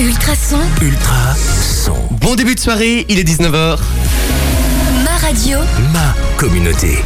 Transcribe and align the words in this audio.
Ultrason, 0.00 0.60
Ultra 0.80 1.34
son. 1.34 1.96
Bon 2.20 2.36
début 2.36 2.54
de 2.54 2.60
soirée, 2.60 3.04
il 3.08 3.18
est 3.18 3.24
19h. 3.28 3.78
ma 5.04 5.16
radio, 5.26 5.58
Ma 5.92 6.14
communauté. 6.36 6.98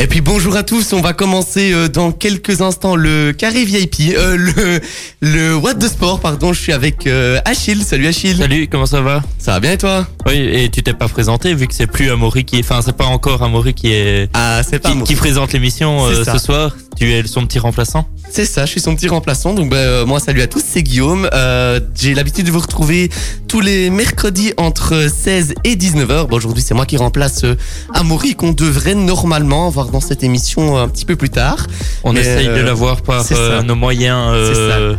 Et 0.00 0.06
puis 0.06 0.20
bonjour 0.20 0.56
à 0.56 0.62
tous, 0.64 0.92
on 0.92 1.00
va 1.00 1.12
commencer 1.12 1.72
euh, 1.72 1.88
dans 1.88 2.10
quelques 2.10 2.60
instants 2.62 2.96
le 2.96 3.32
carré 3.32 3.64
VIP, 3.64 4.14
euh, 4.16 4.36
le, 4.36 4.80
le 5.20 5.54
What 5.54 5.74
de 5.74 5.86
Sport, 5.86 6.20
pardon, 6.20 6.52
je 6.52 6.60
suis 6.60 6.72
avec 6.72 7.06
euh, 7.06 7.38
Achille. 7.44 7.82
Salut 7.84 8.06
Achille. 8.08 8.36
Salut, 8.38 8.66
comment 8.66 8.86
ça 8.86 9.00
va? 9.00 9.22
Ça 9.38 9.52
va 9.52 9.60
bien 9.60 9.72
et 9.72 9.78
toi? 9.78 10.06
Oui, 10.26 10.36
et 10.36 10.70
tu 10.70 10.82
t'es 10.82 10.94
pas 10.94 11.06
présenté 11.08 11.54
vu 11.54 11.68
que 11.68 11.74
c'est 11.74 11.86
plus 11.86 12.10
Amaury 12.10 12.44
qui, 12.44 12.58
enfin 12.60 12.80
c'est 12.84 12.96
pas 12.96 13.04
encore 13.06 13.42
Amaury 13.42 13.74
qui 13.74 13.92
est 13.92 14.28
Ah, 14.34 14.62
c'est 14.68 14.78
pas 14.80 14.92
qui, 15.04 15.14
présente 15.14 15.52
l'émission 15.52 16.04
euh, 16.06 16.24
ce 16.24 16.38
soir. 16.38 16.74
Tu 16.98 17.12
es 17.12 17.24
son 17.26 17.46
petit 17.46 17.58
remplaçant? 17.58 18.08
C'est 18.32 18.44
ça, 18.44 18.64
je 18.64 18.70
suis 18.70 18.80
son 18.80 18.94
petit 18.94 19.08
remplaçant. 19.08 19.54
Donc 19.54 19.70
bah, 19.70 19.76
euh, 19.76 20.06
moi, 20.06 20.20
salut 20.20 20.40
à 20.40 20.46
tous, 20.46 20.62
c'est 20.64 20.82
Guillaume. 20.84 21.28
Euh, 21.34 21.80
J'ai 21.96 22.14
l'habitude 22.14 22.46
de 22.46 22.52
vous 22.52 22.60
retrouver 22.60 23.10
tous 23.48 23.60
les 23.60 23.90
mercredis 23.90 24.52
entre 24.56 25.08
16 25.12 25.54
et 25.64 25.74
19h. 25.74 26.28
Bon, 26.28 26.36
aujourd'hui, 26.36 26.62
c'est 26.62 26.74
moi 26.74 26.86
qui 26.86 26.96
remplace 26.96 27.42
euh, 27.42 27.56
Amaury 27.92 28.36
qu'on 28.36 28.52
devrait 28.52 28.94
normalement 28.94 29.68
voir 29.70 29.88
dans 29.88 30.00
cette 30.00 30.22
émission 30.22 30.78
euh, 30.78 30.82
un 30.84 30.88
petit 30.88 31.04
peu 31.04 31.16
plus 31.16 31.30
tard. 31.30 31.66
On 32.04 32.12
Mais, 32.12 32.20
essaye 32.20 32.46
de 32.46 32.52
euh, 32.52 32.62
l'avoir 32.62 33.02
par 33.02 33.22
c'est 33.24 33.34
ça. 33.34 33.62
nos 33.62 33.74
moyens 33.74 34.30
euh, 34.32 34.94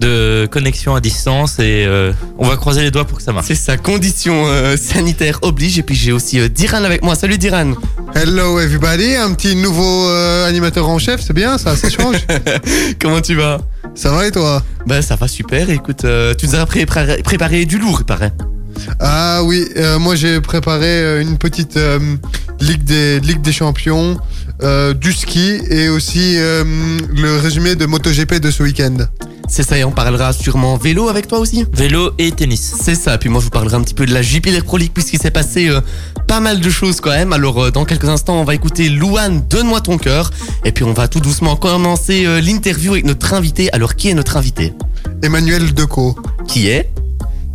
de 0.00 0.48
connexion 0.50 0.94
à 0.94 1.00
distance 1.00 1.58
et 1.58 1.84
euh, 1.86 2.12
on 2.38 2.48
va 2.48 2.56
croiser 2.56 2.82
les 2.82 2.90
doigts 2.90 3.04
pour 3.04 3.18
que 3.18 3.22
ça 3.24 3.32
marche. 3.32 3.46
C'est 3.46 3.54
ça, 3.54 3.76
conditions 3.76 4.46
euh, 4.46 4.76
sanitaires 4.76 5.38
oblige. 5.42 5.78
Et 5.78 5.82
puis 5.82 5.94
j'ai 5.94 6.10
aussi 6.10 6.40
euh, 6.40 6.48
Diran 6.48 6.82
avec 6.82 7.02
moi. 7.04 7.14
Salut 7.14 7.38
Diran. 7.38 7.74
Hello 8.14 8.58
everybody, 8.58 9.14
un 9.14 9.32
petit 9.34 9.54
nouveau 9.54 10.08
euh, 10.08 10.48
animateur 10.48 10.88
en 10.88 10.98
chef, 10.98 11.20
c'est 11.20 11.34
bien 11.34 11.58
ça, 11.58 11.76
ça 11.76 11.88
change. 11.90 12.16
Comment 13.00 13.20
tu 13.20 13.34
vas? 13.34 13.60
Ça 13.94 14.10
va 14.10 14.26
et 14.26 14.32
toi? 14.32 14.62
Bah 14.86 15.02
ça 15.02 15.16
va 15.16 15.28
super. 15.28 15.68
Écoute, 15.70 16.04
euh, 16.04 16.34
tu 16.34 16.46
nous 16.46 16.54
as 16.54 16.66
préparé, 16.66 17.22
préparé 17.22 17.66
du 17.66 17.78
lourd, 17.78 17.98
il 18.00 18.06
paraît. 18.06 18.32
Ah 18.98 19.42
oui, 19.44 19.66
euh, 19.76 19.98
moi 19.98 20.14
j'ai 20.14 20.40
préparé 20.40 21.20
une 21.20 21.36
petite 21.36 21.76
euh, 21.76 21.98
ligue 22.60 22.84
des 22.84 23.20
ligue 23.20 23.42
des 23.42 23.52
champions, 23.52 24.18
euh, 24.62 24.94
du 24.94 25.12
ski 25.12 25.60
et 25.68 25.88
aussi 25.88 26.34
euh, 26.38 26.64
le 27.14 27.36
résumé 27.36 27.74
de 27.74 27.86
MotoGP 27.86 28.34
de 28.40 28.50
ce 28.50 28.62
week-end. 28.62 28.96
C'est 29.48 29.64
ça, 29.64 29.76
et 29.76 29.82
on 29.82 29.90
parlera 29.90 30.32
sûrement 30.32 30.76
vélo 30.76 31.08
avec 31.08 31.26
toi 31.26 31.40
aussi. 31.40 31.66
Vélo 31.72 32.12
et 32.18 32.30
tennis. 32.30 32.72
C'est 32.80 32.94
ça, 32.94 33.18
puis 33.18 33.28
moi 33.28 33.40
je 33.40 33.46
vous 33.46 33.50
parlerai 33.50 33.74
un 33.74 33.82
petit 33.82 33.94
peu 33.94 34.06
de 34.06 34.14
la 34.14 34.22
Jupiler 34.22 34.62
Pro 34.62 34.76
League 34.76 34.92
puisqu'il 34.94 35.18
s'est 35.20 35.32
passé 35.32 35.68
euh, 35.68 35.80
pas 36.28 36.38
mal 36.38 36.60
de 36.60 36.70
choses 36.70 37.00
quand 37.00 37.10
même. 37.10 37.32
Alors 37.32 37.60
euh, 37.64 37.70
dans 37.72 37.84
quelques 37.84 38.08
instants 38.08 38.40
on 38.40 38.44
va 38.44 38.54
écouter 38.54 38.88
Louane, 38.88 39.42
donne-moi 39.50 39.80
ton 39.80 39.98
cœur. 39.98 40.30
Et 40.64 40.70
puis 40.70 40.84
on 40.84 40.92
va 40.92 41.08
tout 41.08 41.18
doucement 41.18 41.56
commencer 41.56 42.26
euh, 42.26 42.40
l'interview 42.40 42.92
avec 42.92 43.04
notre 43.04 43.34
invité. 43.34 43.72
Alors 43.72 43.96
qui 43.96 44.08
est 44.08 44.14
notre 44.14 44.36
invité? 44.36 44.72
Emmanuel 45.22 45.74
Decaux, 45.74 46.16
Qui 46.46 46.68
est? 46.68 46.88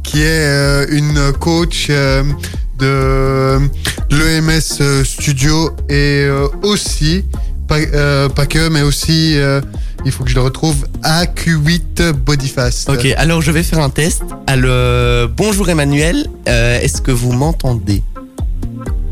Qui 0.03 0.21
est 0.21 0.25
euh, 0.25 0.85
une 0.89 1.31
coach 1.39 1.87
euh, 1.89 2.23
de 2.77 3.59
l'EMS 4.11 5.03
Studio 5.03 5.71
et 5.89 6.25
euh, 6.25 6.47
aussi, 6.63 7.23
pas, 7.67 7.77
euh, 7.79 8.29
pas 8.29 8.45
que, 8.45 8.69
mais 8.69 8.81
aussi, 8.81 9.37
euh, 9.37 9.61
il 10.05 10.11
faut 10.11 10.23
que 10.23 10.29
je 10.29 10.35
le 10.35 10.41
retrouve, 10.41 10.85
AQ8 11.03 12.11
Bodyfast. 12.11 12.89
Ok, 12.89 13.05
alors 13.17 13.41
je 13.41 13.51
vais 13.51 13.63
faire 13.63 13.79
un 13.79 13.89
test. 13.89 14.23
Alors, 14.47 14.69
euh, 14.71 15.27
bonjour 15.35 15.69
Emmanuel, 15.69 16.27
Euh, 16.47 16.79
est-ce 16.81 17.01
que 17.01 17.11
vous 17.11 17.31
m'entendez? 17.33 18.03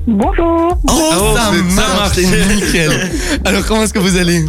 Bonjour, 0.06 0.78
Oh, 0.88 0.92
Oh, 0.92 1.36
ça 1.36 1.52
c'est- 1.52 1.76
ça 1.76 1.82
marche, 1.82 1.98
marche. 1.98 2.12
c'est 2.16 2.56
nickel. 2.56 2.92
Alors 3.46 3.66
comment 3.66 3.84
est-ce 3.84 3.94
que 3.94 4.00
vous 4.00 4.18
allez? 4.18 4.46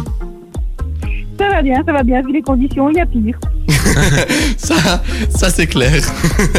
Ça 1.39 1.49
va 1.49 1.61
bien, 1.61 1.81
ça 1.85 1.91
va 1.93 2.03
bien, 2.03 2.21
vu 2.21 2.33
les 2.33 2.41
conditions, 2.41 2.89
il 2.89 2.97
y 2.97 2.99
a 2.99 3.05
pire. 3.05 3.39
Ça, 4.57 5.03
ça 5.37 5.49
c'est 5.49 5.67
clair. 5.67 6.01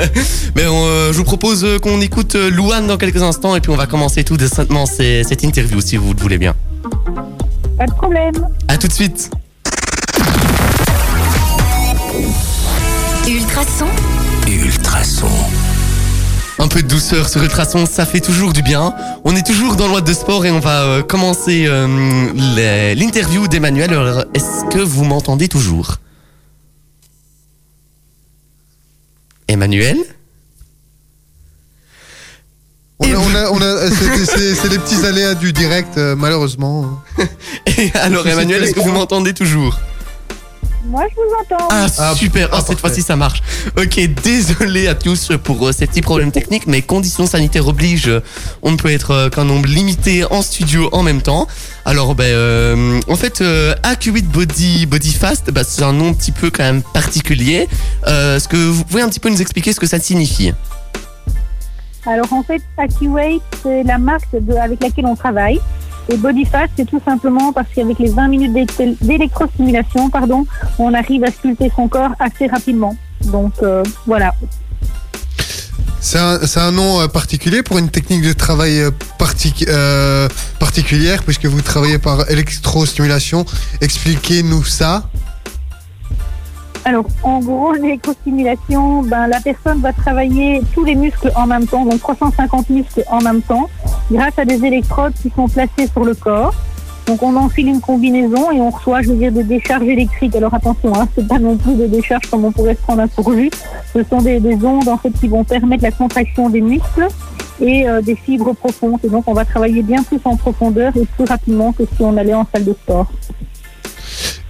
Mais 0.56 0.66
on, 0.66 0.84
euh, 0.86 1.12
je 1.12 1.18
vous 1.18 1.24
propose 1.24 1.64
euh, 1.64 1.78
qu'on 1.78 2.00
écoute 2.00 2.34
euh, 2.34 2.50
Louane 2.50 2.86
dans 2.86 2.96
quelques 2.96 3.22
instants 3.22 3.56
et 3.56 3.60
puis 3.60 3.70
on 3.70 3.76
va 3.76 3.86
commencer 3.86 4.22
tout 4.24 4.36
décemment 4.36 4.86
ces- 4.86 5.24
cette 5.24 5.42
interview 5.42 5.80
si 5.80 5.96
vous 5.96 6.12
le 6.14 6.20
voulez 6.20 6.38
bien. 6.38 6.54
Pas 7.78 7.86
de 7.86 7.92
problème. 7.92 8.34
À 8.68 8.76
tout 8.78 8.86
de 8.88 8.92
suite. 8.92 9.30
Ultrason, 13.28 13.86
Ultra 14.48 15.02
son. 15.04 15.26
Un 16.58 16.68
peu 16.68 16.82
de 16.82 16.88
douceur 16.88 17.28
sur 17.28 17.42
Ultrason, 17.42 17.84
ça 17.86 18.06
fait 18.06 18.20
toujours 18.20 18.52
du 18.52 18.62
bien. 18.62 18.94
On 19.24 19.34
est 19.36 19.44
toujours 19.46 19.76
dans 19.76 19.88
le 19.88 19.92
What 19.94 20.00
de 20.02 20.12
sport 20.14 20.46
et 20.46 20.50
on 20.50 20.60
va 20.60 20.82
euh, 20.84 21.02
commencer 21.02 21.66
euh, 21.66 22.94
l'interview 22.94 23.46
d'Emmanuel. 23.48 23.90
Alors, 23.92 24.24
est-ce 24.32 24.64
que 24.74 24.78
vous 24.78 25.04
m'entendez 25.04 25.48
toujours? 25.48 25.96
Emmanuel 29.48 29.96
On 32.98 33.04
a, 33.12 33.16
on 33.18 33.34
a, 33.34 33.50
on 33.50 33.60
a- 33.60 33.90
c'est- 33.90 34.24
c'est 34.24 34.54
c'est 34.54 34.68
les 34.70 34.78
petits 34.78 35.04
aléas 35.04 35.34
du 35.34 35.52
direct, 35.52 35.98
euh, 35.98 36.16
malheureusement. 36.16 36.98
Et 37.78 37.90
Alors 37.94 38.26
Emmanuel, 38.26 38.64
est-ce 38.64 38.72
que 38.74 38.80
vous 38.80 38.90
m'entendez 38.92 39.34
toujours? 39.34 39.78
Moi, 40.88 41.04
je 41.10 41.14
vous 41.16 41.56
entends. 41.56 41.68
Ah, 41.70 41.86
Ah, 41.98 42.14
super, 42.14 42.48
ah, 42.52 42.56
Ah, 42.58 42.64
cette 42.66 42.78
fois-ci 42.78 43.02
ça 43.02 43.16
marche. 43.16 43.42
Ok, 43.76 43.98
désolé 44.22 44.86
à 44.86 44.94
tous 44.94 45.30
pour 45.42 45.66
euh, 45.66 45.72
ces 45.72 45.86
petits 45.86 46.02
problèmes 46.02 46.30
techniques, 46.30 46.66
mais 46.66 46.82
conditions 46.82 47.26
sanitaires 47.26 47.66
obligent, 47.66 48.20
on 48.62 48.70
ne 48.72 48.76
peut 48.76 48.90
être 48.92 49.10
euh, 49.10 49.28
qu'un 49.28 49.44
nombre 49.44 49.66
limité 49.66 50.24
en 50.30 50.42
studio 50.42 50.88
en 50.92 51.02
même 51.02 51.22
temps. 51.22 51.48
Alors 51.84 52.14
ben, 52.14 52.24
euh, 52.24 53.00
en 53.08 53.16
fait, 53.16 53.40
euh, 53.40 53.74
AQ8 53.82 54.22
Body, 54.28 54.86
Body 54.86 55.12
Fast, 55.12 55.50
bah, 55.50 55.62
c'est 55.64 55.82
un 55.82 55.92
nom 55.92 56.10
un 56.10 56.12
petit 56.14 56.32
peu 56.32 56.50
quand 56.50 56.62
même 56.62 56.82
particulier. 56.82 57.68
Euh, 58.06 58.36
Est-ce 58.36 58.48
que 58.48 58.56
vous 58.56 58.84
pouvez 58.84 59.02
un 59.02 59.08
petit 59.08 59.20
peu 59.20 59.28
nous 59.28 59.40
expliquer 59.40 59.72
ce 59.72 59.80
que 59.80 59.86
ça 59.86 59.98
signifie? 59.98 60.52
Alors, 62.08 62.32
en 62.32 62.42
fait, 62.44 62.62
AccuWeight, 62.78 63.42
c'est 63.64 63.82
la 63.82 63.98
marque 63.98 64.28
de- 64.32 64.54
avec 64.54 64.80
laquelle 64.80 65.06
on 65.06 65.16
travaille. 65.16 65.60
Et 66.08 66.16
BodyFast, 66.16 66.70
c'est 66.76 66.84
tout 66.86 67.00
simplement 67.04 67.52
parce 67.52 67.66
qu'avec 67.74 67.98
les 67.98 68.10
20 68.10 68.28
minutes 68.28 68.52
d'électro- 68.52 68.96
d'électrostimulation, 69.00 70.08
pardon, 70.10 70.46
on 70.78 70.94
arrive 70.94 71.24
à 71.24 71.30
sculpter 71.30 71.70
son 71.74 71.88
corps 71.88 72.12
assez 72.20 72.46
rapidement. 72.46 72.96
Donc, 73.24 73.52
euh, 73.62 73.82
voilà. 74.06 74.32
C'est 76.00 76.18
un, 76.60 76.70
nom 76.70 77.00
euh, 77.00 77.08
particulier 77.08 77.64
pour 77.64 77.78
une 77.78 77.88
technique 77.88 78.22
de 78.22 78.32
travail 78.32 78.80
partic- 79.18 79.66
euh, 79.68 80.28
particulière, 80.60 81.24
puisque 81.24 81.46
vous 81.46 81.62
travaillez 81.62 81.98
par 81.98 82.30
électrostimulation. 82.30 83.44
Expliquez-nous 83.80 84.64
ça. 84.64 85.08
Alors, 86.84 87.06
en 87.24 87.40
gros, 87.40 87.72
l'électrostimulation, 87.82 89.02
ben, 89.02 89.26
la 89.26 89.40
personne 89.40 89.80
va 89.80 89.92
travailler 89.92 90.62
tous 90.72 90.84
les 90.84 90.94
muscles 90.94 91.32
en 91.34 91.48
même 91.48 91.66
temps, 91.66 91.84
donc 91.84 91.98
350 91.98 92.70
muscles 92.70 93.02
en 93.10 93.20
même 93.20 93.42
temps, 93.42 93.68
grâce 94.10 94.38
à 94.38 94.44
des 94.44 94.64
électrodes 94.64 95.12
qui 95.20 95.30
sont 95.34 95.48
placées 95.48 95.88
sur 95.92 96.04
le 96.04 96.14
corps. 96.14 96.54
Donc, 97.06 97.22
on 97.22 97.36
enfile 97.36 97.68
une 97.68 97.80
combinaison 97.80 98.50
et 98.50 98.60
on 98.60 98.70
reçoit, 98.70 99.00
je 99.02 99.10
veux 99.10 99.16
dire, 99.16 99.30
des 99.30 99.44
décharges 99.44 99.86
électriques. 99.86 100.34
Alors, 100.34 100.52
attention, 100.52 100.92
hein, 100.98 101.06
c'est 101.14 101.28
pas 101.28 101.38
non 101.38 101.56
plus 101.56 101.74
des 101.74 101.86
décharges 101.86 102.28
comme 102.28 102.44
on 102.44 102.50
pourrait 102.50 102.74
se 102.74 102.80
prendre 102.80 103.02
un 103.02 103.06
pourvu. 103.06 103.48
Ce 103.94 104.02
sont 104.02 104.20
des, 104.20 104.40
des 104.40 104.56
ondes, 104.64 104.88
en 104.88 104.98
fait, 104.98 105.10
qui 105.10 105.28
vont 105.28 105.44
permettre 105.44 105.84
la 105.84 105.92
contraction 105.92 106.50
des 106.50 106.60
muscles 106.60 107.06
et 107.60 107.88
euh, 107.88 108.02
des 108.02 108.16
fibres 108.16 108.54
profondes. 108.54 108.98
Et 109.04 109.08
donc, 109.08 109.22
on 109.28 109.34
va 109.34 109.44
travailler 109.44 109.82
bien 109.82 110.02
plus 110.02 110.18
en 110.24 110.36
profondeur 110.36 110.96
et 110.96 111.04
plus 111.04 111.24
rapidement 111.24 111.72
que 111.72 111.84
si 111.84 112.02
on 112.02 112.16
allait 112.16 112.34
en 112.34 112.46
salle 112.52 112.64
de 112.64 112.72
sport. 112.72 113.06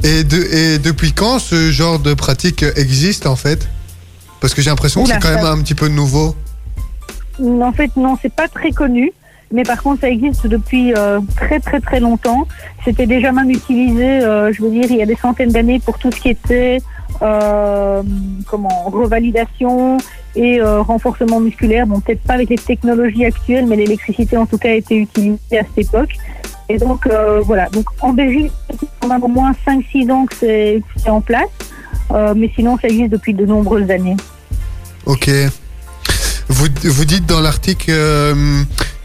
Et, 0.02 0.24
de, 0.24 0.36
et 0.36 0.78
depuis 0.78 1.12
quand 1.12 1.38
ce 1.38 1.70
genre 1.70 1.98
de 1.98 2.14
pratique 2.14 2.64
existe 2.76 3.26
en 3.26 3.36
fait? 3.36 3.68
Parce 4.40 4.54
que 4.54 4.62
j'ai 4.62 4.70
l'impression 4.70 5.02
que 5.02 5.10
c'est 5.10 5.18
quand 5.18 5.34
même 5.34 5.44
un 5.44 5.60
petit 5.62 5.74
peu 5.74 5.88
nouveau. 5.88 6.34
En 7.40 7.72
fait, 7.72 7.90
non, 7.96 8.16
c'est 8.20 8.32
pas 8.32 8.48
très 8.48 8.70
connu. 8.70 9.12
Mais 9.52 9.62
par 9.62 9.82
contre, 9.82 10.00
ça 10.00 10.10
existe 10.10 10.46
depuis 10.46 10.92
euh, 10.94 11.20
très 11.36 11.60
très 11.60 11.80
très 11.80 12.00
longtemps. 12.00 12.48
C'était 12.84 13.06
déjà 13.06 13.30
même 13.30 13.50
utilisé, 13.50 14.04
euh, 14.04 14.52
je 14.52 14.62
veux 14.62 14.70
dire, 14.70 14.86
il 14.90 14.96
y 14.96 15.02
a 15.02 15.06
des 15.06 15.16
centaines 15.16 15.50
d'années 15.50 15.78
pour 15.78 15.98
tout 15.98 16.10
ce 16.10 16.20
qui 16.20 16.30
était 16.30 16.78
euh, 17.22 18.02
comment 18.48 18.84
revalidation 18.86 19.98
et 20.34 20.60
renforcement 20.60 21.40
musculaire. 21.40 21.86
Bon, 21.86 22.00
peut-être 22.00 22.20
pas 22.22 22.34
avec 22.34 22.50
les 22.50 22.58
technologies 22.58 23.24
actuelles, 23.24 23.66
mais 23.66 23.76
l'électricité 23.76 24.36
en 24.36 24.44
tout 24.44 24.58
cas 24.58 24.68
a 24.68 24.72
été 24.74 24.96
utilisée 24.96 25.58
à 25.58 25.62
cette 25.62 25.78
époque. 25.78 26.14
Et 26.68 26.76
donc 26.76 27.08
voilà. 27.44 27.70
Donc 27.70 27.86
en 28.02 28.12
Belgique, 28.12 28.52
on 29.02 29.10
a 29.10 29.18
au 29.18 29.28
moins 29.28 29.52
5-6 29.66 30.10
ans 30.10 30.26
que 30.26 30.34
c'est 30.34 30.82
en 31.08 31.22
place. 31.22 31.48
Mais 32.34 32.50
sinon, 32.54 32.76
ça 32.76 32.88
existe 32.88 33.12
depuis 33.12 33.32
de 33.32 33.46
nombreuses 33.46 33.90
années. 33.90 34.16
Ok. 35.06 35.30
Vous, 36.48 36.66
vous 36.84 37.04
dites 37.06 37.24
dans 37.24 37.40
l'article 37.40 37.92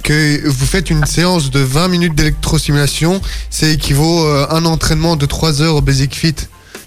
que 0.02 0.48
vous 0.48 0.66
faites 0.66 0.90
une 0.90 1.06
séance 1.06 1.52
de 1.52 1.60
20 1.60 1.88
minutes 1.88 2.16
d'électrostimulation. 2.16 3.22
C'est 3.50 3.74
équivaut 3.74 4.26
à 4.26 4.56
un 4.56 4.66
entraînement 4.66 5.16
de 5.16 5.26
3 5.26 5.62
heures 5.62 5.76
au 5.76 5.82
Basic 5.82 6.14
Fit. 6.16 6.36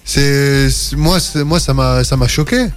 C'est 0.03 0.67
moi, 0.95 1.17
moi 1.45 1.59
ça 1.59 1.73
m'a 1.73 2.03
ça 2.03 2.15
m'a 2.17 2.27
choqué. 2.27 2.67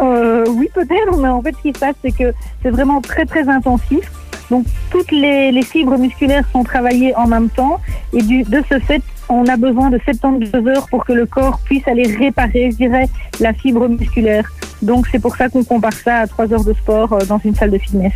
Euh, 0.00 0.44
oui, 0.48 0.68
peut-être, 0.74 1.16
mais 1.18 1.28
en 1.28 1.42
fait, 1.42 1.54
ce 1.56 1.62
qui 1.62 1.72
se 1.72 1.78
passe, 1.78 1.94
c'est 2.02 2.12
que 2.12 2.32
c'est 2.62 2.70
vraiment 2.70 3.00
très, 3.00 3.24
très 3.24 3.48
intensif. 3.48 4.10
Donc, 4.50 4.66
toutes 4.90 5.10
les, 5.10 5.62
fibres 5.62 5.96
musculaires 5.96 6.44
sont 6.52 6.62
travaillées 6.62 7.14
en 7.16 7.26
même 7.26 7.48
temps. 7.48 7.80
Et 8.12 8.22
de 8.22 8.62
ce 8.70 8.78
fait, 8.80 9.02
on 9.28 9.46
a 9.46 9.56
besoin 9.56 9.90
de 9.90 9.98
72 10.04 10.68
heures 10.68 10.86
pour 10.88 11.04
que 11.04 11.12
le 11.12 11.26
corps 11.26 11.58
puisse 11.64 11.86
aller 11.88 12.06
réparer, 12.06 12.70
je 12.70 12.76
dirais, 12.76 13.08
la 13.40 13.52
fibre 13.52 13.88
musculaire. 13.88 14.48
Donc 14.82 15.06
c'est 15.10 15.18
pour 15.18 15.34
ça 15.34 15.48
qu'on 15.48 15.64
compare 15.64 15.94
ça 15.94 16.18
à 16.18 16.26
3 16.26 16.52
heures 16.52 16.64
de 16.64 16.74
sport 16.74 17.12
euh, 17.12 17.24
dans 17.24 17.40
une 17.44 17.54
salle 17.54 17.70
de 17.70 17.78
fitness. 17.78 18.12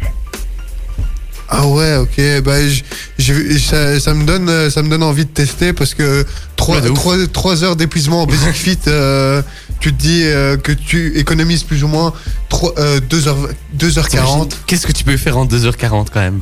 Ah 1.52 1.66
ouais, 1.66 1.96
ok. 1.96 2.42
Bah, 2.44 2.66
je- 2.68 2.82
je- 3.18 3.58
ça, 3.58 3.98
ça 3.98 4.14
me 4.14 4.24
donne, 4.24 4.48
euh, 4.48 4.70
ça 4.70 4.82
me 4.82 4.88
donne 4.88 5.02
envie 5.02 5.24
de 5.24 5.30
tester 5.30 5.72
parce 5.72 5.94
que 5.94 6.24
3, 6.56 6.76
Ouais, 6.76 7.64
heures 7.64 7.74
d'épuisement 7.76 8.22
en 8.22 8.26
Basic 8.26 8.52
Fit, 8.54 8.78
euh, 8.86 9.42
tu 9.80 9.92
te 9.92 10.00
dis 10.00 10.22
euh, 10.24 10.56
que 10.56 10.70
tu 10.70 11.18
économises 11.18 11.64
plus 11.64 11.82
ou 11.82 11.88
moins 11.88 12.12
3, 12.50 12.74
euh, 12.78 13.00
2 13.00 13.26
heures, 13.28 13.48
2h40. 13.76 14.50
Qu'est-ce 14.66 14.86
que 14.86 14.92
tu 14.92 15.02
peux 15.02 15.16
faire 15.16 15.36
en 15.38 15.44
2h40 15.46 16.06
quand 16.12 16.20
même? 16.20 16.40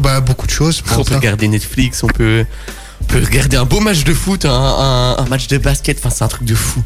Bah, 0.00 0.20
beaucoup 0.20 0.46
de 0.46 0.50
choses. 0.52 0.82
On 0.84 0.96
peut 1.04 1.14
regarder 1.18 1.46
Netflix, 1.46 2.02
on 2.02 2.08
peut, 2.08 2.44
on 3.02 3.04
peut 3.04 3.22
regarder 3.24 3.56
un 3.56 3.64
beau 3.66 3.78
match 3.80 4.02
de 4.02 4.14
foot, 4.14 4.46
un, 4.46 4.50
un- 4.50 5.16
un 5.18 5.24
match 5.26 5.46
de 5.46 5.58
basket, 5.58 5.98
enfin 5.98 6.10
c'est 6.10 6.24
un 6.24 6.28
truc 6.28 6.44
de 6.44 6.54
fou. 6.56 6.82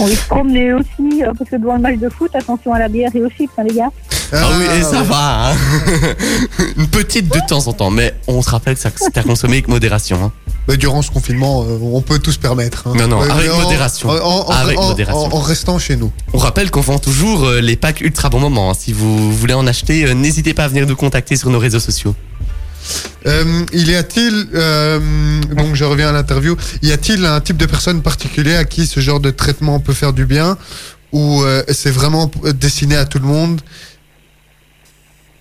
On 0.00 0.06
va 0.06 0.14
se 0.14 0.26
promener 0.26 0.72
aussi, 0.72 1.22
euh, 1.24 1.32
parce 1.36 1.50
que 1.50 1.56
devant 1.56 1.74
le 1.74 1.80
match 1.80 1.98
de 1.98 2.08
foot, 2.08 2.30
attention 2.34 2.72
à 2.72 2.78
la 2.78 2.88
bière 2.88 3.10
et 3.14 3.22
aussi, 3.22 3.48
hein, 3.56 3.62
les 3.68 3.74
gars. 3.74 3.90
Ah, 4.32 4.46
oui, 4.58 4.64
et 4.78 4.82
ça 4.82 5.00
ouais. 5.00 5.06
va. 5.06 5.50
hein. 5.50 5.56
Une 6.76 6.86
petite 6.88 7.32
de 7.32 7.40
temps 7.48 7.66
en 7.66 7.72
temps, 7.72 7.90
mais 7.90 8.14
on 8.26 8.42
se 8.42 8.50
rappelle 8.50 8.74
que 8.74 8.80
ça- 8.80 8.90
c'est 8.96 9.16
à 9.18 9.22
consommer 9.22 9.54
avec 9.54 9.68
modération. 9.68 10.22
hein. 10.24 10.32
Bah, 10.66 10.76
durant 10.76 11.00
ce 11.00 11.10
confinement, 11.10 11.64
euh, 11.66 11.78
on 11.80 12.02
peut 12.02 12.18
tout 12.18 12.30
se 12.30 12.38
permettre. 12.38 12.86
hein. 12.86 12.92
Non, 12.94 13.08
non, 13.08 13.20
Ouais, 13.20 13.30
avec 13.30 13.46
mais 13.46 13.50
en- 13.54 13.62
modération. 13.62 14.10
En, 14.10 14.16
en- 14.16 14.46
en- 14.48 14.50
Avec 14.50 14.78
en- 14.78 14.88
modération. 14.88 15.24
en- 15.24 15.34
en 15.34 15.40
restant 15.40 15.78
chez 15.78 15.96
nous. 15.96 16.12
On 16.34 16.38
rappelle 16.38 16.70
qu'on 16.70 16.82
vend 16.82 16.98
toujours 16.98 17.44
euh, 17.46 17.60
les 17.62 17.76
packs 17.76 18.02
ultra 18.02 18.28
bon 18.28 18.38
moment. 18.38 18.70
hein. 18.70 18.74
Si 18.78 18.92
vous 18.92 19.32
voulez 19.34 19.54
en 19.54 19.66
acheter, 19.66 20.04
euh, 20.04 20.12
n'hésitez 20.14 20.52
pas 20.52 20.64
à 20.64 20.68
venir 20.68 20.86
nous 20.86 20.96
contacter 20.96 21.36
sur 21.36 21.48
nos 21.48 21.58
réseaux 21.58 21.80
sociaux. 21.80 22.14
Euh, 23.26 23.44
il 23.72 23.90
y 23.90 23.94
a-t-il, 23.94 24.48
euh, 24.54 24.98
donc 25.56 25.74
je 25.74 25.84
reviens 25.84 26.08
à 26.08 26.12
l'interview, 26.12 26.56
y 26.82 26.92
a-t-il 26.92 27.24
un 27.26 27.40
type 27.40 27.56
de 27.56 27.66
personne 27.66 28.02
particulier 28.02 28.56
à 28.56 28.64
qui 28.64 28.86
ce 28.86 29.00
genre 29.00 29.20
de 29.20 29.30
traitement 29.30 29.80
peut 29.80 29.92
faire 29.92 30.12
du 30.12 30.24
bien 30.24 30.56
ou 31.12 31.42
euh, 31.42 31.62
c'est 31.68 31.90
vraiment 31.90 32.30
destiné 32.54 32.96
à 32.96 33.04
tout 33.04 33.18
le 33.18 33.26
monde? 33.26 33.60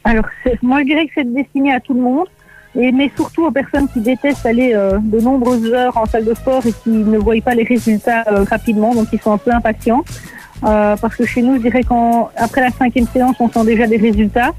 Alors, 0.04 0.26
moi, 0.62 0.80
je 0.82 0.86
dirais 0.86 1.06
que 1.06 1.12
c'est 1.16 1.34
destiné 1.34 1.74
à 1.74 1.82
tout 1.82 1.94
le 1.94 2.00
monde, 2.02 2.28
mais 2.76 3.12
surtout 3.16 3.46
aux 3.46 3.52
personnes 3.52 3.88
qui 3.90 4.00
détestent 4.00 4.46
aller 4.46 4.74
euh, 4.74 5.00
de 5.02 5.20
nombreuses 5.20 5.66
heures 5.74 5.98
en 5.98 6.06
salle 6.06 6.24
de 6.24 6.34
sport 6.34 6.66
et 6.66 6.72
qui 6.72 6.90
ne 6.90 7.18
voient 7.18 7.42
pas 7.44 7.56
les 7.56 7.64
résultats 7.64 8.24
euh, 8.32 8.46
rapidement, 8.46 8.94
donc 8.96 9.08
ils 9.12 9.20
sont 9.20 9.34
un 9.34 9.38
peu 9.38 9.52
impatients. 9.52 10.06
Euh, 10.64 10.96
parce 10.96 11.16
que 11.16 11.26
chez 11.26 11.42
nous, 11.42 11.56
je 11.58 11.62
dirais 11.62 11.84
qu'après 11.84 12.62
la 12.62 12.72
cinquième 12.72 13.08
séance, 13.08 13.36
on 13.40 13.50
sent 13.50 13.66
déjà 13.66 13.86
des 13.86 13.98
résultats. 13.98 14.54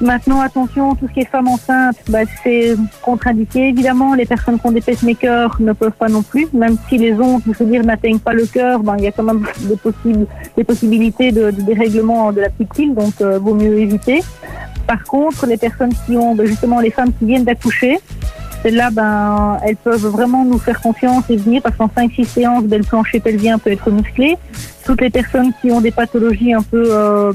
Maintenant, 0.00 0.40
attention, 0.40 0.94
tout 0.96 1.06
ce 1.08 1.12
qui 1.12 1.20
est 1.20 1.24
femme 1.24 1.48
enceinte, 1.48 1.96
bah, 2.08 2.20
c'est 2.42 2.76
contre-indiqué. 3.02 3.68
Évidemment, 3.68 4.14
les 4.14 4.26
personnes 4.26 4.58
qui 4.58 4.66
ont 4.66 4.72
des 4.72 4.80
pacemakers 4.80 5.56
ne 5.60 5.72
peuvent 5.72 5.92
pas 5.92 6.08
non 6.08 6.22
plus, 6.22 6.48
même 6.52 6.76
si 6.88 6.98
les 6.98 7.12
ondes, 7.14 7.42
je 7.46 7.52
veux 7.52 7.70
dire, 7.70 7.84
n'atteignent 7.84 8.18
pas 8.18 8.32
le 8.32 8.46
cœur, 8.46 8.80
ben, 8.80 8.96
il 8.98 9.04
y 9.04 9.06
a 9.06 9.12
quand 9.12 9.22
même 9.22 9.46
des, 9.60 9.76
possibles, 9.76 10.26
possibilités 10.66 11.30
de, 11.30 11.50
dérèglement 11.50 12.32
de 12.32 12.40
la 12.40 12.50
petite 12.50 12.94
donc 12.94 13.14
euh, 13.20 13.38
vaut 13.38 13.54
mieux 13.54 13.78
éviter. 13.78 14.22
Par 14.86 15.02
contre, 15.04 15.46
les 15.46 15.56
personnes 15.56 15.92
qui 16.06 16.16
ont, 16.16 16.34
ben, 16.34 16.46
justement, 16.46 16.80
les 16.80 16.90
femmes 16.90 17.12
qui 17.18 17.26
viennent 17.26 17.44
d'accoucher, 17.44 17.98
celles-là, 18.62 18.90
ben, 18.90 19.58
elles 19.64 19.76
peuvent 19.76 20.06
vraiment 20.06 20.44
nous 20.44 20.58
faire 20.58 20.80
confiance 20.80 21.24
et 21.28 21.36
venir 21.36 21.62
parce 21.62 21.76
qu'en 21.76 21.86
5-6 21.86 22.24
séances, 22.24 22.64
ben, 22.64 22.78
le 22.78 22.86
plancher 22.86 23.20
pelvien 23.20 23.58
peut 23.58 23.70
être 23.70 23.90
musclé. 23.90 24.36
Toutes 24.84 25.00
les 25.00 25.10
personnes 25.10 25.52
qui 25.60 25.70
ont 25.70 25.80
des 25.80 25.90
pathologies 25.90 26.52
un 26.52 26.62
peu, 26.62 26.84
euh, 26.90 27.32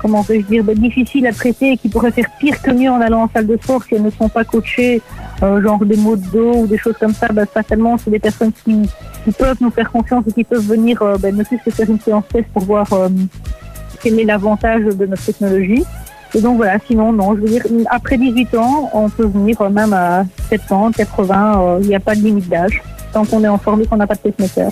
comment 0.00 0.22
vais-je 0.22 0.46
dire, 0.46 0.64
ben, 0.64 0.76
difficiles 0.76 1.26
à 1.26 1.32
traiter 1.32 1.72
et 1.72 1.76
qui 1.76 1.88
pourraient 1.88 2.10
faire 2.12 2.28
pire 2.38 2.60
que 2.62 2.70
mieux 2.70 2.90
en 2.90 3.00
allant 3.00 3.22
en 3.24 3.30
salle 3.32 3.46
de 3.46 3.56
sport 3.62 3.82
si 3.84 3.94
elles 3.94 4.02
ne 4.02 4.10
sont 4.10 4.28
pas 4.28 4.44
coachées, 4.44 5.00
euh, 5.42 5.62
genre 5.62 5.84
des 5.84 5.96
maux 5.96 6.16
de 6.16 6.26
dos 6.26 6.54
ou 6.62 6.66
des 6.66 6.78
choses 6.78 6.96
comme 6.98 7.14
ça, 7.14 7.28
ben, 7.32 7.46
fatalement, 7.52 7.96
c'est 7.98 8.10
des 8.10 8.18
personnes 8.18 8.52
qui, 8.64 8.82
qui 9.24 9.32
peuvent 9.32 9.56
nous 9.60 9.70
faire 9.70 9.90
confiance 9.90 10.24
et 10.28 10.32
qui 10.32 10.44
peuvent 10.44 10.66
venir 10.66 11.00
euh, 11.02 11.16
ben, 11.18 11.34
ne 11.36 11.42
plus 11.44 11.58
que 11.64 11.70
faire 11.70 11.88
une 11.88 12.00
séance 12.00 12.24
test 12.32 12.46
pour 12.52 12.64
voir 12.64 12.92
euh, 12.92 13.08
quel 14.02 14.18
est 14.18 14.24
l'avantage 14.24 14.82
de 14.84 15.06
notre 15.06 15.24
technologie. 15.24 15.84
Et 16.34 16.40
donc 16.40 16.56
voilà, 16.58 16.78
sinon, 16.86 17.12
non, 17.12 17.34
je 17.34 17.40
veux 17.40 17.48
dire, 17.48 17.62
après 17.90 18.16
18 18.16 18.54
ans, 18.56 18.88
on 18.94 19.08
peut 19.10 19.26
venir 19.26 19.60
même 19.70 19.92
à 19.92 20.24
70, 20.48 20.96
80, 20.96 21.60
euh, 21.60 21.78
il 21.82 21.88
n'y 21.88 21.94
a 21.96 22.00
pas 22.00 22.14
de 22.14 22.20
limite 22.20 22.48
d'âge, 22.48 22.80
tant 23.12 23.24
qu'on 23.24 23.42
est 23.42 23.48
en 23.48 23.58
forme 23.58 23.82
et 23.82 23.86
qu'on 23.86 23.96
n'a 23.96 24.06
pas 24.06 24.14
de 24.14 24.20
pacemaker. 24.20 24.70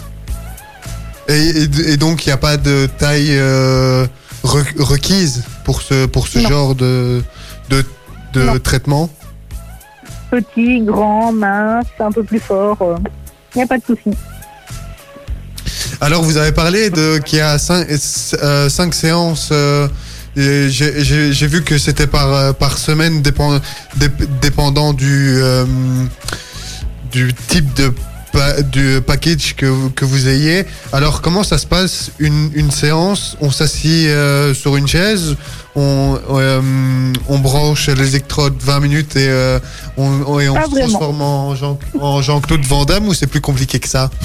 et, 1.29 1.33
et- 1.35 1.93
et 1.93 1.97
donc 1.97 2.25
il 2.25 2.29
n'y 2.29 2.33
a 2.33 2.37
pas 2.39 2.57
de 2.57 2.87
taille 2.99 3.37
requise 4.45 5.45
pour 5.65 5.83
ce, 5.83 6.07
pour 6.07 6.29
ce 6.29 6.39
Non. 6.39 6.49
genre 6.49 6.75
de, 6.75 7.23
de, 7.71 7.85
de 8.35 8.59
traitement? 8.59 9.11
Petit, 10.31 10.81
grand, 10.83 11.33
mince, 11.33 11.87
un 12.01 12.13
peu 12.13 12.23
plus 12.23 12.41
fort, 12.41 12.77
euh, 12.83 12.97
il 13.55 13.59
n'y 13.59 13.65
a 13.65 13.67
pas 13.67 13.79
de 13.79 13.85
souci. 13.85 14.11
Alors, 16.01 16.23
vous 16.23 16.37
avez 16.37 16.53
parlé 16.53 16.91
de 16.91 17.19
qu'il 17.19 17.39
y 17.39 17.43
a 17.43 17.59
cinq, 17.59 17.87
euh, 18.43 18.69
cinq 18.69 18.95
séances. 18.95 19.49
euh, 19.53 19.89
J'ai 20.37 21.47
vu 21.47 21.65
que 21.65 21.79
c'était 21.79 22.07
par, 22.07 22.33
euh, 22.33 22.53
par 22.53 22.79
semaine, 22.79 23.23
dépend, 23.23 23.57
dép- 23.99 24.39
dépendant 24.41 24.93
du, 24.93 25.35
euh, 25.39 25.65
du 27.11 27.35
type 27.49 27.73
de 27.75 27.93
du 28.73 29.01
package 29.07 29.55
que, 29.57 29.89
que 29.91 30.05
vous 30.05 30.29
ayez. 30.29 30.65
Alors, 30.93 31.21
comment 31.21 31.43
ça 31.43 31.59
se 31.59 31.67
passe 31.67 32.11
une, 32.19 32.51
une 32.55 32.71
séance? 32.71 33.37
On 33.41 33.51
s'assied 33.51 34.09
euh, 34.09 34.55
sur 34.55 34.77
une 34.77 34.87
chaise, 34.87 35.37
on, 35.81 36.19
euh, 36.39 36.61
on 37.29 37.39
branche 37.39 37.89
les 37.89 38.09
électrodes 38.17 38.57
20 38.61 38.81
minutes 38.81 39.15
et 39.17 39.29
euh, 39.29 39.59
on, 39.97 40.41
et 40.41 40.47
se 40.47 40.53
transforme 40.91 41.23
en 41.23 41.55
Jean- 41.55 41.79
en 42.01 42.21
Jean-Claude 42.23 42.65
Van 42.67 42.85
Damme 42.85 43.07
ou 43.09 43.15
c'est 43.15 43.27
plus 43.27 43.41
compliqué 43.41 43.79
que 43.79 43.89
ça 43.89 44.11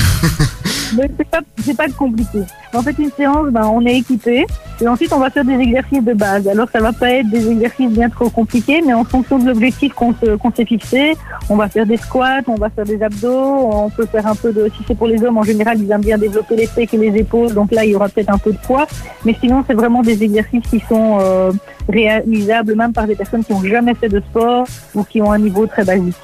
c'est 1.18 1.30
pas, 1.30 1.40
c'est 1.66 1.76
pas 1.78 1.88
compliqué. 1.90 2.40
En 2.74 2.82
fait, 2.82 2.96
une 3.00 3.12
séance, 3.16 3.48
ben, 3.52 3.66
on 3.66 3.86
est 3.86 3.98
équipé 3.98 4.46
et 4.82 4.88
ensuite 4.88 5.12
on 5.14 5.20
va 5.20 5.30
faire 5.30 5.46
des 5.46 5.54
exercices 5.54 6.04
de 6.04 6.14
base. 6.14 6.48
Alors, 6.48 6.68
ça 6.72 6.80
va 6.80 6.92
pas 6.94 7.10
être 7.12 7.30
des 7.30 7.48
exercices 7.50 7.90
bien 7.92 8.10
trop 8.10 8.30
compliqués, 8.30 8.82
mais 8.86 8.94
en 8.94 9.04
fonction 9.04 9.38
de 9.40 9.46
l'objectif 9.48 9.94
qu'on 9.94 10.14
se- 10.14 10.36
qu'on 10.38 10.52
s'est 10.52 10.66
fixé, 10.66 11.16
on 11.50 11.56
va 11.56 11.68
faire 11.70 11.86
des 11.86 11.98
squats, 11.98 12.42
on 12.48 12.56
va 12.56 12.70
faire 12.70 12.86
des 12.86 13.02
abdos, 13.02 13.30
on 13.72 13.90
peut 13.90 14.06
faire 14.12 14.26
un 14.28 14.36
peu 14.36 14.52
de. 14.52 14.70
Si 14.78 14.84
c'est 14.88 14.96
pour 14.96 15.08
les 15.08 15.24
hommes, 15.24 15.38
en 15.38 15.44
général, 15.44 15.80
ils 15.80 15.90
aiment 15.92 16.02
bien 16.02 16.18
développer 16.18 16.56
les 16.56 16.68
pecs 16.68 16.94
et 16.94 16.98
les 16.98 17.20
épaules, 17.20 17.54
donc 17.54 17.72
là, 17.72 17.86
il 17.86 17.92
y 17.92 17.96
aura 17.96 18.10
peut-être 18.10 18.32
un 18.32 18.38
peu 18.40 18.52
de 18.52 18.58
poids. 18.58 18.88
Mais 19.26 19.36
sinon, 19.40 19.64
c'est 19.68 19.74
vraiment 19.76 20.02
des 20.02 20.22
exercices 20.24 20.64
qui 20.70 20.82
sont 20.90 21.18
euh, 21.22 21.43
réalisables 21.90 22.76
même 22.76 22.94
par 22.94 23.08
des 23.08 23.16
personnes 23.16 23.44
qui 23.44 23.54
n'ont 23.54 23.64
jamais 23.64 23.94
fait 23.96 24.10
de 24.10 24.20
sport 24.20 24.66
ou 24.96 25.04
qui 25.04 25.22
ont 25.22 25.32
un 25.32 25.40
niveau 25.40 25.66
très 25.68 25.84
basique. 25.84 26.16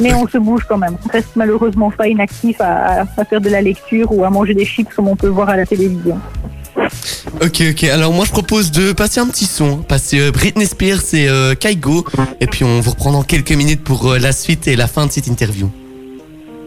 Mais 0.00 0.12
on 0.12 0.26
se 0.26 0.38
bouge 0.38 0.64
quand 0.68 0.78
même. 0.78 0.96
On 1.06 1.08
reste 1.08 1.36
malheureusement 1.36 1.90
pas 1.90 2.08
inactif 2.08 2.60
à 2.60 3.04
faire 3.28 3.40
de 3.40 3.48
la 3.48 3.62
lecture 3.62 4.10
ou 4.12 4.24
à 4.24 4.30
manger 4.30 4.54
des 4.54 4.64
chips 4.64 4.92
comme 4.94 5.08
on 5.08 5.16
peut 5.16 5.28
voir 5.28 5.48
à 5.48 5.56
la 5.56 5.66
télévision. 5.66 6.18
Ok, 7.42 7.62
ok. 7.70 7.84
Alors 7.84 8.12
moi 8.12 8.24
je 8.24 8.30
propose 8.30 8.70
de 8.70 8.92
passer 8.92 9.20
un 9.20 9.26
petit 9.26 9.46
son, 9.46 9.78
passer 9.78 10.20
euh, 10.20 10.30
Britney 10.30 10.66
Spears 10.66 11.14
et 11.14 11.28
euh, 11.28 11.54
Kaigo, 11.54 12.04
et 12.40 12.46
puis 12.46 12.64
on 12.64 12.80
vous 12.80 12.90
reprend 12.90 13.12
dans 13.12 13.22
quelques 13.22 13.52
minutes 13.52 13.82
pour 13.82 14.12
euh, 14.12 14.18
la 14.18 14.32
suite 14.32 14.68
et 14.68 14.76
la 14.76 14.86
fin 14.86 15.06
de 15.06 15.12
cette 15.12 15.26
interview. 15.26 15.70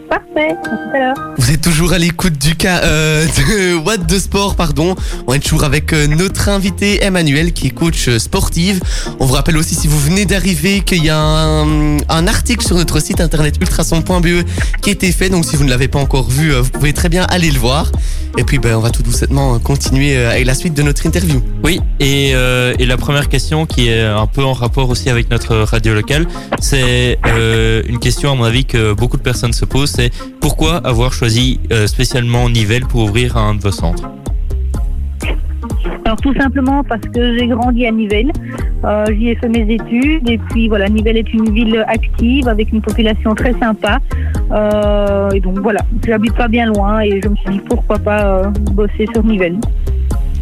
Parfait, 0.09 0.51
à 0.51 0.67
tout 0.67 0.95
à 0.95 0.99
l'heure. 0.99 1.15
Vous 1.37 1.51
êtes 1.51 1.61
toujours 1.61 1.91
à 1.91 1.97
l'écoute 1.97 2.37
du 2.37 2.55
cas 2.55 2.81
euh, 2.83 3.25
de 3.37 3.75
What 3.75 3.97
de 3.97 4.17
Sport, 4.17 4.55
pardon. 4.55 4.95
On 5.27 5.33
est 5.33 5.39
toujours 5.39 5.63
avec 5.63 5.91
euh, 5.91 6.07
notre 6.07 6.49
invité 6.49 7.03
Emmanuel 7.03 7.51
qui 7.51 7.67
est 7.67 7.71
coach 7.71 8.07
euh, 8.07 8.19
sportive. 8.19 8.79
On 9.19 9.25
vous 9.25 9.33
rappelle 9.33 9.57
aussi 9.57 9.75
si 9.75 9.87
vous 9.87 9.99
venez 9.99 10.25
d'arriver 10.25 10.81
qu'il 10.81 11.03
y 11.03 11.09
a 11.09 11.19
un, 11.19 11.97
un 11.97 12.27
article 12.27 12.65
sur 12.65 12.77
notre 12.77 13.01
site 13.01 13.19
internet 13.19 13.55
ultrason.be 13.59 14.45
qui 14.81 14.89
a 14.89 14.93
été 14.93 15.11
fait. 15.11 15.29
Donc 15.29 15.45
si 15.45 15.55
vous 15.55 15.65
ne 15.65 15.69
l'avez 15.69 15.87
pas 15.87 15.99
encore 15.99 16.29
vu, 16.29 16.53
vous 16.53 16.69
pouvez 16.69 16.93
très 16.93 17.09
bien 17.09 17.23
aller 17.23 17.51
le 17.51 17.59
voir. 17.59 17.91
Et 18.37 18.43
puis 18.43 18.59
ben, 18.59 18.75
on 18.75 18.81
va 18.81 18.91
tout 18.91 19.03
doucement 19.03 19.57
continuer 19.59 20.15
avec 20.17 20.45
la 20.45 20.53
suite 20.53 20.73
de 20.73 20.83
notre 20.83 21.05
interview. 21.05 21.41
Oui, 21.63 21.81
et, 21.99 22.31
euh, 22.33 22.75
et 22.79 22.85
la 22.85 22.97
première 22.97 23.29
question 23.29 23.65
qui 23.65 23.89
est 23.89 24.03
un 24.03 24.27
peu 24.27 24.43
en 24.43 24.53
rapport 24.53 24.89
aussi 24.89 25.09
avec 25.09 25.29
notre 25.29 25.55
radio 25.57 25.93
locale, 25.93 26.27
c'est 26.59 27.17
euh, 27.25 27.81
une 27.87 27.99
question 27.99 28.31
à 28.31 28.35
mon 28.35 28.43
avis 28.43 28.65
que 28.65 28.93
beaucoup 28.93 29.17
de 29.17 29.21
personnes 29.21 29.53
se 29.53 29.65
posent, 29.65 29.96
pourquoi 30.39 30.77
avoir 30.77 31.13
choisi 31.13 31.59
euh, 31.71 31.87
spécialement 31.87 32.49
Nivelles 32.49 32.85
pour 32.85 33.03
ouvrir 33.03 33.37
un 33.37 33.55
de 33.55 33.61
vos 33.61 33.71
centres 33.71 34.09
Alors 36.05 36.17
tout 36.21 36.33
simplement 36.33 36.83
parce 36.83 37.01
que 37.13 37.37
j'ai 37.37 37.47
grandi 37.47 37.85
à 37.85 37.91
Nivelles, 37.91 38.31
Euh, 38.85 39.05
j'y 39.09 39.29
ai 39.29 39.35
fait 39.35 39.49
mes 39.49 39.73
études 39.73 40.29
et 40.29 40.37
puis 40.37 40.67
voilà, 40.67 40.87
Nivelles 40.87 41.17
est 41.17 41.33
une 41.33 41.51
ville 41.51 41.83
active 41.87 42.47
avec 42.47 42.71
une 42.71 42.81
population 42.81 43.33
très 43.33 43.53
sympa. 43.53 43.99
Euh, 44.51 45.31
et 45.31 45.39
donc 45.39 45.59
voilà, 45.59 45.81
j'habite 46.05 46.35
pas 46.35 46.47
bien 46.47 46.67
loin 46.67 47.01
et 47.01 47.19
je 47.23 47.27
me 47.27 47.35
suis 47.37 47.49
dit 47.49 47.61
pourquoi 47.67 47.97
pas 47.97 48.21
euh, 48.25 48.49
bosser 48.71 49.07
sur 49.13 49.23
Nivelles. 49.25 49.59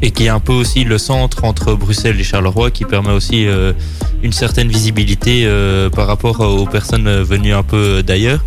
et 0.02 0.12
qui 0.12 0.26
est 0.26 0.30
un 0.30 0.42
peu 0.42 0.52
aussi 0.52 0.84
le 0.84 0.98
centre 0.98 1.46
entre 1.46 1.74
Bruxelles 1.76 2.20
et 2.20 2.24
Charleroi 2.24 2.70
qui 2.72 2.84
permet 2.84 3.14
aussi 3.14 3.48
une 4.22 4.34
certaine 4.34 4.68
visibilité 4.68 5.48
par 5.96 6.06
rapport 6.06 6.42
aux 6.42 6.66
personnes 6.66 7.10
venues 7.24 7.54
un 7.54 7.64
peu 7.64 8.04
d'ailleurs. 8.04 8.44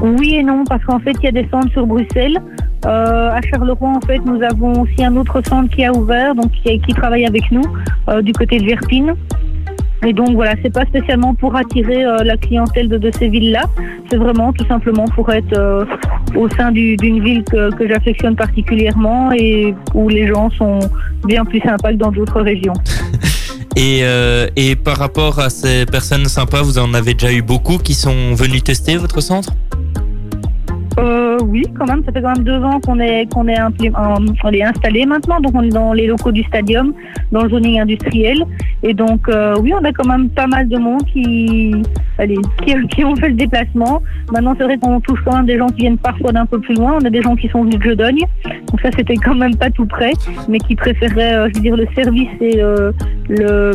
Oui 0.00 0.36
et 0.36 0.42
non, 0.42 0.64
parce 0.64 0.84
qu'en 0.84 1.00
fait, 1.00 1.12
il 1.22 1.24
y 1.24 1.28
a 1.28 1.32
des 1.32 1.48
centres 1.50 1.70
sur 1.72 1.86
Bruxelles. 1.86 2.38
Euh, 2.86 3.30
à 3.30 3.40
Charleroi, 3.42 3.88
en 3.88 4.00
fait, 4.00 4.18
nous 4.24 4.40
avons 4.42 4.82
aussi 4.82 5.04
un 5.04 5.16
autre 5.16 5.42
centre 5.46 5.74
qui 5.74 5.84
a 5.84 5.92
ouvert, 5.92 6.34
donc 6.34 6.52
qui, 6.52 6.94
travaille 6.94 7.26
avec 7.26 7.50
nous, 7.50 7.64
euh, 8.08 8.22
du 8.22 8.32
côté 8.32 8.58
de 8.58 8.64
Verpine. 8.64 9.14
Et 10.06 10.12
donc 10.12 10.30
voilà, 10.30 10.54
c'est 10.62 10.72
pas 10.72 10.84
spécialement 10.84 11.34
pour 11.34 11.56
attirer 11.56 12.04
euh, 12.04 12.18
la 12.18 12.36
clientèle 12.36 12.88
de, 12.88 13.10
ces 13.18 13.28
villes-là, 13.28 13.64
c'est 14.08 14.16
vraiment 14.16 14.52
tout 14.52 14.64
simplement 14.66 15.06
pour 15.06 15.28
être 15.32 15.86
au 16.36 16.48
sein 16.50 16.70
du- 16.70 16.96
d'une 16.96 17.20
ville 17.20 17.42
que, 17.42 17.88
j'affectionne 17.88 18.36
particulièrement 18.36 19.32
et 19.32 19.74
où 19.94 20.08
les 20.08 20.28
gens 20.28 20.50
sont 20.50 20.78
bien 21.26 21.44
plus 21.44 21.60
sympas 21.60 21.90
que 21.90 21.96
dans 21.96 22.12
d'autres 22.12 22.40
régions. 22.40 22.74
Et, 23.76 24.74
par 24.76 24.96
rapport 24.96 25.38
à 25.38 25.50
ces 25.50 25.86
personnes 25.86 26.26
sympas, 26.26 26.62
vous 26.62 26.78
en 26.78 26.94
avez 26.94 27.14
déjà 27.14 27.32
eu 27.32 27.42
beaucoup 27.42 27.78
qui 27.78 27.94
sont 27.94 28.34
venus 28.34 28.64
tester 28.64 28.96
votre 28.96 29.20
centre? 29.20 29.52
Oui, 31.42 31.62
quand 31.78 31.86
même, 31.86 32.02
ça 32.04 32.12
fait 32.12 32.22
quand 32.22 32.34
même 32.34 32.44
deux 32.44 32.62
ans 32.62 32.80
qu'on 32.80 32.98
est 33.00 33.26
est, 34.52 34.62
installé 34.62 35.06
maintenant, 35.06 35.40
donc 35.40 35.52
on 35.54 35.62
est 35.62 35.68
dans 35.68 35.92
les 35.92 36.06
locaux 36.06 36.32
du 36.32 36.42
stadium, 36.44 36.92
dans 37.32 37.42
le 37.44 37.50
zoning 37.50 37.80
industriel, 37.80 38.44
et 38.82 38.94
donc 38.94 39.28
euh, 39.28 39.56
oui, 39.60 39.72
on 39.74 39.84
a 39.84 39.92
quand 39.92 40.06
même 40.06 40.28
pas 40.30 40.46
mal 40.46 40.68
de 40.68 40.76
monde 40.78 41.04
qui, 41.12 41.74
allez, 42.18 42.38
qui, 42.64 42.74
qui 42.88 43.04
ont 43.04 43.16
fait 43.16 43.28
le 43.28 43.34
déplacement. 43.34 44.02
Maintenant, 44.32 44.54
c'est 44.58 44.64
vrai 44.64 44.78
qu'on 44.78 45.00
touche 45.00 45.20
quand 45.24 45.36
même 45.36 45.46
des 45.46 45.58
gens 45.58 45.68
qui 45.68 45.82
viennent 45.82 45.98
parfois 45.98 46.32
d'un 46.32 46.46
peu 46.46 46.60
plus 46.60 46.74
loin. 46.74 46.98
On 47.00 47.04
a 47.04 47.10
des 47.10 47.22
gens 47.22 47.36
qui 47.36 47.48
sont 47.48 47.62
venus 47.62 47.78
de 47.78 47.82
Jedogne, 47.82 48.20
donc 48.44 48.80
ça 48.80 48.90
c'était 48.96 49.16
quand 49.16 49.34
même 49.34 49.56
pas 49.56 49.70
tout 49.70 49.86
près, 49.86 50.12
mais 50.48 50.58
qui 50.58 50.74
préféraient, 50.74 51.34
euh, 51.34 51.48
je 51.54 51.68
le 51.68 51.86
service 51.94 52.28
et 52.40 52.62
euh, 52.62 53.72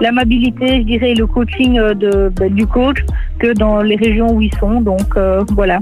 l'amabilité, 0.00 0.78
je 0.78 0.82
dirais, 0.82 1.10
et 1.12 1.14
le 1.14 1.26
coaching 1.26 1.78
euh, 1.78 1.94
de, 1.94 2.32
bah, 2.34 2.48
du 2.48 2.66
coach 2.66 2.98
que 3.38 3.52
dans 3.52 3.82
les 3.82 3.96
régions 3.96 4.32
où 4.32 4.40
ils 4.40 4.54
sont. 4.54 4.80
Donc 4.80 5.16
euh, 5.16 5.44
voilà. 5.52 5.80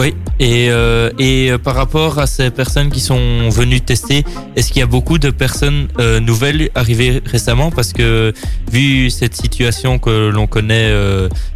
Oui. 0.00 0.14
Et, 0.38 0.68
euh, 0.70 1.10
et 1.18 1.50
euh, 1.50 1.58
par 1.58 1.74
rapport 1.74 2.18
à 2.18 2.26
ces 2.26 2.50
personnes 2.50 2.88
qui 2.88 3.00
sont 3.00 3.50
venues 3.50 3.82
tester, 3.82 4.24
est-ce 4.56 4.72
qu'il 4.72 4.80
y 4.80 4.82
a 4.82 4.86
beaucoup 4.86 5.18
de 5.18 5.28
personnes 5.28 5.88
euh, 5.98 6.20
nouvelles 6.20 6.70
arrivées 6.74 7.20
récemment? 7.26 7.70
Parce 7.70 7.92
que 7.92 8.32
vu 8.72 9.10
cette 9.10 9.34
situation 9.34 9.98
que 9.98 10.30
l'on 10.30 10.46
connaît, 10.46 10.90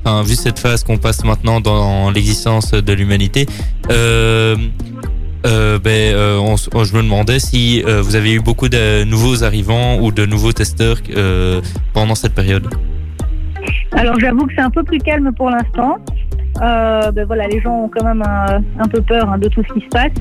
enfin, 0.04 0.22
vu 0.22 0.34
cette 0.34 0.58
phase 0.58 0.84
qu'on 0.84 0.98
passe 0.98 1.24
maintenant 1.24 1.62
dans 1.62 2.10
l'existence 2.10 2.72
de 2.72 2.92
l'humanité, 2.92 3.46
ben, 3.88 4.58
je 5.42 6.96
me 6.96 7.02
demandais 7.02 7.38
si 7.38 7.82
vous 7.82 8.14
avez 8.14 8.34
eu 8.34 8.40
beaucoup 8.40 8.68
de 8.68 9.04
nouveaux 9.04 9.42
arrivants 9.42 10.00
ou 10.00 10.12
de 10.12 10.26
nouveaux 10.26 10.52
testeurs 10.52 10.98
pendant 11.94 12.14
cette 12.14 12.34
période. 12.34 12.68
Alors 13.92 14.20
j'avoue 14.20 14.44
que 14.46 14.52
c'est 14.54 14.60
un 14.60 14.70
peu 14.70 14.82
plus 14.82 14.98
calme 14.98 15.32
pour 15.32 15.48
l'instant. 15.48 15.96
Euh, 16.62 17.10
ben 17.10 17.26
voilà, 17.26 17.48
les 17.48 17.60
gens 17.60 17.84
ont 17.84 17.88
quand 17.88 18.04
même 18.04 18.22
un, 18.22 18.88
peu 18.88 19.00
peur 19.00 19.28
hein, 19.28 19.38
de 19.38 19.48
tout 19.48 19.62
ce 19.66 19.72
qui 19.74 19.80
se 19.80 19.88
passe. 19.88 20.12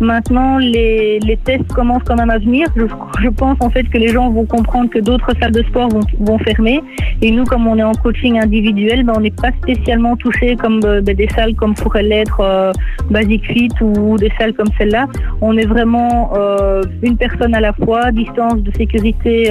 Maintenant, 0.00 0.58
les, 0.58 1.18
les 1.20 1.36
tests 1.36 1.70
commencent 1.72 2.04
quand 2.04 2.16
même 2.16 2.30
à 2.30 2.38
venir. 2.38 2.66
Je, 2.76 3.28
pense 3.28 3.56
en 3.60 3.70
fait 3.70 3.84
que 3.84 3.98
les 3.98 4.08
gens 4.08 4.30
vont 4.30 4.46
comprendre 4.46 4.90
que 4.90 4.98
d'autres 4.98 5.32
salles 5.40 5.52
de 5.52 5.62
sport 5.64 5.88
vont, 6.20 6.38
fermer. 6.38 6.82
Et 7.20 7.30
nous, 7.30 7.44
comme 7.44 7.66
on 7.66 7.78
est 7.78 7.82
en 7.82 7.92
coaching 7.92 8.38
individuel, 8.40 9.04
ben, 9.04 9.14
on 9.16 9.20
n'est 9.20 9.30
pas 9.30 9.50
spécialement 9.62 10.16
touché 10.16 10.56
comme 10.56 10.80
euh, 10.84 11.00
ben, 11.00 11.14
des 11.14 11.28
salles 11.28 11.54
comme 11.54 11.74
pourraient 11.74 12.02
l'être 12.02 12.40
euh, 12.40 12.72
Basic 13.10 13.44
Fit 13.46 13.70
ou 13.80 14.16
des 14.16 14.32
salles 14.38 14.54
comme 14.54 14.68
celle-là. 14.78 15.06
On 15.40 15.56
est 15.56 15.66
vraiment 15.66 16.32
euh, 16.34 16.82
une 17.02 17.16
personne 17.16 17.54
à 17.54 17.60
la 17.60 17.72
fois, 17.72 18.10
distance 18.12 18.56
de 18.56 18.72
sécurité 18.72 19.50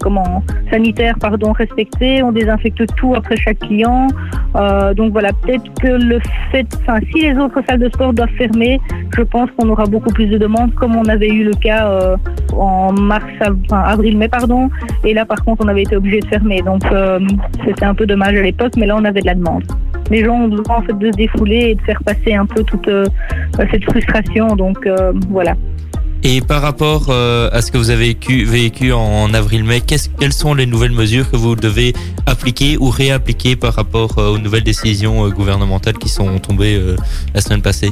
comment 0.00 0.42
sanitaire 0.70 1.16
pardon 1.20 1.52
respectée. 1.52 2.22
On 2.22 2.32
désinfecte 2.32 2.82
tout 2.96 3.14
après 3.14 3.36
chaque 3.36 3.58
client. 3.58 4.08
Donc 4.96 5.12
voilà, 5.12 5.30
peut-être 5.42 5.74
que 5.80 5.88
le 5.88 6.18
fait, 6.50 6.66
si 7.12 7.20
les 7.20 7.36
autres 7.38 7.60
salles 7.68 7.80
de 7.80 7.88
sport 7.88 8.12
doivent 8.12 8.28
fermer, 8.36 8.80
je 9.16 9.22
pense 9.22 9.50
qu'on 9.56 9.68
aura 9.68 9.84
beaucoup 9.86 10.10
plus 10.10 10.26
de 10.26 10.38
demandes, 10.38 10.74
comme 10.74 10.96
on 10.96 11.04
avait 11.04 11.28
eu 11.28 11.44
le 11.44 11.52
cas 11.52 11.88
euh, 11.88 12.16
en 12.52 12.92
mars, 12.92 13.24
enfin, 13.40 13.80
avril-mai, 13.80 14.28
pardon. 14.28 14.70
Et 15.04 15.14
là, 15.14 15.24
par 15.24 15.44
contre, 15.44 15.64
on 15.64 15.68
avait 15.68 15.82
été 15.82 15.96
obligé 15.96 16.20
de 16.20 16.26
fermer. 16.26 16.62
Donc 16.62 16.82
euh, 16.92 17.20
c'était 17.64 17.84
un 17.84 17.94
peu 17.94 18.06
dommage 18.06 18.36
à 18.36 18.42
l'époque, 18.42 18.72
mais 18.76 18.86
là, 18.86 18.96
on 18.96 19.04
avait 19.04 19.20
de 19.20 19.26
la 19.26 19.34
demande. 19.34 19.64
Les 20.10 20.24
gens 20.24 20.34
ont 20.34 20.48
besoin 20.48 20.76
en 20.78 20.82
fait 20.82 20.98
de 20.98 21.06
se 21.06 21.16
défouler 21.16 21.70
et 21.70 21.74
de 21.74 21.82
faire 21.82 22.02
passer 22.04 22.34
un 22.34 22.46
peu 22.46 22.64
toute 22.64 22.88
euh, 22.88 23.04
cette 23.70 23.84
frustration. 23.84 24.56
Donc 24.56 24.88
voilà. 25.28 25.54
Et 26.22 26.42
par 26.42 26.60
rapport 26.60 27.06
euh, 27.08 27.48
à 27.50 27.62
ce 27.62 27.72
que 27.72 27.78
vous 27.78 27.88
avez 27.88 28.14
vécu, 28.44 28.92
en 28.92 29.32
avril-mai, 29.32 29.80
quelles 29.80 30.32
sont 30.32 30.52
les 30.52 30.66
nouvelles 30.66 30.92
mesures 30.92 31.30
que 31.30 31.36
vous 31.36 31.56
devez 31.56 31.94
appliquer 32.26 32.76
ou 32.78 32.90
réappliquer 32.90 33.56
par 33.56 33.72
rapport 33.72 34.18
euh, 34.18 34.34
aux 34.34 34.38
nouvelles 34.38 34.64
décisions 34.64 35.24
euh, 35.24 35.30
gouvernementales 35.30 35.96
qui 35.96 36.10
sont 36.10 36.38
tombées 36.38 36.78
la 37.34 37.40
semaine 37.40 37.62
passée? 37.62 37.90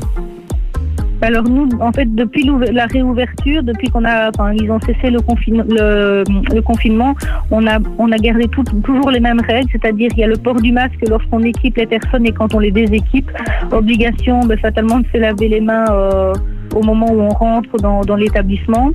Alors 1.23 1.45
nous, 1.45 1.69
en 1.81 1.91
fait, 1.91 2.15
depuis 2.15 2.49
la 2.71 2.87
réouverture, 2.87 3.63
depuis 3.63 3.89
qu'on 3.89 4.05
a, 4.05 4.31
ils 4.55 4.71
ont 4.71 4.79
cessé 4.81 5.11
le, 5.11 6.25
le, 6.55 6.61
confinement, 6.61 7.17
on 7.51 7.67
a, 7.67 7.79
on 7.99 8.13
a 8.13 8.19
gardé 8.19 8.47
toujours 8.85 9.11
les 9.11 9.19
mêmes 9.19 9.41
règles, 9.41 9.69
c'est-à-dire 9.73 10.11
il 10.13 10.19
y 10.19 10.25
a 10.25 10.29
le 10.29 10.37
port 10.37 10.61
du 10.61 10.71
masque 10.71 11.03
lorsqu'on 11.09 11.43
équipe 11.43 11.77
les 11.77 11.87
personnes 11.87 12.27
et 12.27 12.33
quand 12.33 12.55
on 12.55 12.61
les 12.61 12.71
déséquipe, 12.71 13.29
obligation 13.73 14.41
ben, 14.45 14.59
fatalement 14.59 15.01
de 15.01 15.07
se 15.13 15.19
laver 15.19 15.49
les 15.49 15.61
mains 15.61 15.87
au 16.75 16.83
moment 16.83 17.07
où 17.11 17.21
on 17.21 17.29
rentre 17.31 17.77
dans, 17.79 18.17
l'établissement. 18.17 18.91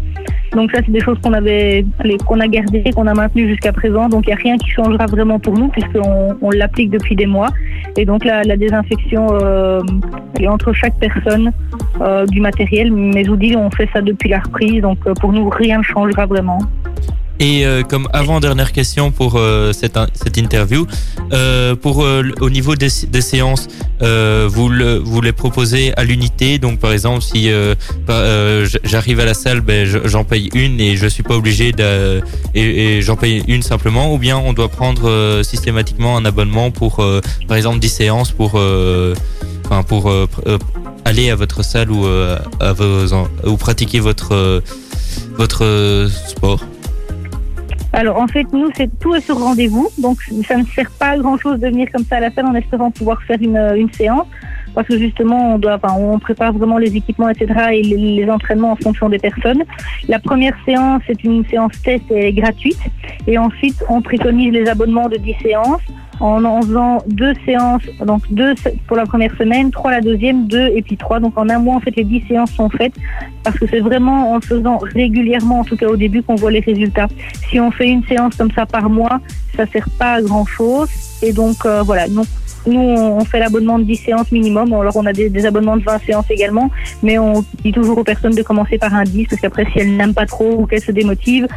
Donc 0.51 0.72
ça, 0.72 0.80
c'est 0.86 0.92
des 0.92 1.00
choses 1.00 1.18
qu'on 1.24 1.34
avait, 1.34 1.86
qu'on 2.25 2.39
a 2.39 2.48
gardées, 2.48 2.84
qu'on 2.96 3.08
a 3.08 3.13
maintenues 3.13 3.48
jusqu'à 3.48 3.72
présent. 3.72 4.10
Donc 4.10 4.25
il 4.25 4.30
n'y 4.30 4.34
a 4.34 4.38
rien 4.38 4.58
qui 4.58 4.70
changera 4.70 5.06
vraiment 5.06 5.39
pour 5.39 5.53
nous 5.53 5.70
puisqu'on 5.70 6.36
on 6.42 6.50
l'applique 6.51 6.92
depuis 6.92 7.15
des 7.15 7.25
mois. 7.25 7.50
Et 7.98 8.06
donc 8.06 8.25
la, 8.25 8.44
désinfection 8.58 9.27
euh, 9.32 9.82
est 10.39 10.48
entre 10.48 10.74
chaque 10.74 10.98
personne 11.00 11.51
euh, 12.01 12.25
du 12.25 12.42
matériel. 12.42 12.92
Mais 12.92 13.24
je 13.24 13.30
vous 13.30 13.38
dis, 13.38 13.56
on 13.56 13.72
fait 13.72 13.89
ça 13.94 14.01
depuis 14.01 14.30
la 14.30 14.39
reprise. 14.39 14.82
Donc 14.82 15.00
euh, 15.08 15.13
pour 15.13 15.32
nous, 15.32 15.50
rien 15.50 15.80
ne 15.80 15.84
changera 15.84 16.25
vraiment. 16.25 16.60
Et 17.39 17.65
euh, 17.65 17.83
comme 17.83 18.07
avant-dernière 18.13 18.71
question 18.71 19.11
pour 19.11 19.35
euh, 19.35 19.73
cette, 19.73 19.97
cette 20.13 20.37
interview, 20.37 20.85
euh, 21.33 21.75
pour 21.75 22.03
euh, 22.03 22.23
au 22.39 22.49
niveau 22.49 22.75
des, 22.75 22.87
des 23.09 23.21
séances, 23.21 23.67
euh, 24.01 24.47
vous, 24.49 24.69
le, 24.69 24.97
vous 24.99 25.19
les 25.19 25.31
proposez 25.33 25.93
à 25.97 26.03
l'unité. 26.03 26.57
Donc 26.59 26.79
par 26.79 26.93
exemple, 26.93 27.21
si 27.21 27.49
euh, 27.51 27.75
j'arrive 28.83 29.19
à 29.19 29.25
la 29.25 29.33
salle, 29.33 29.61
ben, 29.61 29.85
je- 29.85 29.97
j'en 30.05 30.23
paye 30.23 30.49
une 30.53 30.79
et 30.79 30.95
je 30.95 31.07
suis 31.07 31.23
pas 31.23 31.35
obligé 31.35 31.71
de 31.71 32.21
et, 32.53 32.97
et 32.97 33.01
j'en 33.01 33.15
paye 33.15 33.43
une 33.47 33.63
simplement, 33.63 34.13
ou 34.13 34.17
bien 34.19 34.37
on 34.37 34.53
doit 34.53 34.69
prendre 34.69 35.41
systématiquement 35.43 36.15
un 36.17 36.25
abonnement 36.25 36.71
pour 36.71 37.03
par 37.47 37.57
exemple 37.57 37.79
10 37.79 37.89
séances 37.89 38.31
pour 38.31 38.55
enfin 39.65 39.83
pour 39.83 40.11
aller 41.05 41.29
à 41.29 41.35
votre 41.35 41.63
salle 41.63 41.91
ou 41.91 42.05
à 42.59 42.73
vos 42.73 43.13
ou 43.45 43.57
pratiquer 43.57 43.99
votre 43.99 44.61
votre 45.37 46.07
sport. 46.29 46.63
Alors 47.95 48.19
en 48.19 48.27
fait, 48.27 48.51
nous, 48.51 48.69
c'est 48.75 48.89
tout 49.00 49.13
est 49.13 49.21
sur 49.21 49.38
rendez-vous, 49.38 49.88
donc 50.00 50.17
ça 50.47 50.57
ne 50.57 50.65
sert 50.65 50.89
pas 51.00 51.09
à 51.09 51.17
grand 51.17 51.38
chose 51.38 51.59
de 51.59 51.67
venir 51.67 51.88
comme 51.93 52.03
ça 52.03 52.17
à 52.17 52.19
la 52.21 52.31
salle 52.31 52.47
en 52.47 52.55
espérant 52.55 52.89
pouvoir 52.89 53.21
faire 53.21 53.38
une, 53.39 53.57
une 53.77 53.91
séance, 53.93 54.25
parce 54.73 54.88
que 54.88 54.97
justement, 54.97 55.53
on 55.53 55.59
doit, 55.59 55.79
prépare 56.19 56.53
vraiment 56.53 56.79
les 56.79 56.95
équipements, 56.95 57.29
etc. 57.29 57.53
et 57.71 57.83
les, 57.83 58.29
entraînements 58.31 58.71
en 58.71 58.75
fonction 58.75 59.09
des 59.09 59.19
personnes. 59.19 59.63
La 60.07 60.17
première 60.17 60.55
séance, 60.65 61.03
c'est 61.05 61.23
une 61.23 61.45
séance 61.45 61.79
test 61.83 62.03
et 62.09 62.29
est 62.29 62.33
gratuite, 62.33 62.79
et 63.27 63.38
ensuite 63.38 63.83
on 63.88 64.01
préconise 64.01 64.51
les 64.51 64.67
abonnements 64.67 65.07
de 65.07 65.17
10 65.17 65.35
séances 65.43 65.81
en 66.24 66.62
faisant 66.62 67.03
deux 67.08 67.34
séances, 67.46 67.84
donc 68.06 68.22
deux 68.32 68.53
pour 68.88 68.98
la 68.98 69.06
première 69.06 69.36
semaine, 69.38 69.72
trois 69.72 69.92
la 69.92 70.01
deuxième, 70.01 70.48
deux 70.48 70.68
et 70.75 70.82
puis 70.82 70.98
trois. 70.98 71.20
Donc 71.20 71.38
en 71.38 71.50
un 71.50 71.60
mois, 71.60 71.75
en 71.75 71.80
fait, 71.80 71.96
les 71.96 72.03
10 72.03 72.25
séances 72.27 72.51
sont 72.51 72.70
faites 72.70 72.94
parce 73.44 73.58
que 73.58 73.68
c'est 73.68 73.82
vraiment 73.82 74.34
en 74.34 74.42
faisant 74.42 74.77
régulièrement, 74.77 75.60
en 75.60 75.63
tout 75.63 75.75
cas 75.75 75.88
au 75.88 75.98
début, 75.98 76.24
qu'on 76.24 76.36
voit 76.36 76.51
les 76.51 76.62
résultats. 76.62 77.08
Si 77.50 77.60
on 77.60 77.72
fait 77.72 77.88
une 77.88 78.03
séance 78.06 78.36
comme 78.36 78.51
ça 78.51 78.65
par 78.65 78.89
mois, 78.89 79.20
ça 79.56 79.65
sert 79.68 79.89
pas 80.00 80.13
à 80.13 80.22
grand 80.22 80.46
chose. 80.46 80.89
Et 81.22 81.34
donc 81.34 81.65
euh, 81.65 81.82
voilà, 81.84 82.08
donc 82.08 82.27
nous 82.65 82.79
on 82.79 83.24
fait 83.25 83.39
l'abonnement 83.39 83.79
de 83.79 83.84
10 83.84 83.96
séances 83.96 84.32
minimum. 84.32 84.74
Alors 84.74 84.96
on 84.96 85.05
a 85.05 85.13
des, 85.13 85.29
des 85.29 85.46
abonnements 85.46 85.77
de 85.77 85.84
20 85.84 86.00
séances 86.05 86.29
également, 86.29 86.70
mais 87.01 87.17
on 87.17 87.43
dit 87.63 87.72
toujours 87.72 87.98
aux 87.98 88.03
personnes 88.03 88.36
de 88.36 88.43
commencer 88.43 88.77
par 88.77 88.93
un 88.93 89.03
10 89.03 89.27
parce 89.27 89.41
qu'après 89.41 89.65
si 89.72 89.79
elles 89.79 89.96
n'aiment 89.96 90.13
pas 90.13 90.25
trop 90.25 90.62
ou 90.62 90.65
qu'elles 90.65 90.84
se 90.84 90.91
démotivent, 90.91 91.48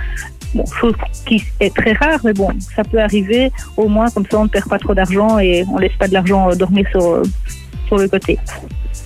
bon, 0.55 0.65
chose 0.81 0.95
qui 1.27 1.43
est 1.61 1.75
très 1.75 1.93
rare, 1.93 2.21
mais 2.25 2.33
bon, 2.33 2.49
ça 2.75 2.85
peut 2.85 3.01
arriver. 3.01 3.51
Au 3.77 3.89
moins 3.89 4.11
comme 4.11 4.27
ça 4.31 4.39
on 4.39 4.45
ne 4.45 4.49
perd 4.49 4.69
pas 4.69 4.79
trop 4.79 4.95
d'argent 4.95 5.39
et 5.39 5.65
on 5.73 5.79
laisse 5.79 5.97
pas 5.99 6.09
de 6.09 6.15
l'argent 6.15 6.51
euh, 6.51 6.55
dormir 6.55 6.87
sur 6.91 7.05
euh, 7.05 7.23
sur 7.87 7.99
le 7.99 8.09
côté. 8.09 8.39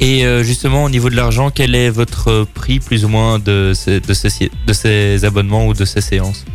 Et 0.01 0.25
euh, 0.25 0.43
justement, 0.43 0.85
au 0.85 0.91
niveau 0.91 1.11
de 1.11 1.17
l'argent, 1.17 1.51
quel 1.51 1.75
est 1.75 1.91
votre 1.91 2.47
prix 2.55 2.81
plus 2.81 3.05
ou 3.05 3.09
moins 3.09 3.39
de 3.39 3.73
ces, 3.75 4.01
de 4.01 4.15
ces, 4.15 4.51
de 4.67 4.73
ces 4.73 5.25
abonnements 5.27 5.67
ou 5.67 5.75
de 5.75 5.85
ces 5.85 6.01
séances? 6.01 6.47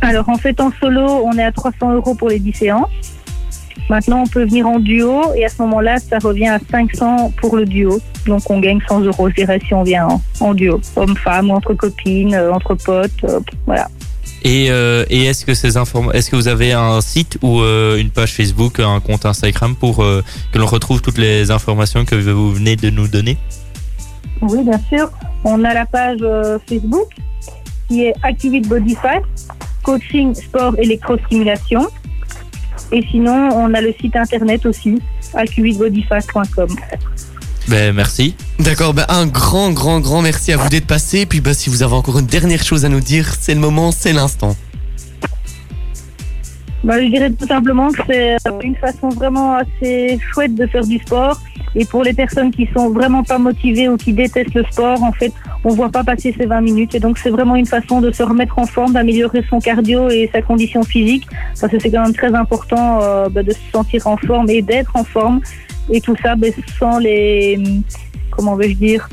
Alors 0.00 0.28
en 0.28 0.36
fait 0.36 0.60
en 0.60 0.72
solo, 0.80 1.22
on 1.24 1.32
est 1.38 1.44
à 1.44 1.52
300 1.52 1.94
euros 1.94 2.14
pour 2.16 2.28
les 2.28 2.40
10 2.40 2.52
séances. 2.52 2.90
Maintenant, 3.88 4.22
on 4.22 4.26
peut 4.26 4.44
venir 4.44 4.66
en 4.66 4.78
duo 4.78 5.22
et 5.36 5.44
à 5.44 5.48
ce 5.48 5.60
moment-là, 5.62 5.98
ça 5.98 6.18
revient 6.18 6.48
à 6.48 6.58
500 6.70 7.32
pour 7.36 7.56
le 7.56 7.64
duo. 7.64 7.98
Donc 8.26 8.48
on 8.50 8.60
gagne 8.60 8.78
100 8.88 9.00
euros, 9.00 9.28
je 9.30 9.34
dirais, 9.34 9.60
si 9.66 9.74
on 9.74 9.82
vient 9.82 10.06
en, 10.06 10.22
en 10.40 10.54
duo, 10.54 10.80
homme-femme 10.96 11.50
ou 11.50 11.54
entre 11.54 11.74
copines, 11.74 12.34
euh, 12.34 12.52
entre 12.52 12.74
potes, 12.74 13.10
euh, 13.24 13.40
voilà. 13.66 13.88
Et, 14.44 14.70
euh, 14.70 15.04
et 15.08 15.24
est-ce 15.26 15.44
que 15.44 15.54
ces 15.54 15.78
est-ce 15.78 16.30
que 16.30 16.36
vous 16.36 16.48
avez 16.48 16.72
un 16.72 17.00
site 17.00 17.38
ou 17.42 17.60
euh, 17.60 17.96
une 17.96 18.10
page 18.10 18.32
Facebook, 18.32 18.80
un 18.80 18.98
compte 19.00 19.24
Instagram 19.24 19.76
pour 19.76 20.02
euh, 20.02 20.22
que 20.52 20.58
l'on 20.58 20.66
retrouve 20.66 21.00
toutes 21.00 21.18
les 21.18 21.50
informations 21.50 22.04
que 22.04 22.16
vous 22.16 22.52
venez 22.52 22.74
de 22.76 22.90
nous 22.90 23.06
donner? 23.06 23.36
Oui, 24.40 24.64
bien 24.64 24.80
sûr. 24.88 25.10
On 25.44 25.62
a 25.64 25.74
la 25.74 25.86
page 25.86 26.18
Facebook 26.68 27.08
qui 27.88 28.04
est 28.04 28.14
Activate 28.22 28.66
Body 28.66 28.96
Fat. 28.96 29.22
coaching 29.82 30.34
sport 30.34 30.74
électrostimulation. 30.78 31.88
Et 32.90 33.02
sinon, 33.10 33.50
on 33.54 33.72
a 33.74 33.80
le 33.80 33.94
site 34.00 34.16
internet 34.16 34.66
aussi, 34.66 35.00
aq8bodyfast.com. 35.34 36.68
Ben, 37.68 37.94
merci. 37.94 38.34
D'accord, 38.58 38.92
bah, 38.92 39.06
un 39.08 39.26
grand, 39.26 39.70
grand, 39.70 40.00
grand 40.00 40.20
merci 40.20 40.52
à 40.52 40.56
vous 40.56 40.68
d'être 40.68 40.86
passé. 40.86 41.20
Et 41.20 41.26
puis 41.26 41.40
bah, 41.40 41.54
si 41.54 41.70
vous 41.70 41.82
avez 41.82 41.94
encore 41.94 42.18
une 42.18 42.26
dernière 42.26 42.62
chose 42.62 42.84
à 42.84 42.88
nous 42.88 43.00
dire, 43.00 43.34
c'est 43.38 43.54
le 43.54 43.60
moment, 43.60 43.92
c'est 43.92 44.12
l'instant. 44.12 44.56
Bah, 46.84 47.00
je 47.00 47.06
dirais 47.06 47.30
tout 47.30 47.46
simplement 47.46 47.90
que 47.90 48.02
c'est 48.06 48.36
une 48.64 48.74
façon 48.74 49.08
vraiment 49.10 49.54
assez 49.54 50.18
chouette 50.32 50.54
de 50.54 50.66
faire 50.66 50.84
du 50.84 50.98
sport. 50.98 51.40
Et 51.74 51.84
pour 51.84 52.02
les 52.02 52.12
personnes 52.12 52.50
qui 52.50 52.68
sont 52.74 52.90
vraiment 52.90 53.22
pas 53.22 53.38
motivées 53.38 53.88
ou 53.88 53.96
qui 53.96 54.12
détestent 54.12 54.54
le 54.54 54.64
sport, 54.64 55.02
en 55.02 55.12
fait, 55.12 55.32
on 55.64 55.70
voit 55.70 55.90
pas 55.90 56.04
passer 56.04 56.34
ces 56.36 56.44
20 56.44 56.60
minutes. 56.60 56.94
Et 56.94 57.00
donc, 57.00 57.18
c'est 57.18 57.30
vraiment 57.30 57.56
une 57.56 57.66
façon 57.66 58.00
de 58.00 58.10
se 58.10 58.22
remettre 58.22 58.58
en 58.58 58.66
forme, 58.66 58.92
d'améliorer 58.92 59.44
son 59.48 59.60
cardio 59.60 60.10
et 60.10 60.28
sa 60.32 60.42
condition 60.42 60.82
physique. 60.82 61.26
Parce 61.58 61.72
que 61.72 61.78
c'est 61.78 61.90
quand 61.90 62.02
même 62.02 62.14
très 62.14 62.34
important 62.34 62.98
euh, 63.00 63.28
bah, 63.28 63.42
de 63.42 63.52
se 63.52 63.70
sentir 63.72 64.06
en 64.06 64.16
forme 64.16 64.50
et 64.50 64.60
d'être 64.60 64.94
en 64.94 65.04
forme. 65.04 65.40
Et 65.90 66.00
tout 66.00 66.16
ça, 66.22 66.34
bah, 66.34 66.48
sans 66.78 66.98
les, 66.98 67.58
comment 68.30 68.56
vais-je 68.56 68.76
dire, 68.76 69.08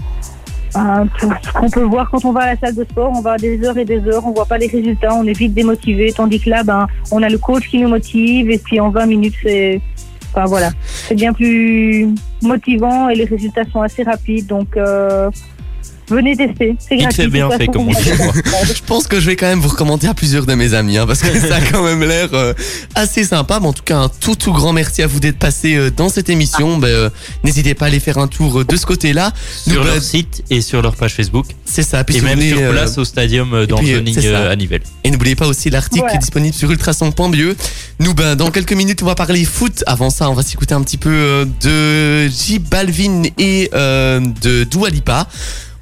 euh, 0.76 1.70
peut 1.74 1.84
voir 1.84 2.10
quand 2.10 2.24
on 2.26 2.32
va 2.32 2.42
à 2.42 2.46
la 2.54 2.58
salle 2.58 2.76
de 2.76 2.84
sport, 2.84 3.12
on 3.16 3.22
va 3.22 3.38
des 3.38 3.64
heures 3.64 3.78
et 3.78 3.86
des 3.86 4.02
heures, 4.08 4.26
on 4.26 4.32
voit 4.32 4.46
pas 4.46 4.58
les 4.58 4.68
résultats, 4.68 5.14
on 5.16 5.26
est 5.26 5.38
vite 5.38 5.54
démotivé, 5.54 6.14
tandis 6.14 6.40
que 6.40 6.50
là, 6.50 6.64
ben, 6.64 6.88
on 7.12 7.24
a 7.24 7.30
le 7.30 7.38
coach 7.38 7.68
qui 7.70 7.80
nous 7.80 7.90
motive, 7.90 8.52
et 8.52 8.58
puis 8.58 8.80
en 8.80 8.90
20 8.90 9.06
minutes, 9.06 9.36
c'est, 9.42 9.82
enfin 10.32 10.46
voilà, 10.46 10.70
c'est 10.86 11.16
bien 11.16 11.34
plus 11.34 12.08
motivant 12.42 13.10
et 13.10 13.16
les 13.16 13.26
résultats 13.26 13.66
sont 13.72 13.82
assez 13.82 14.04
rapides, 14.04 14.48
donc 14.48 14.78
euh, 14.78 15.30
venez 16.10 16.36
tester, 16.36 16.76
c'est 16.80 16.98
gratuit. 16.98 17.24
fait 17.24 17.28
bien 17.30 17.50
fait, 17.52 17.68
comme 17.68 17.88
on 17.88 17.92
dit. 17.92 18.10
moi. 18.18 18.34
Je 18.76 18.82
pense 18.86 19.08
que 19.08 19.20
je 19.20 19.26
vais 19.28 19.36
quand 19.36 19.48
même 19.48 19.60
vous 19.60 19.70
recommander 19.70 20.08
à 20.08 20.14
plusieurs 20.14 20.46
de 20.46 20.54
mes 20.56 20.74
amis, 20.74 20.98
hein, 20.98 21.06
parce 21.08 21.22
que 21.22 21.40
ça 21.40 21.56
a 21.56 21.62
quand 21.62 21.84
même 21.84 22.02
l'air 22.04 22.30
euh, 22.34 22.54
assez 22.96 23.24
sympa. 23.24 23.60
Mais 23.62 23.68
en 23.68 23.74
tout 23.74 23.84
cas, 23.84 23.98
un 23.98 24.10
tout, 24.10 24.36
tout 24.36 24.52
grand 24.54 24.74
merci 24.74 25.02
à 25.02 25.08
vous 25.08 25.20
d'être 25.20 25.38
passé 25.40 25.76
euh, 25.76 25.90
dans 25.92 26.10
cette 26.10 26.30
émission. 26.30 26.78
Ben, 26.78 26.88
euh, 26.88 27.10
N'hésitez 27.44 27.74
pas 27.74 27.86
à 27.86 27.88
aller 27.90 28.00
faire 28.00 28.18
un 28.18 28.28
tour 28.28 28.60
euh, 28.60 28.66
de 28.66 28.76
ce 28.76 28.86
côté-là. 28.86 29.32
Sur 29.68 29.84
ben, 29.84 29.94
leur 29.94 30.02
site 30.04 30.44
et 30.50 30.62
sur 30.62 30.82
leur 30.82 30.96
page 30.96 31.14
Facebook. 31.16 31.46
C'est 31.66 31.84
ça. 31.84 32.04
Puis 32.04 32.16
Et 32.18 32.20
si 32.20 32.26
même 32.26 32.38
venez, 32.40 32.50
sur 32.50 32.60
euh, 32.60 32.72
place 32.72 32.98
au 32.98 33.06
stadium 33.06 33.66
c'est 34.14 34.22
ça. 34.22 34.50
à 34.50 34.56
Nivelles. 34.56 34.82
Et 35.04 35.12
n'oubliez 35.12 35.36
pas 35.36 35.48
aussi 35.48 35.70
l'article 35.70 36.04
Ouais. 36.06 36.12
qui 36.12 36.16
est 36.18 36.20
disponible 36.20 36.54
sur 36.56 36.70
ultrason.be. 36.72 37.56
Nous, 38.00 38.14
ben, 38.14 38.36
dans 38.36 38.52
quelques 38.52 38.74
minutes, 38.74 39.04
on 39.04 39.06
va 39.06 39.16
parler 39.16 39.44
foot. 39.46 39.84
Avant 39.88 40.10
ça, 40.10 40.30
on 40.30 40.34
va 40.34 40.44
s'écouter 40.44 40.74
un 40.74 40.82
petit 40.82 40.98
peu 40.98 41.48
de 41.62 42.28
J 42.28 42.60
Balvin 42.60 43.24
et 43.38 43.70
euh, 43.74 44.20
de 44.42 44.64
Dua 44.64 44.90
Lipa. 44.90 45.28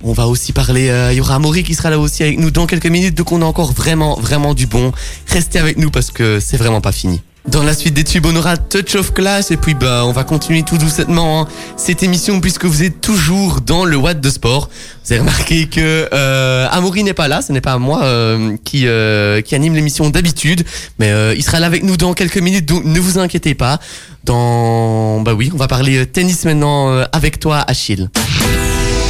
On 0.03 0.13
va 0.13 0.27
aussi 0.27 0.53
parler, 0.53 0.89
euh, 0.89 1.11
il 1.11 1.17
y 1.17 1.21
aura 1.21 1.35
Amaury 1.35 1.63
qui 1.63 1.73
sera 1.73 1.89
là 1.89 1.99
aussi 1.99 2.23
avec 2.23 2.39
nous 2.39 2.51
dans 2.51 2.67
quelques 2.67 2.87
minutes, 2.87 3.15
donc 3.15 3.31
on 3.31 3.41
a 3.41 3.45
encore 3.45 3.71
vraiment, 3.71 4.15
vraiment 4.19 4.53
du 4.53 4.67
bon. 4.67 4.91
Restez 5.27 5.59
avec 5.59 5.77
nous 5.77 5.89
parce 5.89 6.11
que 6.11 6.39
c'est 6.39 6.57
vraiment 6.57 6.81
pas 6.81 6.91
fini. 6.91 7.21
Dans 7.47 7.63
la 7.63 7.73
suite 7.73 7.93
des 7.93 8.03
tubes, 8.03 8.25
on 8.25 8.35
aura 8.35 8.57
Touch 8.57 8.95
of 8.95 9.13
Class 9.13 9.51
et 9.51 9.57
puis 9.57 9.73
bah 9.73 10.03
on 10.05 10.11
va 10.11 10.25
continuer 10.25 10.63
tout 10.63 10.77
doucement 10.77 11.41
hein, 11.41 11.47
cette 11.77 12.03
émission 12.03 12.41
puisque 12.41 12.65
vous 12.65 12.83
êtes 12.83 12.99
toujours 12.99 13.61
dans 13.61 13.85
le 13.85 13.95
Watt 13.95 14.19
de 14.19 14.29
sport. 14.29 14.69
Vous 15.05 15.13
avez 15.13 15.21
remarqué 15.21 15.67
que 15.67 16.09
euh, 16.13 16.67
Amaury 16.69 17.05
n'est 17.05 17.13
pas 17.13 17.29
là, 17.29 17.41
ce 17.41 17.53
n'est 17.53 17.61
pas 17.61 17.77
moi 17.77 18.03
euh, 18.03 18.57
qui 18.65 18.85
euh, 18.85 19.39
qui 19.41 19.55
anime 19.55 19.75
l'émission 19.75 20.09
d'habitude, 20.09 20.65
mais 20.99 21.09
euh, 21.11 21.33
il 21.35 21.43
sera 21.43 21.61
là 21.61 21.67
avec 21.67 21.83
nous 21.83 21.95
dans 21.95 22.13
quelques 22.13 22.37
minutes, 22.37 22.65
donc 22.65 22.83
ne 22.83 22.99
vous 22.99 23.17
inquiétez 23.17 23.55
pas. 23.55 23.79
Dans 24.25 25.21
bah 25.21 25.33
oui, 25.33 25.49
on 25.53 25.57
va 25.57 25.69
parler 25.69 25.99
euh, 25.99 26.05
tennis 26.05 26.43
maintenant 26.43 27.01
avec 27.13 27.39
toi, 27.39 27.63
Achille. 27.65 28.09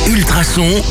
Ultrason, 0.08 0.82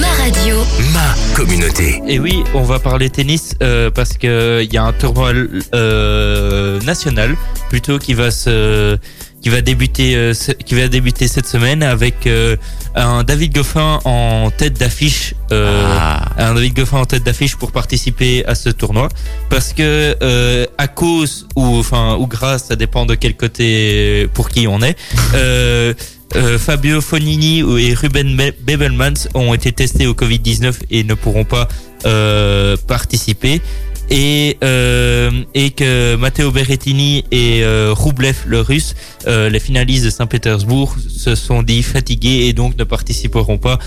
Ma 0.00 0.06
radio. 0.22 0.56
ma 0.92 1.14
communauté. 1.34 2.00
Et 2.06 2.18
oui, 2.20 2.44
on 2.54 2.62
va 2.62 2.78
parler 2.78 3.10
tennis 3.10 3.54
euh, 3.62 3.90
parce 3.90 4.12
que 4.16 4.62
il 4.62 4.72
y 4.72 4.76
a 4.78 4.84
un 4.84 4.92
tournoi 4.92 5.32
euh, 5.74 6.80
national 6.82 7.36
plutôt 7.68 7.98
qui 7.98 8.14
va 8.14 8.30
se 8.30 8.96
qui 9.42 9.48
va 9.48 9.60
débuter 9.62 10.14
euh, 10.14 10.34
ce- 10.34 10.52
qui 10.52 10.74
va 10.74 10.86
débuter 10.88 11.26
cette 11.26 11.46
semaine 11.48 11.82
avec 11.82 12.26
euh, 12.26 12.56
un 12.94 13.24
David 13.24 13.54
Goffin 13.54 13.98
en 14.04 14.50
tête 14.56 14.78
d'affiche 14.78 15.34
euh, 15.50 15.82
Ah. 15.98 16.28
un 16.38 16.54
David 16.54 16.74
Goffin 16.76 16.98
en 16.98 17.06
tête 17.06 17.24
d'affiche 17.24 17.56
pour 17.56 17.72
participer 17.72 18.44
à 18.46 18.54
ce 18.54 18.68
tournoi 18.68 19.08
parce 19.48 19.72
que 19.72 20.14
euh, 20.22 20.66
à 20.78 20.86
cause 20.88 21.48
ou 21.56 21.78
enfin 21.78 22.16
ou 22.16 22.26
grâce 22.26 22.66
ça 22.66 22.76
dépend 22.76 23.04
de 23.06 23.14
quel 23.14 23.34
côté 23.36 24.28
pour 24.34 24.48
qui 24.50 24.68
on 24.68 24.80
est 24.82 24.96
euh, 26.36 26.58
Fabio 26.58 27.00
Fonini 27.00 27.60
et 27.60 27.94
Ruben 27.94 28.36
Be- 28.36 28.54
Bebelmans 28.62 29.28
ont 29.34 29.52
été 29.54 29.72
testés 29.72 30.06
au 30.06 30.14
Covid-19 30.14 30.74
et 30.90 31.04
ne 31.04 31.14
pourront 31.14 31.44
pas 31.44 31.68
euh, 32.06 32.76
participer. 32.86 33.60
Et, 34.12 34.56
euh, 34.64 35.30
et 35.54 35.70
que 35.70 36.16
Matteo 36.16 36.50
Berrettini 36.50 37.24
et 37.30 37.62
euh, 37.62 37.94
Rublev, 37.96 38.38
le 38.46 38.60
russe, 38.60 38.96
euh, 39.28 39.48
les 39.48 39.60
finalistes 39.60 40.04
de 40.04 40.10
Saint-Pétersbourg, 40.10 40.96
se 41.08 41.36
sont 41.36 41.62
dit 41.62 41.84
fatigués 41.84 42.46
et 42.48 42.52
donc 42.52 42.76
ne 42.76 42.82
participeront 42.82 43.58
pas 43.58 43.78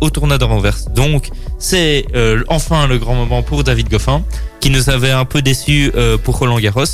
au 0.00 0.10
tournoi 0.10 0.36
de 0.38 0.44
Renvers. 0.44 0.76
Donc 0.96 1.28
c'est 1.58 2.06
enfin 2.48 2.86
le 2.88 2.98
grand 2.98 3.14
moment 3.14 3.42
pour 3.44 3.62
David 3.64 3.88
Goffin, 3.88 4.24
qui 4.60 4.68
nous 4.70 4.90
avait 4.90 5.12
un 5.12 5.24
peu 5.24 5.42
déçus 5.42 5.92
euh, 5.94 6.18
pour 6.18 6.38
Roland 6.38 6.58
Garros. 6.58 6.84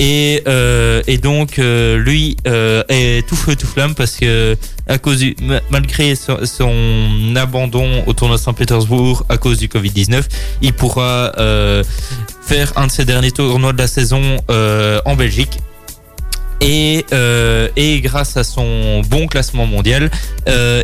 Et, 0.00 0.44
euh, 0.46 1.02
et 1.08 1.18
donc 1.18 1.58
euh, 1.58 1.96
lui 1.98 2.36
euh, 2.46 2.84
est 2.88 3.26
tout 3.26 3.34
feu 3.34 3.56
tout 3.56 3.66
flamme 3.66 3.96
parce 3.96 4.14
que 4.14 4.56
à 4.86 4.96
cause 4.96 5.18
du, 5.18 5.34
ma- 5.42 5.60
malgré 5.70 6.14
son, 6.14 6.38
abandon 7.34 8.04
au 8.06 8.12
tournoi 8.12 8.36
de 8.36 8.40
Saint-Pétersbourg 8.42 9.24
à 9.28 9.38
cause 9.38 9.58
du 9.58 9.66
Covid-19, 9.66 10.22
il 10.62 10.72
pourra 10.72 11.32
faire 12.46 12.72
un 12.76 12.86
de 12.86 12.92
ses 12.92 13.04
derniers 13.04 13.32
tournois 13.32 13.72
de 13.72 13.78
la 13.78 13.88
saison 13.88 14.22
en 14.48 15.16
Belgique. 15.16 15.58
Et, 16.60 17.04
et 17.76 18.00
grâce 18.00 18.36
à 18.36 18.44
son 18.44 19.00
bon 19.02 19.26
classement 19.26 19.66
mondial, 19.66 20.10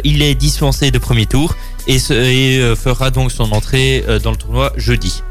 il 0.05 0.23
est 0.23 0.35
dispensé 0.35 0.91
de 0.91 0.99
premier 0.99 1.27
tour 1.27 1.55
et, 1.87 1.99
fera 2.01 3.11
donc 3.11 3.31
son 3.33 3.53
entrée 3.53 4.05
dans 4.23 4.33
le 4.33 4.37
tournoi 4.37 4.73
jeudi. 4.77 5.23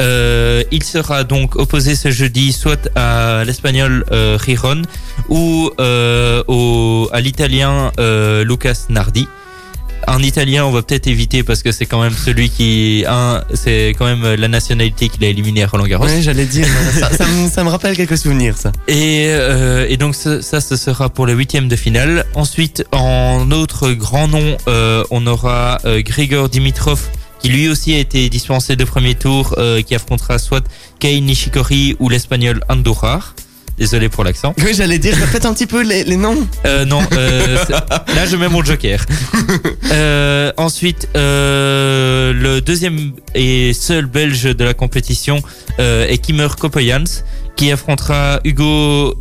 Euh, 0.00 0.62
il 0.72 0.82
sera 0.82 1.24
donc 1.24 1.56
opposé 1.56 1.94
ce 1.94 2.10
jeudi 2.10 2.52
soit 2.52 2.88
à 2.96 3.44
l'espagnol 3.44 4.04
euh, 4.10 4.36
Riron 4.40 4.82
ou 5.28 5.70
euh, 5.78 6.42
au, 6.48 7.08
à 7.12 7.20
l'italien 7.20 7.92
euh, 7.98 8.44
Lucas 8.44 8.86
Nardi. 8.88 9.28
Un 10.06 10.22
italien, 10.22 10.66
on 10.66 10.70
va 10.70 10.82
peut-être 10.82 11.06
éviter 11.06 11.42
parce 11.42 11.62
que 11.62 11.72
c'est 11.72 11.86
quand 11.86 12.02
même 12.02 12.12
celui 12.12 12.50
qui, 12.50 13.04
un, 13.08 13.42
c'est 13.54 13.94
quand 13.98 14.04
même 14.04 14.34
la 14.34 14.48
nationalité 14.48 15.08
qu'il 15.08 15.24
a 15.24 15.28
éliminé 15.28 15.62
à 15.62 15.66
Roland 15.66 15.86
Garros. 15.86 16.04
Ouais, 16.04 16.20
j'allais 16.20 16.44
dire, 16.44 16.66
ça, 17.00 17.10
ça 17.10 17.26
me, 17.26 17.48
ça 17.48 17.64
me 17.64 17.70
rappelle 17.70 17.96
quelques 17.96 18.18
souvenirs, 18.18 18.58
ça. 18.58 18.70
Et, 18.86 19.28
euh, 19.28 19.86
et 19.88 19.96
donc 19.96 20.14
ça, 20.14 20.42
ça, 20.42 20.60
ce 20.60 20.76
sera 20.76 21.08
pour 21.08 21.24
le 21.24 21.32
huitième 21.32 21.68
de 21.68 21.76
finale. 21.76 22.26
Ensuite, 22.34 22.84
en 22.92 23.50
autre 23.50 23.92
grand 23.92 24.28
nom, 24.28 24.58
euh, 24.68 25.04
on 25.10 25.26
aura 25.26 25.78
euh, 25.86 26.02
Grigor 26.02 26.50
Dimitrov 26.50 27.00
qui 27.44 27.50
lui 27.50 27.68
aussi 27.68 27.94
a 27.94 27.98
été 27.98 28.30
dispensé 28.30 28.74
de 28.74 28.84
premier 28.84 29.14
tour, 29.14 29.54
euh, 29.58 29.82
qui 29.82 29.94
affrontera 29.94 30.38
soit 30.38 30.66
Kei 30.98 31.20
Nishikori 31.20 31.94
ou 31.98 32.08
l'espagnol 32.08 32.62
Andorra. 32.70 33.20
Désolé 33.76 34.08
pour 34.08 34.24
l'accent. 34.24 34.54
Oui, 34.64 34.72
j'allais 34.74 34.98
dire, 34.98 35.14
répète 35.14 35.44
un 35.44 35.52
petit 35.52 35.66
peu 35.66 35.82
les, 35.82 36.04
les 36.04 36.16
noms. 36.16 36.48
Euh, 36.64 36.86
non, 36.86 37.02
euh, 37.12 37.58
là 38.14 38.24
je 38.24 38.36
mets 38.36 38.48
mon 38.48 38.64
joker. 38.64 39.04
Euh, 39.92 40.52
ensuite, 40.56 41.06
euh, 41.16 42.32
le 42.32 42.62
deuxième 42.62 43.12
et 43.34 43.74
seul 43.74 44.06
belge 44.06 44.44
de 44.44 44.64
la 44.64 44.72
compétition 44.72 45.42
euh, 45.80 46.08
est 46.08 46.16
Kimmer 46.16 46.48
Kopoyans, 46.58 47.04
qui 47.56 47.70
affrontera 47.70 48.40
Hugo 48.44 49.14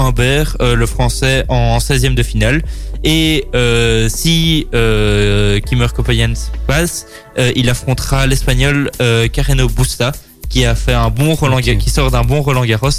Humbert, 0.00 0.56
euh, 0.60 0.74
le 0.74 0.86
français, 0.86 1.44
en 1.48 1.78
16e 1.78 2.14
de 2.14 2.22
finale. 2.22 2.62
Et 3.04 3.46
euh, 3.54 4.08
si 4.08 4.66
euh, 4.74 5.60
Kimmer 5.60 5.86
passe, 6.66 7.06
il 7.56 7.70
affrontera 7.70 8.26
l'espagnol 8.26 8.90
Carreno 9.32 9.68
Busta, 9.68 10.12
qui 10.50 10.66
a 10.66 10.74
fait 10.74 10.92
un 10.92 11.08
bon 11.08 11.34
Roland, 11.34 11.60
qui 11.60 11.90
sort 11.90 12.10
d'un 12.10 12.22
bon 12.22 12.42
Roland 12.42 12.64
Garros. 12.64 12.90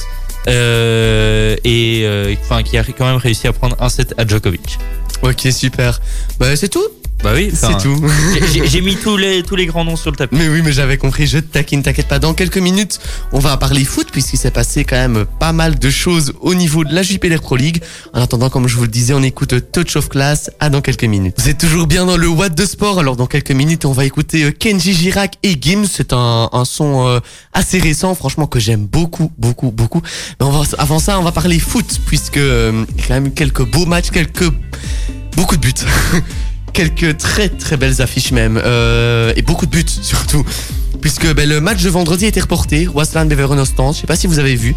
Euh, 0.47 1.55
et 1.63 2.01
euh, 2.03 2.33
enfin 2.41 2.63
qui 2.63 2.75
a 2.77 2.83
quand 2.83 3.05
même 3.05 3.17
réussi 3.17 3.47
à 3.47 3.53
prendre 3.53 3.75
un 3.79 3.89
set 3.89 4.13
à 4.17 4.25
Djokovic. 4.25 4.79
Ok, 5.21 5.47
super. 5.51 6.01
Bah, 6.39 6.55
c'est 6.55 6.69
tout. 6.69 6.87
Bah 7.23 7.33
oui, 7.35 7.51
C'est 7.53 7.77
tout. 7.77 8.03
j'ai- 8.65 8.81
mis 8.81 8.95
tous 8.95 9.15
les 9.15 9.43
tous 9.43 9.55
les 9.55 9.67
grands 9.67 9.85
noms 9.85 9.95
sur 9.95 10.09
le 10.09 10.17
tapis. 10.17 10.35
Mais 10.35 10.49
oui, 10.49 10.61
mais 10.63 10.71
j'avais 10.71 10.97
compris, 10.97 11.27
je 11.27 11.37
te 11.37 11.45
taquine, 11.45 11.83
t'inquiète 11.83 12.07
pas. 12.07 12.17
Dans 12.17 12.33
quelques 12.33 12.57
minutes, 12.57 12.99
on 13.31 13.37
va 13.37 13.57
parler 13.57 13.85
foot 13.85 14.07
puisqu'il 14.11 14.37
s'est 14.37 14.49
passé 14.49 14.85
quand 14.85 14.95
même 14.95 15.25
pas 15.39 15.53
mal 15.53 15.77
de 15.77 15.89
choses 15.91 16.33
au 16.41 16.55
niveau 16.55 16.83
de 16.83 16.95
la 16.95 17.03
JPLR 17.03 17.41
Pro 17.41 17.57
League. 17.57 17.83
En 18.13 18.21
attendant, 18.21 18.49
comme 18.49 18.67
je 18.67 18.75
vous 18.75 18.83
le 18.83 18.87
disais, 18.89 19.13
on 19.13 19.21
écoute 19.21 19.53
Touch 19.71 19.95
of 19.97 20.09
Class 20.09 20.49
à 20.59 20.69
dans 20.71 20.81
quelques 20.81 21.03
minutes. 21.03 21.35
Vous 21.37 21.47
êtes 21.49 21.59
toujours 21.59 21.85
bien 21.85 22.07
dans 22.07 22.17
le 22.17 22.27
What 22.27 22.49
de 22.49 22.65
Sport, 22.65 22.97
alors 22.97 23.15
dans 23.15 23.27
quelques 23.27 23.51
minutes, 23.51 23.85
on 23.85 23.91
va 23.91 24.05
écouter 24.05 24.45
euh, 24.45 24.51
Kenji 24.51 24.93
Girac 24.93 25.35
et 25.43 25.55
Gims. 25.61 25.85
C'est 25.91 26.13
un, 26.13 26.49
un 26.51 26.65
son 26.65 27.07
euh, 27.07 27.19
assez 27.53 27.77
récent, 27.77 28.15
franchement, 28.15 28.47
que 28.47 28.59
j'aime 28.59 28.87
beaucoup, 28.87 29.31
beaucoup, 29.37 29.69
beaucoup. 29.69 30.01
Mais 30.39 30.45
on 30.47 30.51
va, 30.51 30.63
avant 30.79 30.97
ça, 30.97 31.19
on 31.19 31.23
va 31.23 31.31
parler 31.31 31.59
foot 31.59 31.99
puisque 32.07 32.37
euh, 32.37 32.83
il 32.95 33.01
y 33.01 33.03
a 33.03 33.07
quand 33.09 33.13
même 33.13 33.31
quelques 33.31 33.63
beaux 33.69 33.85
matchs, 33.85 34.09
quelques... 34.09 34.49
beaucoup 35.35 35.55
de 35.55 35.61
buts. 35.61 35.73
quelques 36.73 37.17
très 37.17 37.49
très 37.49 37.77
belles 37.77 38.01
affiches 38.01 38.31
même 38.31 38.59
euh, 38.63 39.33
et 39.35 39.41
beaucoup 39.41 39.65
de 39.65 39.71
buts 39.71 39.85
surtout. 40.01 40.45
puisque 41.01 41.33
ben, 41.33 41.47
le 41.47 41.61
match 41.61 41.83
de 41.83 41.89
vendredi 41.89 42.25
été 42.25 42.39
reporté, 42.39 42.87
Wasland 42.87 43.27
Beveren 43.27 43.59
au 43.59 43.65
stand. 43.65 43.95
Je 43.95 44.01
sais 44.01 44.07
pas 44.07 44.15
si 44.15 44.27
vous 44.27 44.39
avez 44.39 44.55
vu, 44.55 44.75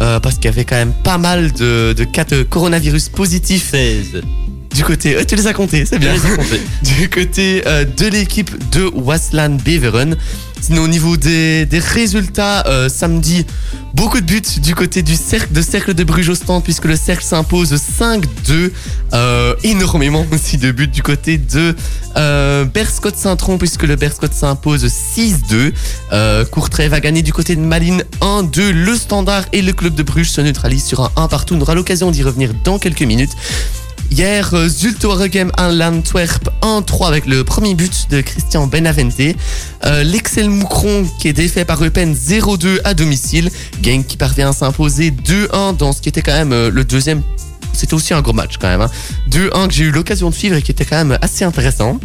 euh, 0.00 0.20
parce 0.20 0.36
qu'il 0.36 0.46
y 0.46 0.48
avait 0.48 0.64
quand 0.64 0.76
même 0.76 0.94
pas 1.04 1.18
mal 1.18 1.52
de, 1.52 1.92
de 1.92 2.04
cas 2.04 2.24
de 2.24 2.42
coronavirus 2.42 3.08
positifs 3.10 3.70
16. 3.70 4.22
Du 4.76 4.84
côté. 4.84 5.16
Euh, 5.16 5.24
tu 5.24 5.36
les 5.36 5.46
as 5.46 5.54
comptés, 5.54 5.84
c'est 5.86 5.98
bien. 5.98 6.14
Du 6.82 7.08
côté 7.08 7.62
euh, 7.66 7.84
de 7.84 8.06
l'équipe 8.06 8.50
de 8.70 8.84
Wasland 8.94 9.60
Beveren. 9.62 10.16
Sinon, 10.60 10.82
au 10.82 10.88
niveau 10.88 11.16
des, 11.16 11.64
des 11.66 11.78
résultats, 11.78 12.66
euh, 12.66 12.88
samedi, 12.88 13.46
beaucoup 13.94 14.20
de 14.20 14.26
buts 14.26 14.42
du 14.58 14.74
côté 14.74 15.02
du 15.02 15.14
cercle 15.14 15.52
de 15.52 15.62
cercle 15.62 15.94
de 15.94 16.04
Bruges 16.04 16.28
au 16.28 16.34
stand, 16.34 16.62
puisque 16.62 16.84
le 16.84 16.96
cercle 16.96 17.24
s'impose 17.24 17.72
5-2. 17.72 18.70
Euh, 19.12 19.54
énormément 19.62 20.26
aussi 20.32 20.58
de 20.58 20.72
buts 20.72 20.88
du 20.88 21.02
côté 21.02 21.38
de 21.38 21.74
euh, 22.16 22.64
Berscott 22.64 23.16
Saint-Tron, 23.16 23.58
puisque 23.58 23.84
le 23.84 23.96
Berscott 23.96 24.32
s'impose 24.32 24.84
6-2. 24.84 25.72
Euh, 26.12 26.44
Courtrai 26.44 26.88
va 26.88 27.00
gagner 27.00 27.22
du 27.22 27.32
côté 27.32 27.56
de 27.56 27.60
Malines 27.60 28.04
1-2. 28.20 28.70
Le 28.70 28.96
Standard 28.96 29.44
et 29.52 29.62
le 29.62 29.72
club 29.72 29.94
de 29.94 30.02
Bruges 30.02 30.30
se 30.30 30.40
neutralisent 30.42 30.84
sur 30.84 31.00
un 31.00 31.10
1 31.16 31.28
partout. 31.28 31.54
On 31.54 31.60
aura 31.60 31.74
l'occasion 31.74 32.10
d'y 32.10 32.22
revenir 32.22 32.52
dans 32.64 32.78
quelques 32.78 33.02
minutes. 33.02 33.32
Hier, 34.10 34.48
euh, 34.54 34.68
Zulte 34.68 35.04
Waregem 35.04 35.50
à 35.56 35.70
l'Antwerp 35.70 36.48
1-3 36.62 37.08
avec 37.08 37.26
le 37.26 37.44
premier 37.44 37.74
but 37.74 38.06
de 38.10 38.20
Christian 38.20 38.66
Benavente. 38.66 39.14
Euh, 39.84 40.02
L'Excel 40.04 40.48
Moucron 40.48 41.04
qui 41.20 41.28
est 41.28 41.32
défait 41.32 41.64
par 41.64 41.82
Eupen 41.84 42.14
0-2 42.14 42.80
à 42.84 42.94
domicile. 42.94 43.50
Gang 43.82 44.04
qui 44.04 44.16
parvient 44.16 44.50
à 44.50 44.52
s'imposer 44.52 45.10
2-1 45.10 45.76
dans 45.76 45.92
ce 45.92 46.00
qui 46.00 46.08
était 46.08 46.22
quand 46.22 46.32
même 46.32 46.52
euh, 46.52 46.70
le 46.70 46.84
deuxième. 46.84 47.22
C'était 47.72 47.92
aussi 47.94 48.14
un 48.14 48.22
gros 48.22 48.32
match 48.32 48.54
quand 48.58 48.68
même. 48.68 48.80
hein. 48.80 48.90
2-1 49.30 49.68
que 49.68 49.74
j'ai 49.74 49.84
eu 49.84 49.90
l'occasion 49.90 50.30
de 50.30 50.34
suivre 50.34 50.56
et 50.56 50.62
qui 50.62 50.70
était 50.70 50.84
quand 50.86 50.96
même 51.04 51.18
assez 51.20 51.44
intéressant. 51.44 51.98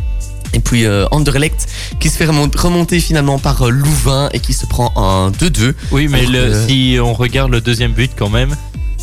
Et 0.53 0.59
puis 0.59 0.83
euh, 0.85 1.05
Anderlecht 1.11 1.65
qui 2.01 2.09
se 2.09 2.17
fait 2.17 2.25
remon- 2.25 2.51
remonter 2.57 2.99
finalement 2.99 3.39
par 3.39 3.61
euh, 3.61 3.69
Louvain 3.69 4.27
et 4.33 4.41
qui 4.41 4.51
se 4.51 4.65
prend 4.65 4.91
un 4.97 5.31
2-2. 5.31 5.73
Oui, 5.91 6.09
mais 6.09 6.25
le- 6.25 6.67
si 6.67 6.97
on 7.01 7.13
regarde 7.13 7.51
le 7.51 7.61
deuxième 7.61 7.93
but 7.93 8.11
quand 8.17 8.27
même, 8.27 8.53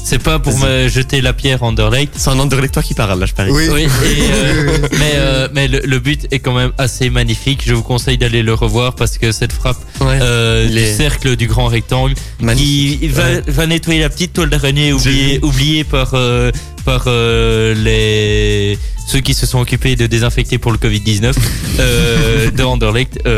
c'est 0.08 0.22
pas 0.22 0.38
pour 0.38 0.56
me 0.58 0.88
jeter 0.88 1.20
la 1.20 1.32
pierre 1.34 1.62
Anderlecht. 1.62 2.14
C'est 2.16 2.30
un 2.30 2.38
Anderlechtois 2.38 2.82
qui 2.82 2.94
parle 2.94 3.18
là, 3.20 3.26
je 3.26 3.34
parie. 3.34 3.50
Oui. 3.52 3.68
Oui, 3.70 3.82
et, 3.82 3.86
euh, 4.32 4.78
mais, 4.92 5.12
euh, 5.16 5.48
mais 5.54 5.68
le, 5.68 5.80
le 5.84 5.98
but 5.98 6.26
est 6.30 6.38
quand 6.38 6.54
même 6.54 6.72
assez 6.78 7.10
magnifique. 7.10 7.62
Je 7.66 7.74
vous 7.74 7.82
conseille 7.82 8.16
d'aller 8.18 8.42
le 8.42 8.54
revoir 8.54 8.94
parce 8.94 9.18
que 9.18 9.32
cette 9.32 9.52
frappe 9.52 9.76
Ouais. 10.00 10.18
euh, 10.22 10.66
du 10.68 10.96
cercle 10.96 11.36
du 11.36 11.46
grand 11.46 11.66
rectangle 11.66 12.14
Magnifique. 12.40 13.00
qui 13.00 13.08
va, 13.08 13.24
Ouais. 13.24 13.42
va 13.46 13.66
nettoyer 13.66 14.00
la 14.00 14.08
petite 14.08 14.32
toile 14.32 14.48
d'araignée 14.48 14.92
oubliée, 14.92 15.40
oubliée 15.42 15.84
par, 15.84 16.12
euh, 16.14 16.50
par 16.84 17.04
euh, 17.06 17.74
les 17.74 18.78
ceux 19.06 19.20
qui 19.20 19.34
se 19.34 19.46
sont 19.46 19.60
occupés 19.60 19.96
de 19.96 20.06
désinfecter 20.06 20.58
pour 20.58 20.70
le 20.72 20.78
Covid-19 20.78 21.34
euh, 21.80 22.50
de 22.50 22.62
Anderlecht. 22.62 23.18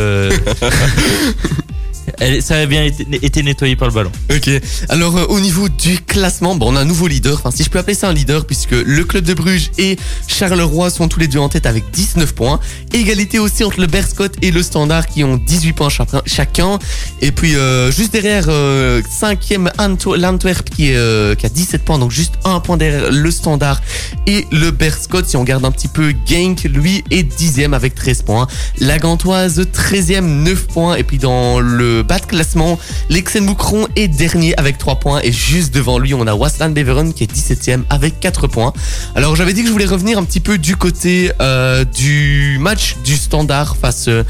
ça 2.41 2.57
a 2.57 2.67
bien 2.67 2.85
été, 3.23 3.43
nettoyé 3.43 3.77
par 3.77 3.89
le 3.89 3.95
ballon. 3.95 4.13
Ok. 4.35 4.51
Alors 4.89 5.17
euh, 5.17 5.25
au 5.29 5.41
niveau 5.41 5.69
du 5.69 5.99
classement, 6.01 6.55
bon, 6.55 6.73
on 6.73 6.77
a 6.77 6.81
un 6.81 6.85
nouveau 6.85 7.07
leader. 7.09 7.35
Enfin, 7.39 7.51
si 7.51 7.65
je 7.65 7.71
peux 7.71 7.79
appeler 7.79 7.95
ça 7.95 8.09
un 8.09 8.13
leader, 8.13 8.47
puisque 8.47 8.73
le 8.73 9.05
club 9.05 9.25
de 9.25 9.35
Bruges 9.35 9.71
et 9.79 9.97
Charleroi 10.27 10.91
sont 10.91 11.09
tous 11.09 11.21
les 11.21 11.29
deux 11.29 11.39
en 11.39 11.49
tête 11.49 11.67
avec 11.67 11.91
19 11.91 12.35
points. 12.35 12.61
Égalité 12.93 13.39
aussi 13.39 13.65
entre 13.65 13.81
le 13.81 13.87
Berscott 13.87 14.35
et 14.43 14.51
le 14.51 14.63
Standard 14.63 15.07
qui 15.07 15.25
ont 15.25 15.37
18 15.37 15.73
points 15.73 15.89
chacun-. 16.27 16.79
Et 17.21 17.33
puis 17.33 17.57
euh, 17.57 17.91
juste 17.91 18.13
derrière, 18.13 18.47
euh, 18.49 19.03
cinquième 19.11 19.71
Anto- 19.79 20.17
l'Antwerp 20.17 20.69
qui, 20.71 20.95
euh, 20.95 21.35
a 21.43 21.49
17 21.49 21.83
points, 21.85 21.99
donc 21.99 22.11
juste 22.11 22.35
un 22.45 22.61
point 22.61 22.77
derrière 22.77 23.11
le 23.11 23.31
Standard 23.31 23.81
et 24.27 24.47
le 24.53 24.71
Berscott. 24.71 25.27
Si 25.27 25.37
on 25.37 25.41
regarde 25.41 25.65
un 25.65 25.71
petit 25.73 25.89
peu, 25.89 26.13
Genk 26.27 26.65
lui 26.65 27.03
est 27.11 27.23
dixième 27.23 27.75
avec 27.75 27.95
13 27.95 28.23
points. 28.23 28.47
La 28.79 28.99
Gantoise 28.99 29.61
13e 29.73 30.21
9 30.25 30.67
points 30.67 30.97
et 30.97 31.03
puis 31.05 31.19
dans 31.19 31.61
le 31.61 32.00
bas 32.03 32.19
de 32.19 32.27
classement 32.27 32.79
l'Exen 33.09 33.45
Moucron 33.45 33.87
est 33.97 34.09
dernier 34.09 34.57
avec 34.59 34.79
3 34.79 34.97
points 34.97 35.21
et 35.23 35.33
juste 35.33 35.75
devant 35.75 35.99
lui 35.99 36.15
on 36.15 36.27
a 36.27 36.35
Wasland 36.35 36.75
Beveren 36.75 37.13
qui 37.13 37.25
est 37.25 37.33
17e 37.33 37.83
avec 37.91 38.21
4 38.21 38.47
points. 38.47 38.73
Alors 39.15 39.37
j'avais 39.37 39.53
dit 39.53 39.63
que 39.63 39.69
je 39.69 39.73
voulais 39.73 39.87
revenir 39.87 40.19
un 40.19 40.25
petit 40.25 40.41
peu 40.41 40.59
du 40.59 40.77
côté 40.77 41.33
euh, 41.41 41.85
du 41.85 42.59
match 42.61 42.97
du 43.05 43.17
standard 43.17 43.77
face 43.77 44.09
euh, 44.09 44.25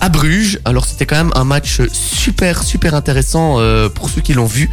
à 0.00 0.08
Bruges. 0.08 0.58
Alors 0.64 0.84
c'était 0.84 1.06
quand 1.06 1.16
même 1.16 1.32
un 1.34 1.44
match 1.44 1.80
super 1.92 2.62
super 2.62 2.94
intéressant 2.94 3.56
euh, 3.58 3.88
pour 3.88 4.10
ceux 4.10 4.20
qui 4.20 4.34
l'ont 4.34 4.46
vu. 4.46 4.70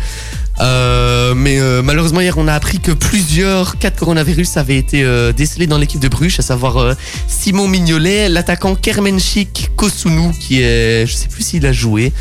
Euh, 0.59 1.33
mais 1.35 1.59
euh, 1.59 1.81
malheureusement 1.81 2.21
hier 2.21 2.37
on 2.37 2.47
a 2.47 2.53
appris 2.53 2.79
que 2.79 2.91
plusieurs 2.91 3.77
cas 3.77 3.89
de 3.89 3.97
coronavirus 3.97 4.55
avaient 4.57 4.77
été 4.77 5.03
euh, 5.03 5.33
décelés 5.33 5.67
dans 5.67 5.77
l'équipe 5.77 5.99
de 5.99 6.07
Bruges, 6.07 6.39
à 6.39 6.43
savoir 6.43 6.77
euh, 6.77 6.93
Simon 7.27 7.67
Mignolet, 7.67 8.29
l'attaquant 8.29 8.75
Kermenchik 8.75 9.71
Kosunu 9.75 10.31
qui 10.39 10.61
est, 10.61 11.05
je 11.05 11.13
sais 11.13 11.27
plus 11.27 11.43
s'il 11.43 11.65
a 11.65 11.73
joué, 11.73 12.13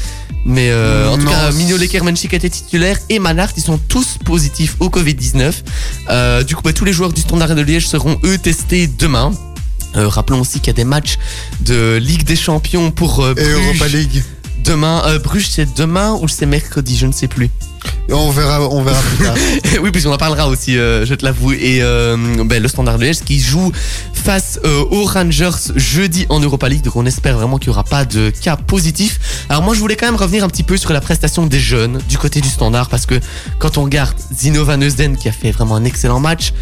mais 0.44 0.70
euh, 0.70 1.08
en 1.10 1.16
tout 1.16 1.26
cas 1.28 1.52
Mignolet 1.52 1.86
Kermenchik 1.86 2.34
était 2.34 2.50
titulaire 2.50 2.98
et 3.08 3.20
Manart 3.20 3.50
ils 3.56 3.62
sont 3.62 3.78
tous 3.78 4.18
positifs 4.24 4.76
au 4.80 4.88
Covid-19. 4.88 5.52
Euh, 6.10 6.42
du 6.42 6.56
coup 6.56 6.62
bah, 6.62 6.72
tous 6.72 6.84
les 6.84 6.92
joueurs 6.92 7.12
du 7.12 7.20
Standard 7.20 7.54
de 7.54 7.62
Liège 7.62 7.86
seront 7.86 8.18
eux 8.24 8.38
testés 8.38 8.88
demain. 8.88 9.32
Euh, 9.96 10.08
rappelons 10.08 10.40
aussi 10.40 10.58
qu'il 10.58 10.68
y 10.68 10.70
a 10.70 10.74
des 10.74 10.84
matchs 10.84 11.18
de 11.60 11.98
Ligue 11.98 12.24
des 12.24 12.34
Champions 12.34 12.90
pour 12.90 13.20
euh, 13.20 13.30
Et 13.36 13.44
Bruges. 13.44 13.54
Europa 13.54 13.88
League. 13.88 14.22
Demain, 14.64 15.02
euh, 15.06 15.18
Bruges 15.18 15.48
c'est 15.48 15.74
demain 15.74 16.18
ou 16.20 16.26
c'est 16.26 16.46
mercredi, 16.46 16.96
je 16.96 17.06
ne 17.06 17.12
sais 17.12 17.28
plus. 17.28 17.50
On 18.10 18.30
verra, 18.30 18.60
on 18.68 18.82
verra 18.82 19.00
plus 19.00 19.24
tard. 19.24 19.34
oui, 19.82 19.90
puisqu'on 19.90 20.12
en 20.12 20.18
parlera 20.18 20.48
aussi, 20.48 20.76
euh, 20.76 21.06
je 21.06 21.14
te 21.14 21.24
l'avoue. 21.24 21.52
Et 21.52 21.78
euh, 21.80 22.16
ben, 22.44 22.62
le 22.62 22.68
Standard 22.68 22.98
de 22.98 23.04
Liège 23.04 23.20
qui 23.20 23.40
joue 23.40 23.72
face 24.12 24.60
euh, 24.64 24.84
aux 24.90 25.04
Rangers 25.04 25.72
jeudi 25.74 26.26
en 26.28 26.40
Europa 26.40 26.68
League. 26.68 26.82
Donc 26.82 26.96
on 26.96 27.06
espère 27.06 27.36
vraiment 27.36 27.58
qu'il 27.58 27.70
n'y 27.70 27.74
aura 27.74 27.84
pas 27.84 28.04
de 28.04 28.30
cas 28.30 28.56
positifs. 28.56 29.46
Alors 29.48 29.62
moi 29.62 29.74
je 29.74 29.80
voulais 29.80 29.96
quand 29.96 30.06
même 30.06 30.16
revenir 30.16 30.44
un 30.44 30.48
petit 30.48 30.62
peu 30.62 30.76
sur 30.76 30.92
la 30.92 31.00
prestation 31.00 31.46
des 31.46 31.58
jeunes 31.58 31.98
du 32.08 32.18
côté 32.18 32.40
du 32.40 32.48
Standard 32.48 32.88
parce 32.88 33.06
que 33.06 33.18
quand 33.58 33.78
on 33.78 33.84
regarde 33.84 34.16
Zino 34.34 34.64
Van 34.64 34.80
Eusden 34.80 35.16
qui 35.16 35.28
a 35.28 35.32
fait 35.32 35.50
vraiment 35.50 35.76
un 35.76 35.84
excellent 35.84 36.20
match, 36.20 36.52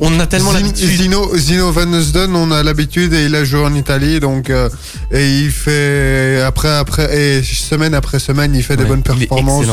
on, 0.00 0.20
a 0.20 0.26
tellement 0.26 0.52
l'habitude. 0.52 0.88
Zino, 0.88 1.36
Zino 1.36 1.72
Van 1.72 1.92
Eusden, 1.92 2.34
on 2.34 2.50
a 2.50 2.62
l'habitude 2.62 3.12
et 3.12 3.26
il 3.26 3.34
a 3.34 3.44
joué 3.44 3.60
en 3.60 3.74
Italie, 3.74 4.20
donc 4.20 4.50
euh, 4.50 4.68
et 5.10 5.38
il 5.40 5.50
fait 5.50 6.42
après 6.42 6.74
après 6.74 7.16
et 7.16 7.42
semaine 7.42 7.94
après 7.94 8.18
semaine, 8.18 8.54
il 8.54 8.62
fait 8.62 8.76
des 8.76 8.84
bonnes 8.84 9.02
performances. 9.02 9.66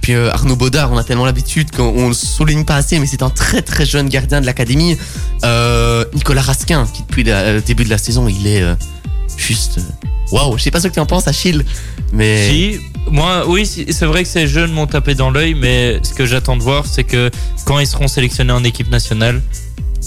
Puis 0.00 0.14
euh, 0.14 0.32
Arnaud 0.32 0.56
Baudard, 0.56 0.90
on 0.90 0.98
a 0.98 1.04
tellement 1.04 1.24
l'habitude 1.24 1.70
qu'on 1.70 2.08
le 2.08 2.14
souligne 2.14 2.64
pas 2.64 2.76
assez, 2.76 2.98
mais 2.98 3.06
c'est 3.06 3.22
un 3.22 3.30
très 3.30 3.62
très 3.62 3.86
jeune 3.86 4.08
gardien 4.08 4.40
de 4.40 4.46
l'académie. 4.46 4.98
Euh, 5.44 6.04
Nicolas 6.14 6.42
Rasquin, 6.42 6.86
qui 6.92 7.02
depuis 7.02 7.22
le 7.24 7.60
début 7.60 7.84
de 7.84 7.90
la 7.90 7.98
saison, 7.98 8.28
il 8.28 8.46
est 8.46 8.64
juste. 9.36 9.80
Waouh, 10.32 10.56
je 10.58 10.62
sais 10.64 10.70
pas 10.70 10.80
ce 10.80 10.88
que 10.88 10.94
tu 10.94 11.00
en 11.00 11.06
penses, 11.06 11.28
Achille, 11.28 11.64
mais. 12.12 12.48
Si, 12.48 12.78
moi, 13.10 13.44
oui, 13.48 13.66
c'est 13.66 14.06
vrai 14.06 14.22
que 14.22 14.28
ces 14.28 14.46
jeunes 14.46 14.72
m'ont 14.72 14.86
tapé 14.86 15.14
dans 15.14 15.30
l'œil, 15.30 15.54
mais 15.54 16.00
ce 16.02 16.14
que 16.14 16.24
j'attends 16.26 16.56
de 16.56 16.62
voir, 16.62 16.86
c'est 16.86 17.04
que 17.04 17.30
quand 17.66 17.78
ils 17.78 17.86
seront 17.86 18.08
sélectionnés 18.08 18.52
en 18.52 18.64
équipe 18.64 18.90
nationale. 18.90 19.42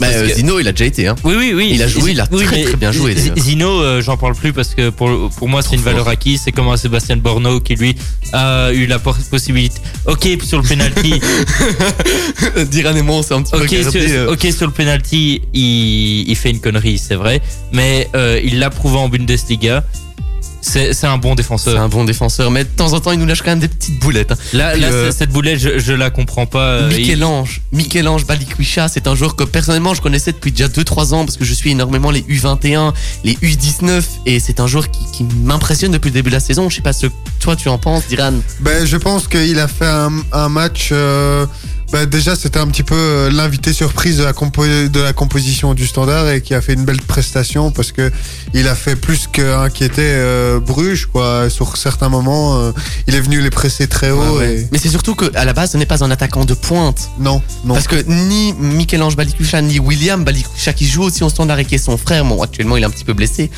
Bah, 0.01 0.07
euh, 0.11 0.27
que- 0.27 0.33
Zino, 0.35 0.59
il 0.59 0.67
a 0.67 0.73
déjà 0.73 0.83
été. 0.85 1.07
Hein. 1.07 1.15
Oui, 1.23 1.35
oui, 1.37 1.53
oui. 1.55 1.69
Il 1.73 1.81
a 1.81 1.87
joué, 1.87 2.11
il 2.11 2.19
a 2.19 2.27
très, 2.27 2.63
très 2.63 2.75
bien 2.75 2.91
joué. 2.91 3.15
Zino, 3.37 3.81
euh, 3.81 4.01
j'en 4.01 4.17
parle 4.17 4.35
plus 4.35 4.51
parce 4.51 4.75
que 4.75 4.89
pour, 4.89 5.29
pour 5.37 5.47
moi, 5.47 5.61
c'est 5.61 5.75
une 5.75 5.81
valeur 5.81 6.09
acquise. 6.09 6.41
C'est 6.43 6.51
comme 6.51 6.67
un 6.67 6.75
Sébastien 6.75 7.15
Borno 7.15 7.61
qui, 7.61 7.75
lui, 7.75 7.95
a 8.33 8.73
eu 8.73 8.87
la 8.87 8.99
possibilité. 8.99 9.79
Ok, 10.05 10.27
sur 10.43 10.61
le 10.61 10.67
penalty. 10.67 11.13
Diran 12.71 12.95
et 12.95 13.01
moi, 13.01 13.15
on 13.17 13.23
s'est 13.23 13.33
un 13.35 13.41
petit 13.43 13.51
peu 13.51 13.63
ok, 13.63 13.91
sur, 13.91 14.01
euh, 14.01 14.33
ok, 14.33 14.47
sur 14.51 14.67
le 14.67 14.73
penalty, 14.73 15.41
il, 15.53 16.29
il 16.29 16.35
fait 16.35 16.49
une 16.49 16.59
connerie, 16.59 16.97
c'est 16.97 17.15
vrai. 17.15 17.41
Mais 17.71 18.09
il 18.43 18.59
l'a 18.59 18.69
prouvé 18.69 18.97
en 18.97 19.07
Bundesliga. 19.07 19.85
C'est 20.67 20.93
c'est 20.93 21.05
un 21.05 21.17
bon 21.19 21.29
C'est 21.31 21.35
défenseur. 21.35 21.79
un 21.79 21.87
bon 21.89 22.03
défenseur, 22.05 22.49
mais 22.49 22.63
de 22.63 22.69
temps 22.69 22.93
en 22.93 22.99
temps, 22.99 23.11
il 23.11 23.19
nous 23.19 23.25
lâche 23.27 23.41
quand 23.43 23.51
même 23.51 23.59
des 23.59 23.67
petites 23.67 23.99
boulettes. 23.99 24.31
hein. 24.31 24.37
Là, 24.53 24.71
Puis, 24.71 24.81
là 24.81 24.87
euh, 24.87 25.11
c'est- 25.11 25.19
cette 25.19 25.29
boulette, 25.29 25.59
je, 25.59 25.77
je 25.77 25.93
la 25.93 26.09
comprends 26.09 26.47
pas. 26.47 26.59
euh, 26.63 26.89
il- 26.91 26.97
Michel-Ange, 26.97 27.61
Michel-Ange 27.71 28.25
Balikwisha, 28.25 28.87
c'est 28.87 29.07
un 29.07 29.13
joueur 29.15 29.35
que 29.35 29.43
personnellement 29.43 29.93
je 29.93 30.01
connaissais 30.01 30.31
depuis 30.31 30.51
déjà 30.51 30.67
2-3 30.67 31.13
ans 31.13 31.23
parce 31.25 31.37
que 31.37 31.45
je 31.45 31.53
suis 31.53 31.71
énormément 31.71 32.09
les 32.09 32.21
U21, 32.23 32.93
les 33.23 33.33
U19 33.43 34.03
et 34.25 34.39
c'est 34.39 34.59
un 34.59 34.67
joueur 34.67 34.89
qui, 34.89 34.99
qui 35.13 35.23
m'impressionne 35.43 35.91
depuis 35.91 36.09
le 36.09 36.13
début 36.15 36.29
de 36.31 36.35
la 36.35 36.39
saison. 36.39 36.67
Je 36.69 36.77
sais 36.77 36.81
pas 36.81 36.93
ce 36.93 37.07
que 37.07 37.11
toi 37.39 37.55
tu 37.55 37.69
en 37.69 37.77
penses, 37.77 38.07
Diran. 38.07 38.33
Ben, 38.61 38.85
je 38.85 38.97
pense 38.97 39.27
qu'il 39.27 39.59
a 39.59 39.67
fait 39.67 39.85
un, 39.85 40.11
un 40.31 40.49
match. 40.49 40.89
euh, 40.91 41.45
ben, 41.91 42.05
déjà, 42.05 42.35
c'était 42.35 42.59
un 42.59 42.67
petit 42.67 42.83
peu 42.83 42.95
euh, 42.95 43.31
l'invité 43.31 43.71
surprise 43.73 44.17
de 44.17 44.23
la, 44.23 44.33
compo- 44.33 44.65
de 44.87 44.99
la 44.99 45.13
composition 45.13 45.73
du 45.73 45.87
Standard 45.87 46.29
et 46.29 46.41
qui 46.41 46.53
a 46.53 46.61
fait 46.61 46.73
une 46.73 46.83
belle 46.85 47.01
prestation 47.01 47.71
parce 47.71 47.91
que 47.91 48.11
il 48.53 48.67
a 48.67 48.75
fait 48.75 48.95
plus 48.95 49.27
qu'inquiéter 49.27 50.01
euh, 50.03 50.59
Bruges, 50.59 51.05
quoi. 51.05 51.49
Sur 51.49 51.77
certains 51.77 52.09
moments, 52.09 52.57
euh, 52.59 52.71
il 53.07 53.15
est 53.15 53.21
venu 53.21 53.41
les 53.41 53.49
presser 53.49 53.87
très 53.87 54.11
haut. 54.11 54.41
et... 54.41 54.67
Mais 54.71 54.77
c'est 54.77 54.89
surtout 54.89 55.15
qu'à 55.15 55.45
la 55.45 55.53
base 55.53 55.71
ce 55.71 55.77
n'est 55.77 55.85
pas 55.85 56.03
un 56.03 56.11
attaquant 56.11 56.45
de 56.45 56.53
pointe. 56.53 57.09
Non, 57.19 57.41
non. 57.63 57.73
Parce 57.73 57.87
que 57.87 58.03
ni 58.07 58.53
Michel-Ange 58.53 59.15
Balikwisha 59.15 59.61
ni 59.61 59.79
William 59.79 60.23
Balikwisha 60.23 60.73
qui 60.73 60.87
joue 60.87 61.03
aussi 61.03 61.23
au 61.23 61.29
standard 61.29 61.59
et 61.59 61.65
qui 61.65 61.75
est 61.75 61.79
son 61.79 61.97
frère, 61.97 62.25
bon 62.25 62.41
actuellement 62.41 62.77
il 62.77 62.83
est 62.83 62.87
un 62.87 62.89
petit 62.89 63.03
peu 63.05 63.13
blessé, 63.13 63.49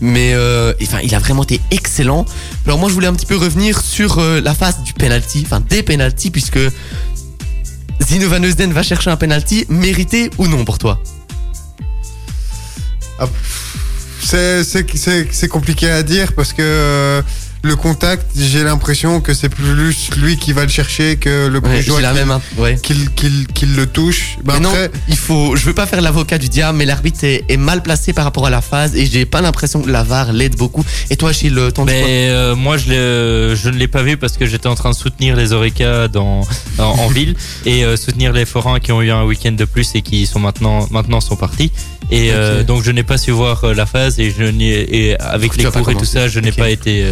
mais 0.00 0.32
euh, 0.34 0.72
enfin 0.82 0.98
il 1.02 1.14
a 1.14 1.18
vraiment 1.18 1.42
été 1.44 1.60
excellent. 1.70 2.24
Alors 2.66 2.78
moi 2.78 2.88
je 2.88 2.94
voulais 2.94 3.06
un 3.06 3.14
petit 3.14 3.26
peu 3.26 3.36
revenir 3.36 3.80
sur 3.80 4.18
euh, 4.18 4.40
la 4.40 4.54
phase 4.54 4.82
du 4.82 4.92
penalty, 4.92 5.42
enfin 5.46 5.60
des 5.60 5.82
penalties 5.82 6.30
puisque 6.30 6.58
Zino 8.02 8.28
Van 8.28 8.42
Eusden 8.42 8.72
va 8.72 8.82
chercher 8.82 9.10
un 9.10 9.16
penalty, 9.16 9.64
mérité 9.68 10.30
ou 10.38 10.46
non 10.46 10.64
pour 10.64 10.78
toi 10.78 11.00
c'est- 14.94 15.24
c'est 15.32 15.48
compliqué 15.48 15.88
à 15.90 16.02
dire 16.02 16.32
parce 16.34 16.52
que 16.52 16.60
euh, 16.62 17.22
le 17.62 17.74
contact, 17.74 18.26
j'ai 18.38 18.62
l'impression 18.62 19.20
que 19.20 19.34
c'est 19.34 19.48
plus 19.48 19.74
lui 20.16 20.36
qui 20.36 20.52
va 20.52 20.62
le 20.62 20.68
chercher 20.68 21.16
que 21.16 21.48
le 21.48 21.58
Ouais, 21.58 21.82
la 22.00 22.10
qui- 22.10 22.14
même. 22.14 22.30
hein, 22.30 22.40
Ouais. 22.56 22.78
qu'il 22.80 23.10
qu'il- 23.10 23.46
qu'il 23.48 23.74
le 23.74 23.86
touche. 23.86 24.36
Bah, 24.44 24.54
Mais 24.54 24.60
non, 24.60 24.68
après, 24.68 24.90
il 25.08 25.16
faut. 25.16 25.56
Je 25.56 25.64
veux 25.64 25.72
pas 25.74 25.86
faire 25.86 26.00
l'avocat 26.00 26.38
du 26.38 26.48
diable, 26.48 26.78
mais 26.78 26.84
l'arbitre 26.84 27.24
est, 27.24 27.44
est 27.48 27.56
mal 27.56 27.82
placé 27.82 28.12
par 28.12 28.24
rapport 28.24 28.46
à 28.46 28.50
la 28.50 28.60
phase 28.60 28.94
et 28.94 29.04
j'ai 29.06 29.26
pas 29.26 29.40
l'impression 29.40 29.82
que 29.82 29.90
la 29.90 30.02
VAR 30.04 30.32
l'aide 30.32 30.56
beaucoup. 30.56 30.84
Et 31.10 31.16
toi, 31.16 31.32
Gilles, 31.32 31.60
t'en 31.74 31.84
dis 31.86 31.92
Mais 31.92 32.00
quoi 32.00 32.08
euh, 32.10 32.54
moi, 32.56 32.76
je, 32.76 32.88
l'ai- 32.90 33.56
je 33.56 33.68
ne 33.68 33.76
l'ai 33.76 33.88
pas 33.88 34.02
vu 34.02 34.16
parce 34.16 34.36
que 34.36 34.46
j'étais 34.46 34.68
en 34.68 34.74
train 34.76 34.90
de 34.90 34.96
soutenir 34.96 35.34
les 35.34 35.52
Oreca 35.52 36.06
dans, 36.08 36.42
en, 36.78 36.82
en 36.84 37.08
ville 37.16 37.34
et 37.64 37.84
euh, 37.84 37.96
soutenir 37.96 38.32
les 38.32 38.44
forains 38.44 38.78
qui 38.78 38.92
ont 38.92 39.02
eu 39.02 39.10
un 39.10 39.24
week-end 39.24 39.52
de 39.52 39.64
plus 39.64 39.90
et 39.94 40.02
qui 40.02 40.26
sont 40.26 40.38
maintenant, 40.40 40.86
maintenant 40.92 41.20
sont 41.20 41.36
partis. 41.36 41.72
Et 42.12 42.30
euh, 42.30 42.62
donc, 42.62 42.84
je 42.84 42.92
n'ai 42.92 43.02
pas 43.02 43.18
su 43.18 43.32
voir 43.32 43.74
la 43.74 43.86
phase 43.86 44.20
et 44.20 44.30
je 44.36 44.44
n'ai, 44.44 44.68
et 45.08 45.18
avec 45.20 45.52
Tu 45.52 45.58
les 45.58 45.64
cours 45.64 45.90
et 45.90 45.94
tout 45.96 46.04
ça, 46.04 46.28
je 46.28 46.38
n'ai 46.38 46.52
pas 46.52 46.70
été. 46.70 47.04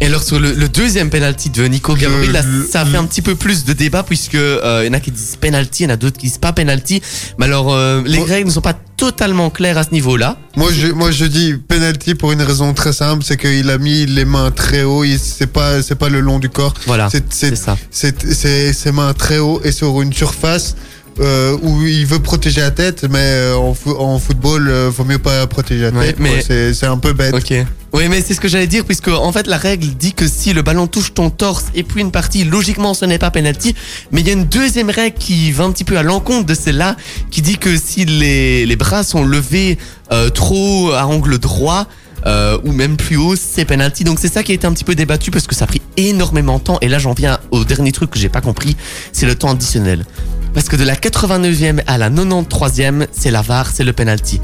Et 0.00 0.06
alors 0.06 0.22
sur 0.24 0.40
le, 0.40 0.52
le 0.52 0.68
deuxième 0.68 1.08
penalty 1.08 1.50
de 1.50 1.64
Nico 1.64 1.94
Gabriel, 1.94 2.32
là, 2.32 2.42
ça 2.70 2.80
a 2.80 2.84
fait 2.84 2.96
un 2.96 3.04
petit 3.04 3.22
peu 3.22 3.36
plus 3.36 3.64
de 3.64 3.72
débat 3.72 4.02
puisque 4.02 4.34
euh, 4.34 4.82
il 4.84 4.88
y 4.88 4.90
en 4.90 4.92
a 4.92 5.00
qui 5.00 5.12
disent 5.12 5.36
penalty, 5.40 5.84
il 5.84 5.86
y 5.86 5.90
en 5.90 5.94
a 5.94 5.96
d'autres 5.96 6.18
qui 6.18 6.26
disent 6.26 6.38
pas 6.38 6.52
penalty. 6.52 7.00
Mais 7.38 7.44
alors 7.46 7.72
euh, 7.72 8.02
les 8.04 8.18
Moi- 8.18 8.26
règles 8.26 8.48
ne 8.48 8.52
sont 8.52 8.60
pas 8.60 8.74
totalement 8.96 9.50
claires 9.50 9.78
à 9.78 9.84
ce 9.84 9.90
niveau-là. 9.92 10.36
moi 10.56 10.70
je, 10.72 10.88
moi 10.88 11.10
je 11.12 11.24
dis 11.24 11.54
penalty 11.54 12.14
pour 12.16 12.32
une 12.32 12.42
raison 12.42 12.74
très 12.74 12.92
simple, 12.92 13.22
c'est 13.24 13.36
qu'il 13.36 13.70
a 13.70 13.78
mis 13.78 14.04
les 14.06 14.24
mains 14.24 14.50
très 14.50 14.82
haut, 14.82 15.04
il- 15.04 15.18
c'est 15.18 15.46
pas, 15.46 15.80
c'est 15.82 15.94
pas 15.94 16.08
le 16.08 16.20
long 16.20 16.38
du 16.40 16.48
corps, 16.48 16.74
Voilà, 16.86 17.08
c'est 17.10 17.24
c'est 17.32 17.50
c'est- 17.50 17.56
ça. 17.56 17.78
c'est 17.90 18.32
c'est 18.32 18.72
ses 18.72 18.92
mains 18.92 19.12
très 19.14 19.38
haut 19.38 19.60
et 19.64 19.70
sur 19.72 20.02
une 20.02 20.12
surface 20.12 20.74
euh, 21.20 21.56
où 21.62 21.82
il 21.86 22.06
veut 22.06 22.18
protéger 22.18 22.60
la 22.60 22.70
tête, 22.70 23.04
mais 23.08 23.18
euh, 23.20 23.56
en, 23.56 23.72
fo- 23.72 23.96
en 23.98 24.18
football, 24.18 24.68
euh, 24.68 24.90
vaut 24.94 25.04
mieux 25.04 25.18
pas 25.18 25.46
protéger 25.46 25.90
la 25.90 25.90
Ouais, 25.98 26.06
tête. 26.08 26.18
mais-. 26.18 26.42
C'est 26.46 26.74
c'est 26.74 26.86
un 26.86 26.98
peu 26.98 27.12
bête. 27.12 27.34
Ok. 27.34 27.52
Oui, 27.92 28.08
mais 28.10 28.20
c'est 28.20 28.34
ce 28.34 28.40
que 28.40 28.48
j'allais 28.48 28.66
dire, 28.66 28.84
puisque 28.84 29.06
en 29.06 29.30
fait 29.30 29.46
la 29.46 29.56
règle 29.56 29.86
dit 29.86 30.12
que 30.14 30.26
si 30.26 30.52
le 30.52 30.62
ballon 30.62 30.88
touche 30.88 31.14
ton 31.14 31.30
torse 31.30 31.66
et 31.76 31.84
puis 31.84 32.00
une 32.00 32.10
partie, 32.10 32.42
logiquement 32.42 32.92
ce 32.92 33.04
n'est 33.04 33.18
pas 33.20 33.30
penalty. 33.30 33.74
Mais 34.10 34.20
il 34.22 34.26
y 34.26 34.30
a 34.30 34.32
une 34.32 34.46
deuxième 34.46 34.90
règle 34.90 35.16
qui 35.16 35.52
va 35.52 35.62
un 35.64 35.70
petit 35.70 35.84
peu 35.84 35.96
à 35.96 36.02
l'encontre 36.02 36.46
de 36.46 36.54
celle-là, 36.54 36.96
qui 37.30 37.40
dit 37.42 37.56
que 37.58 37.76
si 37.76 38.04
les, 38.04 38.66
les 38.66 38.76
bras 38.76 39.04
sont 39.04 39.24
levés 39.24 39.78
euh, 40.12 40.28
trop 40.30 40.90
à 40.92 41.06
angle 41.06 41.38
droit. 41.38 41.86
euh, 42.26 42.56
ou 42.64 42.72
même 42.72 42.96
plus 42.96 43.16
haut, 43.18 43.36
c'est 43.36 43.66
penalty. 43.66 44.02
Donc 44.02 44.18
c'est 44.18 44.32
ça 44.32 44.42
qui 44.42 44.50
a 44.52 44.54
été 44.54 44.66
un 44.66 44.72
petit 44.72 44.82
peu 44.84 44.94
débattu 44.94 45.30
parce 45.30 45.46
que 45.46 45.54
ça 45.54 45.64
a 45.64 45.66
pris 45.68 45.82
énormément 45.98 46.56
de 46.58 46.62
temps. 46.64 46.78
Et 46.80 46.88
là, 46.88 46.98
j'en 46.98 47.12
viens 47.12 47.38
au 47.50 47.64
dernier 47.64 47.92
truc 47.92 48.10
que 48.10 48.18
j'ai 48.18 48.30
pas 48.30 48.40
compris, 48.40 48.76
c'est 49.12 49.26
le 49.26 49.34
temps 49.34 49.50
additionnel. 49.50 50.06
Parce 50.54 50.68
que 50.68 50.76
de 50.76 50.84
la 50.84 50.94
89e 50.94 51.82
à 51.86 51.98
la 51.98 52.08
93e, 52.10 53.06
c'est 53.12 53.30
la 53.30 53.42
VAR, 53.42 53.68
c'est 53.72 53.84
le 53.84 53.92
penalty. 53.92 54.40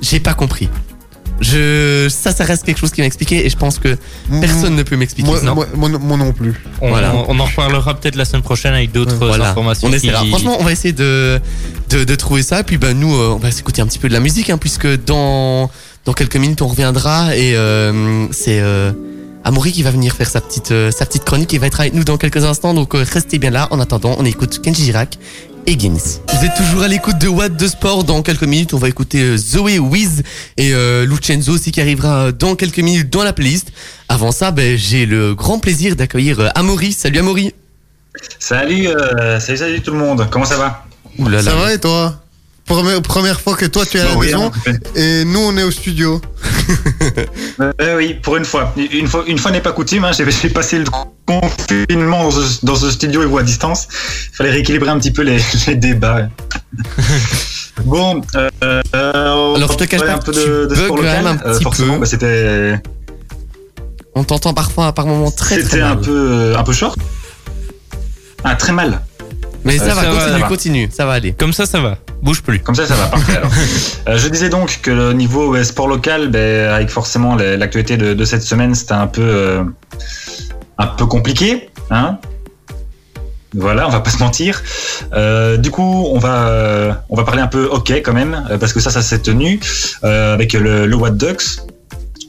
J'ai 0.00 0.20
pas 0.20 0.34
compris. 0.34 0.68
Je, 1.40 2.08
ça, 2.08 2.30
ça 2.32 2.44
reste 2.44 2.64
quelque 2.64 2.78
chose 2.78 2.92
qui 2.92 3.00
m'a 3.00 3.06
expliqué 3.06 3.44
et 3.44 3.48
je 3.48 3.56
pense 3.56 3.78
que 3.80 3.96
personne 4.40 4.76
ne 4.76 4.82
peut 4.84 4.96
m'expliquer. 4.96 5.28
Moi, 5.28 5.40
Non. 5.42 5.54
moi, 5.56 5.66
moi, 5.74 5.88
moi 5.88 6.16
non 6.16 6.32
plus. 6.32 6.54
on, 6.80 6.88
Voilà. 6.90 7.12
on, 7.14 7.24
on 7.30 7.40
en 7.40 7.44
reparlera 7.46 7.94
peut-être 7.98 8.14
la 8.14 8.24
semaine 8.24 8.42
prochaine 8.42 8.74
avec 8.74 8.92
d'autres 8.92 9.16
Voilà. 9.16 9.50
informations. 9.50 9.88
On 9.88 9.92
essaiera. 9.92 10.22
qui- 10.22 10.28
Franchement, 10.28 10.56
on 10.60 10.64
va 10.64 10.70
essayer 10.70 10.92
de, 10.92 11.40
de, 11.90 12.04
de 12.04 12.14
trouver 12.14 12.42
ça. 12.44 12.60
Et 12.60 12.62
puis, 12.62 12.76
ben, 12.78 12.96
nous, 12.96 13.12
euh, 13.12 13.30
on 13.34 13.38
va 13.38 13.50
s'écouter 13.50 13.82
un 13.82 13.86
petit 13.86 13.98
peu 13.98 14.08
de 14.08 14.12
la 14.12 14.20
musique, 14.20 14.50
hein, 14.50 14.58
puisque 14.58 14.86
dans, 15.04 15.68
dans 16.04 16.12
quelques 16.12 16.36
minutes, 16.36 16.62
on 16.62 16.68
reviendra 16.68 17.34
et 17.34 17.56
euh, 17.56 18.26
c'est 18.30 18.60
euh, 18.60 18.92
Amaury 19.42 19.72
qui 19.72 19.82
va 19.82 19.90
venir 19.90 20.14
faire 20.14 20.28
sa 20.30 20.40
petite, 20.40 20.70
euh, 20.70 20.92
sa 20.92 21.06
petite 21.06 21.24
chronique. 21.24 21.52
Il 21.52 21.58
va 21.58 21.66
être 21.66 21.80
avec 21.80 21.94
nous 21.94 22.04
dans 22.04 22.18
quelques 22.18 22.44
instants. 22.44 22.72
Donc, 22.72 22.94
euh, 22.94 23.04
restez 23.12 23.38
bien 23.40 23.50
là. 23.50 23.66
En 23.72 23.80
attendant, 23.80 24.14
on 24.18 24.24
écoute 24.24 24.60
Kenji 24.62 24.84
Girac 24.84 25.18
et. 25.66 25.76
Vous 25.76 26.44
êtes 26.44 26.54
toujours 26.56 26.82
à 26.82 26.88
l'écoute 26.88 27.18
de 27.18 27.28
What 27.28 27.50
de 27.50 27.66
Sport. 27.66 28.04
Dans 28.04 28.22
quelques 28.22 28.44
minutes, 28.44 28.74
on 28.74 28.78
va 28.78 28.88
écouter 28.88 29.20
euh, 29.22 29.36
Zoé 29.36 29.78
Wiz 29.78 30.22
et 30.56 30.72
euh, 30.74 31.06
Lucenzo 31.06 31.52
aussi 31.52 31.72
qui 31.72 31.80
arrivera 31.80 32.32
dans 32.32 32.54
quelques 32.56 32.78
minutes 32.78 33.10
dans 33.10 33.22
la 33.22 33.32
playlist. 33.32 33.72
Avant 34.08 34.32
ça, 34.32 34.50
ben, 34.50 34.76
j'ai 34.76 35.06
le 35.06 35.34
grand 35.34 35.58
plaisir 35.58 35.96
d'accueillir 35.96 36.40
euh, 36.40 36.48
Amaury. 36.54 36.92
Salut 36.92 37.18
Amaury. 37.18 37.54
Salut, 38.38 38.88
euh, 38.88 39.40
salut, 39.40 39.58
salut 39.58 39.80
tout 39.80 39.92
le 39.92 39.98
monde. 39.98 40.28
Comment 40.30 40.44
ça 40.44 40.56
va? 40.56 40.84
Ouh 41.18 41.28
là 41.28 41.42
là. 41.42 41.50
Ça 41.50 41.56
va 41.56 41.72
et 41.72 41.78
toi? 41.78 42.21
Première, 42.72 43.02
première 43.02 43.40
fois 43.40 43.54
que 43.56 43.66
toi 43.66 43.84
tu 43.86 43.96
es 43.98 44.00
à 44.00 44.04
la 44.04 44.16
oui, 44.16 44.26
maison 44.26 44.50
hein. 44.66 44.72
et 44.94 45.24
nous 45.24 45.40
on 45.40 45.56
est 45.56 45.62
au 45.62 45.70
studio. 45.70 46.20
Euh, 47.80 47.96
oui, 47.96 48.14
pour 48.22 48.36
une 48.36 48.44
fois. 48.44 48.72
Une 48.76 49.06
fois, 49.06 49.24
une 49.26 49.38
fois 49.38 49.50
n'est 49.50 49.60
pas 49.60 49.72
coutume. 49.72 50.04
Hein. 50.04 50.10
J'ai 50.12 50.48
passé 50.50 50.78
le 50.78 50.84
confinement 51.26 52.24
dans 52.24 52.30
ce, 52.30 52.64
dans 52.64 52.74
ce 52.76 52.90
studio 52.90 53.22
et 53.22 53.26
vous 53.26 53.38
à 53.38 53.42
distance. 53.42 53.88
Il 54.32 54.36
fallait 54.36 54.50
rééquilibrer 54.50 54.90
un 54.90 54.98
petit 54.98 55.10
peu 55.10 55.22
les, 55.22 55.38
les 55.66 55.74
débats. 55.74 56.28
bon, 57.84 58.22
euh, 58.36 58.48
euh, 58.94 59.54
Alors, 59.54 59.72
je 59.72 59.76
te 59.76 59.84
cache 59.84 60.00
pas 60.00 60.14
un 60.14 60.18
peu 60.18 60.32
tu 60.32 60.38
de, 60.38 60.66
de 60.66 60.74
sport 60.74 60.88
quand 60.88 60.96
local. 60.96 61.24
même 61.24 61.26
un 61.44 61.48
Euh, 61.48 61.54
petit 61.54 61.62
forcément, 61.62 61.94
peu. 61.94 62.00
bah, 62.00 62.06
c'était 62.06 62.80
On 64.14 64.24
t'entend 64.24 64.54
parfois 64.54 64.92
par 64.92 65.06
moments 65.06 65.30
très 65.30 65.56
très 65.56 65.64
c'était 65.64 65.80
mal. 65.80 65.92
un 65.92 65.96
peu 65.96 66.54
un 66.56 66.62
peu 66.62 66.72
short. 66.72 66.98
Ah, 68.44 68.54
très 68.56 68.72
mal. 68.72 69.02
Mais 69.64 69.78
ça 69.78 69.94
va, 69.94 70.02
ça 70.02 70.10
va, 70.10 70.20
ça 70.28 70.38
va. 70.38 70.48
continue, 70.48 70.88
ça 70.92 71.06
va 71.06 71.12
aller. 71.12 71.32
Comme 71.32 71.52
ça, 71.52 71.66
ça 71.66 71.80
va. 71.80 71.98
Bouge 72.22 72.42
plus. 72.42 72.60
Comme 72.60 72.74
ça, 72.76 72.86
ça 72.86 72.94
va, 72.94 73.06
parfait 73.06 73.36
alors. 73.36 73.50
Euh, 74.08 74.18
je 74.18 74.28
disais 74.28 74.48
donc 74.48 74.80
que 74.82 74.90
le 74.90 75.12
niveau 75.12 75.54
euh, 75.54 75.62
sport 75.62 75.86
local, 75.86 76.28
ben, 76.28 76.70
avec 76.70 76.88
forcément 76.88 77.36
l'actualité 77.36 77.96
de, 77.96 78.14
de 78.14 78.24
cette 78.24 78.42
semaine, 78.42 78.74
c'était 78.74 78.94
un 78.94 79.06
peu, 79.06 79.22
euh, 79.22 79.64
un 80.78 80.86
peu 80.86 81.06
compliqué. 81.06 81.70
Hein 81.90 82.18
voilà, 83.54 83.86
on 83.86 83.90
va 83.90 84.00
pas 84.00 84.10
se 84.10 84.18
mentir. 84.18 84.62
Euh, 85.12 85.56
du 85.56 85.70
coup, 85.70 86.06
on 86.10 86.18
va, 86.18 87.04
on 87.10 87.16
va 87.16 87.24
parler 87.24 87.42
un 87.42 87.46
peu 87.48 87.68
hockey 87.70 88.02
quand 88.02 88.14
même, 88.14 88.42
parce 88.58 88.72
que 88.72 88.80
ça, 88.80 88.90
ça 88.90 89.02
s'est 89.02 89.20
tenu 89.20 89.60
avec 90.02 90.54
le, 90.54 90.86
le 90.86 90.96
Watt 90.96 91.16
Ducks. 91.16 91.60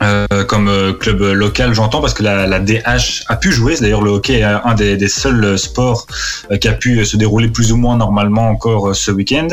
Euh, 0.04 0.44
comme 0.44 0.68
euh, 0.68 0.94
club 0.94 1.22
local, 1.22 1.74
j'entends, 1.74 2.02
parce 2.02 2.14
que 2.14 2.24
la, 2.24 2.48
la 2.48 2.60
DH 2.60 3.24
a 3.28 3.36
pu 3.36 3.52
jouer. 3.52 3.76
D'ailleurs 3.80 4.02
le 4.02 4.12
hockey 4.12 4.40
est 4.40 4.44
un 4.44 4.74
des, 4.76 4.98
des 4.98 5.08
seuls 5.08 5.58
sports 5.58 6.06
euh, 6.52 6.58
qui 6.58 6.68
a 6.68 6.74
pu 6.74 7.06
se 7.06 7.18
dérouler 7.18 7.48
plus 7.48 7.72
ou 7.72 7.78
moins 7.78 7.98
normalement 7.98 8.50
encore 8.50 8.96
ce 8.96 9.12
week-end. 9.12 9.48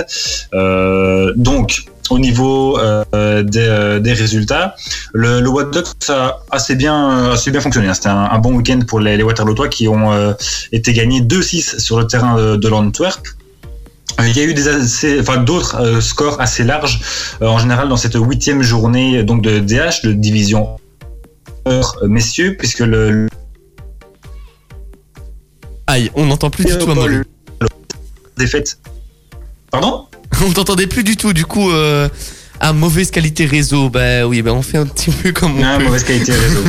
Donc, 1.36 1.84
au 2.10 2.18
niveau 2.18 2.78
euh, 2.78 3.42
des, 3.42 4.00
des 4.00 4.12
résultats, 4.12 4.74
le, 5.12 5.40
le 5.40 5.48
Watt 5.48 5.72
Ducks 5.72 6.10
a 6.10 6.40
assez 6.50 6.74
bien, 6.74 7.30
assez 7.32 7.50
bien 7.50 7.60
fonctionné. 7.60 7.92
C'était 7.94 8.08
un, 8.08 8.28
un 8.30 8.38
bon 8.38 8.54
week-end 8.54 8.80
pour 8.86 9.00
les, 9.00 9.16
les 9.16 9.22
Waterlootois 9.22 9.68
qui 9.68 9.88
ont 9.88 10.12
euh, 10.12 10.32
été 10.72 10.92
gagnés 10.92 11.20
2-6 11.20 11.78
sur 11.78 11.98
le 11.98 12.06
terrain 12.06 12.36
de, 12.36 12.56
de 12.56 12.68
l'Antwerp. 12.68 13.22
Euh, 14.20 14.28
Il 14.28 14.36
y 14.36 14.40
a 14.40 14.44
eu 14.44 14.54
des 14.54 14.68
assez, 14.68 15.20
enfin 15.20 15.38
d'autres 15.38 15.76
euh, 15.80 16.00
scores 16.00 16.40
assez 16.40 16.64
larges 16.64 17.00
euh, 17.42 17.46
en 17.46 17.58
général 17.58 17.88
dans 17.88 17.96
cette 17.96 18.14
huitième 18.16 18.62
journée 18.62 19.22
donc 19.24 19.42
de 19.42 19.58
DH 19.60 20.02
de 20.04 20.12
division 20.12 20.76
messieurs 22.06 22.56
puisque 22.58 22.80
le, 22.80 23.28
Aïe, 25.86 26.10
on 26.14 26.26
n'entend 26.26 26.50
plus 26.50 26.64
du 26.64 26.76
tout 26.78 26.90
Amaury. 26.90 27.16
défaite. 28.36 28.78
Pardon? 29.70 30.06
On 30.46 30.52
t'entendait 30.52 30.86
plus 30.86 31.02
du 31.04 31.16
tout, 31.16 31.32
du 31.32 31.44
coup, 31.44 31.70
euh, 31.70 32.08
à 32.60 32.72
mauvaise 32.72 33.10
qualité 33.10 33.44
réseau. 33.44 33.88
Bah 33.90 34.26
oui, 34.26 34.40
bah 34.42 34.52
on 34.52 34.62
fait 34.62 34.78
un 34.78 34.86
petit 34.86 35.10
peu 35.10 35.32
comme 35.32 35.58
on 35.58 35.64
Ah, 35.64 35.78
peut. 35.78 35.84
mauvaise 35.84 36.04
qualité 36.04 36.32
réseau. 36.32 36.62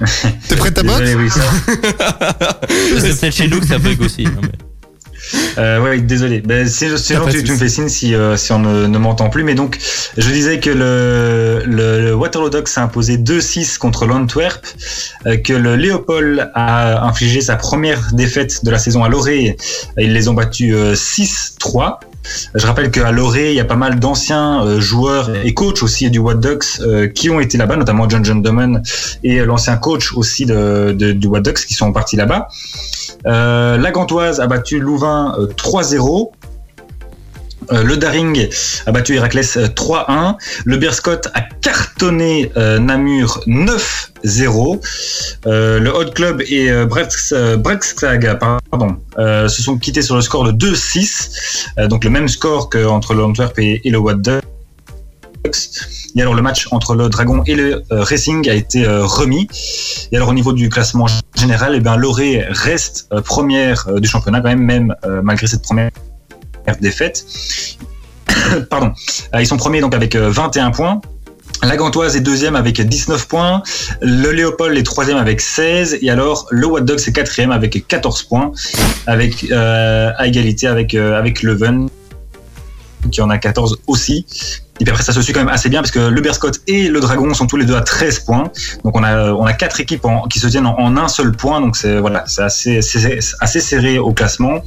T'es 0.48 0.56
prêt 0.56 0.76
à 0.78 0.82
battre 0.82 0.98
Désolé, 1.00 1.14
oui, 1.14 1.30
ça. 1.30 1.40
C'est 3.00 3.20
peut-être 3.20 3.34
chez 3.34 3.48
nous 3.48 3.60
que 3.60 3.66
ça 3.66 3.78
bug 3.78 4.00
aussi. 4.02 4.24
non, 4.24 4.40
mais- 4.42 4.65
Euh, 5.58 5.80
ouais, 5.80 6.00
désolé. 6.00 6.40
Ben, 6.40 6.66
pas 6.66 7.32
de 7.32 7.40
tu, 7.40 7.52
me 7.52 7.56
fais 7.56 7.68
signe 7.68 7.88
si, 7.88 8.14
euh, 8.14 8.36
si 8.36 8.52
on 8.52 8.58
ne, 8.58 8.86
ne 8.86 8.98
m'entend 8.98 9.30
plus. 9.30 9.44
Mais 9.44 9.54
donc, 9.54 9.78
je 10.16 10.30
disais 10.30 10.60
que 10.60 10.70
le, 10.70 11.62
le, 11.64 12.04
le 12.04 12.14
Waterloo 12.14 12.50
Ducks 12.50 12.68
s'est 12.68 12.80
imposé 12.80 13.16
2-6 13.16 13.78
contre 13.78 14.06
l'Antwerp, 14.06 14.66
euh, 15.26 15.36
que 15.36 15.52
le 15.52 15.76
Léopold 15.76 16.50
a 16.54 17.06
infligé 17.06 17.40
sa 17.40 17.56
première 17.56 18.12
défaite 18.12 18.64
de 18.64 18.70
la 18.70 18.78
saison 18.78 19.04
à 19.04 19.08
Loré. 19.08 19.56
Ils 19.98 20.12
les 20.12 20.28
ont 20.28 20.34
battus 20.34 20.74
euh, 20.74 20.94
6-3. 20.94 21.98
Je 22.54 22.66
rappelle 22.66 22.90
qu'à 22.90 23.10
Loré, 23.12 23.50
il 23.50 23.56
y 23.56 23.60
a 23.60 23.64
pas 23.64 23.76
mal 23.76 23.98
d'anciens 23.98 24.64
euh, 24.64 24.80
joueurs 24.80 25.30
et 25.44 25.54
coachs 25.54 25.82
aussi 25.82 26.10
du 26.10 26.18
Watt 26.18 26.40
Ducks 26.40 26.80
euh, 26.80 27.08
qui 27.08 27.30
ont 27.30 27.40
été 27.40 27.58
là-bas, 27.58 27.76
notamment 27.76 28.08
John 28.08 28.24
John 28.24 28.42
Doman 28.42 28.82
et 29.22 29.44
l'ancien 29.44 29.76
coach 29.76 30.12
aussi 30.14 30.46
de, 30.46 30.92
de, 30.92 31.12
du 31.12 31.26
Watt 31.26 31.44
Ducks 31.44 31.66
qui 31.66 31.74
sont 31.74 31.92
partis 31.92 32.16
là-bas. 32.16 32.48
Euh, 33.26 33.76
la 33.76 33.90
Gantoise 33.90 34.40
a 34.40 34.46
battu 34.46 34.78
Louvain 34.78 35.34
euh, 35.38 35.46
3-0. 35.48 36.30
Euh, 37.72 37.82
le 37.82 37.96
Daring 37.96 38.48
a 38.86 38.92
battu 38.92 39.14
Héraclès 39.16 39.56
euh, 39.56 39.66
3-1. 39.66 40.36
Le 40.64 40.76
Berscott 40.76 41.28
a 41.34 41.40
cartonné 41.40 42.52
euh, 42.56 42.78
Namur 42.78 43.40
9-0. 43.46 44.80
Euh, 45.46 45.78
le 45.80 45.94
Hot 45.94 46.10
Club 46.12 46.42
et 46.48 46.70
euh, 46.70 46.86
Brex- 46.86 47.32
euh, 47.32 47.56
pardon, 48.70 48.96
euh, 49.18 49.48
se 49.48 49.62
sont 49.62 49.78
quittés 49.78 50.02
sur 50.02 50.16
le 50.16 50.22
score 50.22 50.52
de 50.52 50.52
2-6. 50.52 51.66
Euh, 51.78 51.88
donc 51.88 52.04
le 52.04 52.10
même 52.10 52.28
score 52.28 52.70
qu'entre 52.70 53.14
le 53.14 53.24
Antwerp 53.24 53.58
et, 53.58 53.80
et 53.84 53.90
le 53.90 53.98
Watt. 53.98 54.28
Et 56.16 56.22
alors 56.22 56.34
le 56.34 56.42
match 56.42 56.66
entre 56.70 56.94
le 56.94 57.08
Dragon 57.08 57.42
et 57.46 57.54
le 57.54 57.82
euh, 57.92 58.02
Racing 58.02 58.48
a 58.48 58.54
été 58.54 58.84
euh, 58.84 59.04
remis. 59.04 59.48
Et 60.10 60.16
alors 60.16 60.30
au 60.30 60.34
niveau 60.34 60.52
du 60.52 60.68
classement 60.68 61.06
général, 61.36 61.74
eh 61.76 61.80
ben 61.80 61.96
Loré 61.96 62.44
reste 62.48 63.06
euh, 63.12 63.20
première 63.20 63.86
euh, 63.88 64.00
du 64.00 64.08
championnat 64.08 64.40
quand 64.40 64.48
même, 64.48 64.62
même 64.64 64.94
euh, 65.04 65.20
malgré 65.22 65.46
cette 65.46 65.62
première 65.62 65.90
défaite. 66.80 67.24
Pardon. 68.70 68.92
Euh, 69.34 69.40
ils 69.40 69.46
sont 69.46 69.56
premiers 69.56 69.80
donc 69.80 69.94
avec 69.94 70.14
euh, 70.14 70.30
21 70.30 70.70
points. 70.70 71.00
La 71.62 71.76
Gantoise 71.76 72.16
est 72.16 72.20
deuxième 72.20 72.54
avec 72.54 72.80
19 72.80 73.28
points. 73.28 73.62
Le 74.02 74.30
Léopold 74.30 74.76
est 74.76 74.82
troisième 74.82 75.16
avec 75.16 75.40
16. 75.40 75.98
Et 76.02 76.10
alors, 76.10 76.46
le 76.50 76.66
What 76.66 76.82
Dog, 76.82 76.98
c'est 76.98 77.12
quatrième 77.12 77.50
avec 77.50 77.86
14 77.88 78.24
points. 78.24 78.52
Avec, 79.06 79.46
euh, 79.50 80.10
à 80.16 80.26
égalité 80.26 80.66
avec, 80.66 80.94
euh, 80.94 81.18
avec 81.18 81.42
Leuven, 81.42 81.88
qui 83.10 83.20
en 83.20 83.30
a 83.30 83.38
14 83.38 83.78
aussi. 83.86 84.26
Et 84.78 84.84
puis 84.84 84.90
après, 84.90 85.02
ça 85.02 85.12
se 85.12 85.22
suit 85.22 85.32
quand 85.32 85.40
même 85.40 85.48
assez 85.48 85.68
bien 85.68 85.80
parce 85.80 85.90
que 85.90 85.98
le 85.98 86.20
Berscott 86.20 86.60
et 86.66 86.88
le 86.88 87.00
Dragon 87.00 87.32
sont 87.32 87.46
tous 87.46 87.56
les 87.56 87.64
deux 87.64 87.76
à 87.76 87.80
13 87.80 88.20
points. 88.20 88.50
Donc 88.84 88.96
on 88.96 89.02
a, 89.02 89.32
on 89.32 89.46
a 89.46 89.54
quatre 89.54 89.80
équipes 89.80 90.06
qui 90.28 90.38
se 90.38 90.46
tiennent 90.48 90.66
en, 90.66 90.96
un 90.96 91.08
seul 91.08 91.32
point. 91.32 91.60
Donc 91.60 91.76
c'est 91.76 91.98
voilà, 91.98 92.24
assez, 92.38 92.80
assez 93.40 93.60
serré 93.60 93.98
au 93.98 94.12
classement. 94.12 94.62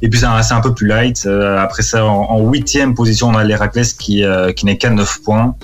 Et 0.00 0.08
puis 0.08 0.20
c'est 0.20 0.26
un, 0.26 0.60
peu 0.60 0.74
plus 0.74 0.86
light. 0.86 1.24
Euh, 1.26 1.58
après 1.58 1.82
ça, 1.82 2.04
en 2.04 2.40
huitième 2.48 2.94
position, 2.94 3.28
on 3.28 3.34
a 3.34 3.42
l'Héraclès 3.42 3.92
qui, 3.94 4.24
euh, 4.24 4.52
qui 4.52 4.64
n'est 4.64 4.78
qu'à 4.78 4.90
9 4.90 5.22
points. 5.22 5.56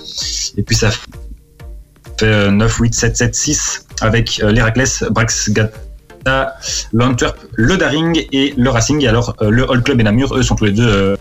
Et 0.57 0.63
puis 0.63 0.75
ça 0.75 0.91
fait 0.91 2.23
euh, 2.23 2.51
9, 2.51 2.77
8, 2.77 2.93
7, 2.95 3.17
7, 3.17 3.35
6 3.35 3.85
avec 4.01 4.41
euh, 4.43 4.51
l'Héraclès, 4.51 5.03
Braxgata, 5.09 6.55
l'Antwerp, 6.91 7.37
le 7.53 7.77
Daring 7.77 8.25
et 8.33 8.53
le 8.57 8.69
Racing. 8.69 9.01
Et 9.01 9.07
alors 9.07 9.35
le 9.41 9.71
All 9.71 9.81
Club 9.83 10.01
et 10.01 10.03
Namur, 10.03 10.35
eux, 10.35 10.43
sont 10.43 10.55
tous 10.55 10.65
les 10.65 10.73
deux 10.73 11.17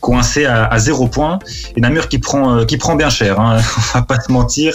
coincés 0.00 0.44
à, 0.46 0.64
à 0.66 0.78
0 0.78 1.08
points. 1.08 1.38
Et 1.76 1.80
Namur 1.80 2.08
qui 2.08 2.18
prend, 2.18 2.56
euh, 2.58 2.64
qui 2.64 2.76
prend 2.76 2.94
bien 2.96 3.10
cher, 3.10 3.38
hein, 3.40 3.58
on 3.94 3.98
va 3.98 4.02
pas 4.04 4.20
se 4.20 4.30
mentir. 4.32 4.74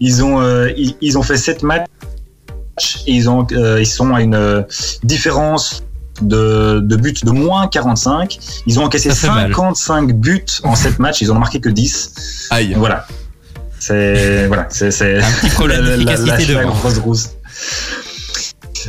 Ils 0.00 0.22
ont, 0.24 0.40
euh, 0.40 0.70
ils, 0.76 0.94
ils 1.00 1.18
ont 1.18 1.22
fait 1.22 1.36
7 1.36 1.62
matchs 1.62 1.86
et 3.06 3.12
ils, 3.12 3.28
ont, 3.28 3.46
euh, 3.52 3.80
ils 3.80 3.86
sont 3.86 4.14
à 4.14 4.20
une 4.22 4.64
différence 5.02 5.82
de, 6.22 6.80
de 6.80 6.96
buts 6.96 7.14
de 7.22 7.30
moins 7.30 7.66
45. 7.68 8.38
Ils 8.66 8.78
ont 8.80 8.84
encaissé 8.84 9.08
Ça 9.10 9.14
fait 9.14 9.26
mal. 9.28 9.48
55 9.48 10.12
buts 10.14 10.44
en 10.64 10.74
7 10.74 10.98
matchs, 10.98 11.20
ils 11.22 11.30
en 11.30 11.36
ont 11.36 11.40
marqué 11.40 11.60
que 11.60 11.68
10. 11.68 12.48
Aïe. 12.50 12.74
Voilà. 12.76 13.06
C'est 13.80 14.46
voilà, 14.48 14.66
c'est 14.70 14.88
Un 15.22 15.30
petit 15.40 15.50
problème 15.50 15.82
la, 15.84 15.96
la- 15.96 16.16
la- 16.16 16.38
la 16.54 16.64
grosse 16.64 16.98
rousse. 16.98 17.28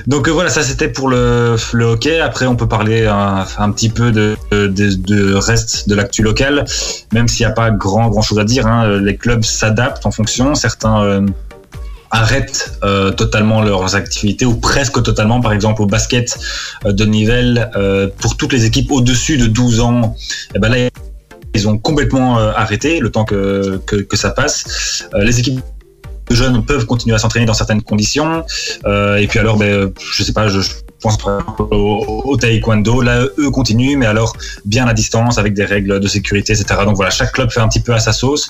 Donc 0.08 0.28
euh, 0.28 0.32
voilà, 0.32 0.50
ça 0.50 0.64
c'était 0.64 0.88
pour 0.90 1.10
le, 1.10 1.56
le 1.74 1.86
hockey. 1.86 2.20
Après, 2.20 2.46
on 2.48 2.56
peut 2.56 2.68
parler 2.68 3.06
un, 3.06 3.46
un 3.58 3.72
petit 3.72 3.90
peu 3.90 4.12
de, 4.12 4.36
de, 4.52 4.68
de 4.68 5.34
reste 5.34 5.88
de 5.90 5.96
l'actu 5.96 6.22
local, 6.24 6.66
même 7.14 7.28
s'il 7.28 7.46
n'y 7.46 7.52
a 7.52 7.56
pas 7.56 7.72
grand 7.72 8.10
grand 8.10 8.22
chose 8.22 8.40
à 8.40 8.44
dire. 8.44 8.68
hein. 8.68 9.00
Les 9.00 9.16
clubs 9.16 9.44
s'adaptent 9.44 10.06
en 10.06 10.12
fonction. 10.12 10.56
Certains 10.56 11.04
euh, 11.04 11.26
arrêtent 12.12 12.74
euh, 12.84 13.12
totalement 13.12 13.62
leurs 13.62 13.96
activités 13.96 14.46
ou 14.46 14.56
presque 14.56 15.02
totalement. 15.04 15.42
Par 15.42 15.54
exemple, 15.54 15.82
au 15.82 15.86
basket 15.86 16.38
euh, 16.86 16.92
de 16.92 17.06
Nivelles, 17.06 17.70
euh, 17.76 18.08
pour 18.20 18.36
toutes 18.38 18.54
les 18.54 18.66
équipes 18.66 18.92
au-dessus 18.92 19.38
de 19.38 19.46
12 19.46 19.80
ans, 19.82 20.16
eh 20.56 20.60
ben 20.60 20.70
là, 20.70 20.90
ils 21.56 21.68
ont 21.68 21.78
complètement 21.78 22.40
euh, 22.40 22.52
arrêté 22.56 23.00
le 23.00 23.12
temps 23.12 23.26
que, 23.26 23.80
que, 23.86 23.96
que 23.98 24.18
ça 24.18 24.32
passe. 24.32 25.08
Les 25.20 25.40
équipes 25.40 25.60
jeunes 26.36 26.64
peuvent 26.66 26.86
continuer 26.86 27.16
à 27.16 27.20
s'entraîner 27.20 27.46
dans 27.46 27.54
certaines 27.54 27.82
conditions. 27.82 28.44
Euh, 28.86 29.18
et 29.18 29.28
puis 29.28 29.40
alors, 29.40 29.58
ben, 29.58 29.92
je 30.00 30.24
sais 30.24 30.34
pas, 30.34 30.48
je, 30.50 30.62
je 30.62 30.70
pense 31.02 31.18
au, 31.60 32.24
au 32.26 32.38
taekwondo. 32.38 33.02
Là, 33.02 33.24
eux 33.38 33.52
continuent, 33.52 33.98
mais 33.98 34.06
alors 34.06 34.36
bien 34.66 34.88
à 34.88 34.94
distance, 34.94 35.38
avec 35.38 35.54
des 35.54 35.66
règles 35.66 36.00
de 36.00 36.08
sécurité, 36.08 36.54
etc. 36.54 36.82
Donc 36.86 36.96
voilà, 36.96 37.10
chaque 37.12 37.32
club 37.32 37.50
fait 37.52 37.62
un 37.62 37.68
petit 37.68 37.80
peu 37.80 37.94
à 37.94 38.00
sa 38.00 38.12
sauce. 38.14 38.50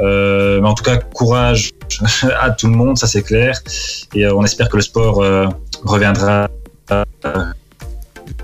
Euh, 0.00 0.60
mais 0.60 0.68
en 0.68 0.74
tout 0.74 0.84
cas, 0.84 0.96
courage 0.96 1.70
à 2.40 2.50
tout 2.50 2.66
le 2.68 2.74
monde, 2.74 2.98
ça 2.98 3.06
c'est 3.06 3.22
clair. 3.22 3.60
Et 4.14 4.24
euh, 4.26 4.34
on 4.34 4.44
espère 4.44 4.68
que 4.68 4.76
le 4.76 4.82
sport 4.82 5.22
reviendra. 5.84 6.48
euh, 6.90 7.04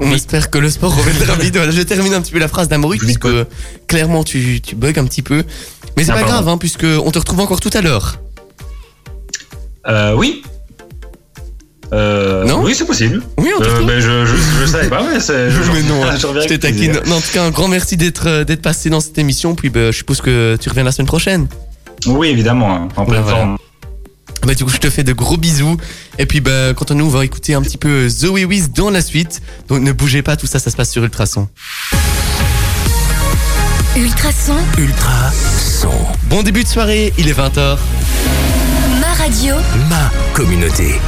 On 0.01 0.11
espère 0.13 0.51
que 0.51 0.59
le 0.59 0.69
sport 0.71 0.95
reviendra 0.95 1.35
vite. 1.37 1.57
Voilà, 1.57 1.71
je 1.73 1.81
termine 1.83 2.15
un 2.15 2.21
petit 2.21 2.33
peu 2.33 2.39
la 2.39 2.49
phrase 2.49 2.69
d'Amaury, 2.69 2.99
puisque 2.99 3.29
clairement 3.87 4.25
tu, 4.25 4.61
tu 4.61 4.75
bugs 4.75 4.93
un 4.97 5.05
petit 5.07 5.23
peu. 5.23 5.45
Mais 5.97 6.05
c'est 6.05 6.13
Ah, 6.13 6.17
pas 6.17 6.23
grave, 6.25 6.49
hein, 6.49 6.59
puisque 6.59 6.85
on 6.85 7.11
te 7.11 7.19
retrouve 7.19 7.41
encore 7.41 7.61
tout 7.61 7.71
à 7.73 7.81
l'heure. 7.81 8.19
Euh, 9.89 10.15
oui. 10.15 10.43
Euh, 11.93 12.45
Non 12.45 12.63
oui, 12.65 12.75
c'est 12.75 12.85
possible. 12.85 13.23
Oui, 13.39 13.51
on 13.57 13.61
te 13.61 13.65
Euh, 13.65 13.71
retrouve. 13.71 13.87
ben, 13.87 14.01
je, 14.01 14.27
je, 14.27 14.35
je 14.61 14.67
savais 14.71 14.89
pas, 14.89 15.03
mais 15.03 15.21
c'est. 15.21 15.51
Je, 15.51 15.59
Mais 15.73 15.83
non, 15.83 16.03
je 16.17 16.19
je 16.21 16.27
plaisir. 16.27 16.59
taquine. 16.61 17.01
Non, 17.07 17.17
en 17.17 17.21
tout 17.21 17.33
cas, 17.33 17.45
un 17.45 17.51
grand 17.51 17.69
merci 17.69 17.97
d'être 17.97 18.27
euh, 18.27 18.45
d'être 18.45 18.63
passé 18.63 18.91
dans 18.91 19.01
cette 19.01 19.19
émission. 19.19 19.55
Puis 19.55 19.71
bah, 19.71 19.93
je 19.93 19.97
suppose 19.97 20.21
que 20.21 20.57
tu 20.61 20.69
reviens 20.69 20.85
la 20.85 20.93
semaine 20.93 21.07
prochaine. 21.07 21.47
Oui, 22.07 22.29
évidemment, 22.29 22.75
hein, 22.75 22.89
en 22.97 23.05
pleine 23.05 23.23
voilà. 23.23 23.37
forme. 23.39 23.59
Bah, 24.45 24.55
du 24.55 24.65
coup, 24.65 24.71
je 24.71 24.79
te 24.79 24.91
fais 24.91 25.03
de 25.05 25.13
gros 25.13 25.37
bisous. 25.37 25.77
Et 26.19 26.27
puis, 26.27 26.41
bah, 26.41 26.73
quant 26.75 26.85
à 26.85 26.95
nous, 26.95 27.07
on 27.07 27.09
va 27.09 27.25
écouter 27.25 27.55
un 27.55 27.63
petit 27.63 27.79
peu 27.79 28.09
Zoé 28.09 28.45
Wiz 28.45 28.71
dans 28.73 28.91
la 28.91 29.01
suite. 29.01 29.41
Donc, 29.69 29.81
ne 29.83 29.93
bougez 29.93 30.23
pas, 30.23 30.37
tout 30.37 30.47
ça, 30.47 30.59
ça 30.59 30.71
se 30.71 30.77
passe 30.77 30.91
sur 30.91 31.03
Ultrason. 31.05 31.49
Ultrason, 33.97 34.55
Ultra 34.79 35.31
son. 35.81 35.91
Bon 36.25 36.43
début 36.43 36.63
de 36.65 36.69
soirée, 36.69 37.13
il 37.19 37.29
est 37.29 37.33
20h. 37.39 37.79
Ma 39.27 39.33
radio, 39.33 39.55
Ma 39.89 40.11
communauté. 40.35 41.01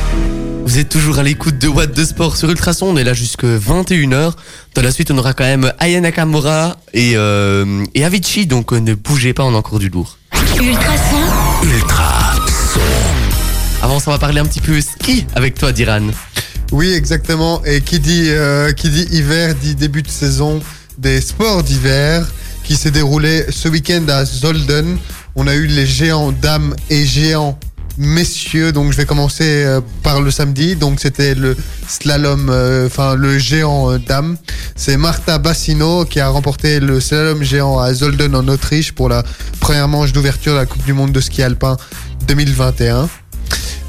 Vous 0.64 0.78
êtes 0.78 0.88
toujours 0.88 1.18
à 1.18 1.22
l'écoute 1.22 1.58
de 1.58 1.68
What 1.68 1.88
de 1.88 2.04
Sport 2.04 2.36
sur 2.36 2.50
Ultrason. 2.50 2.86
On 2.86 2.96
est 2.96 3.04
là 3.04 3.14
jusque 3.14 3.44
21h. 3.44 4.32
Dans 4.74 4.82
la 4.82 4.90
suite, 4.90 5.10
on 5.10 5.18
aura 5.18 5.34
quand 5.34 5.44
même 5.44 5.72
Aya 5.78 6.00
Nakamura 6.00 6.76
et, 6.92 7.12
euh, 7.16 7.84
et 7.94 8.04
Avicii. 8.04 8.46
Donc, 8.46 8.72
euh, 8.72 8.80
ne 8.80 8.94
bougez 8.94 9.34
pas, 9.34 9.44
on 9.44 9.54
a 9.54 9.58
encore 9.58 9.78
du 9.78 9.88
lourd. 9.88 10.18
Ultrason, 10.60 11.16
Ultra 11.62 12.34
son. 12.72 12.80
Avant 13.84 14.00
ça, 14.00 14.10
on 14.10 14.14
va 14.14 14.18
parler 14.18 14.40
un 14.40 14.46
petit 14.46 14.60
peu 14.60 14.80
ski 14.80 15.24
avec 15.34 15.56
toi, 15.56 15.72
Diran. 15.72 16.08
Oui, 16.72 16.92
exactement. 16.92 17.62
Et 17.64 17.80
qui 17.82 18.00
dit, 18.00 18.26
euh, 18.28 18.72
qui 18.72 18.90
dit 18.90 19.06
hiver 19.12 19.54
dit 19.54 19.74
début 19.74 20.02
de 20.02 20.08
saison 20.08 20.60
des 20.98 21.20
sports 21.20 21.62
d'hiver 21.62 22.26
qui 22.64 22.76
s'est 22.76 22.90
déroulé 22.90 23.46
ce 23.50 23.68
week-end 23.68 24.04
à 24.08 24.24
Zolden. 24.24 24.98
On 25.36 25.46
a 25.46 25.54
eu 25.54 25.66
les 25.66 25.86
géants 25.86 26.32
dames 26.32 26.74
et 26.90 27.06
géants 27.06 27.58
messieurs. 27.98 28.72
Donc 28.72 28.92
je 28.92 28.96
vais 28.96 29.04
commencer 29.04 29.64
euh, 29.64 29.80
par 30.02 30.20
le 30.20 30.30
samedi. 30.30 30.76
Donc 30.76 31.00
c'était 31.00 31.34
le 31.34 31.56
slalom, 31.86 32.48
euh, 32.50 32.86
enfin 32.86 33.14
le 33.14 33.38
géant 33.38 33.90
euh, 33.90 33.98
dame. 33.98 34.36
C'est 34.76 34.96
Marta 34.96 35.38
Bassino 35.38 36.04
qui 36.04 36.20
a 36.20 36.28
remporté 36.28 36.80
le 36.80 37.00
slalom 37.00 37.42
géant 37.42 37.78
à 37.78 37.92
Zolden 37.92 38.34
en 38.34 38.46
Autriche 38.48 38.92
pour 38.92 39.08
la 39.08 39.22
première 39.60 39.88
manche 39.88 40.12
d'ouverture 40.12 40.52
de 40.52 40.58
la 40.58 40.66
Coupe 40.66 40.84
du 40.84 40.92
Monde 40.92 41.12
de 41.12 41.20
ski 41.20 41.42
alpin 41.42 41.76
2021. 42.26 43.08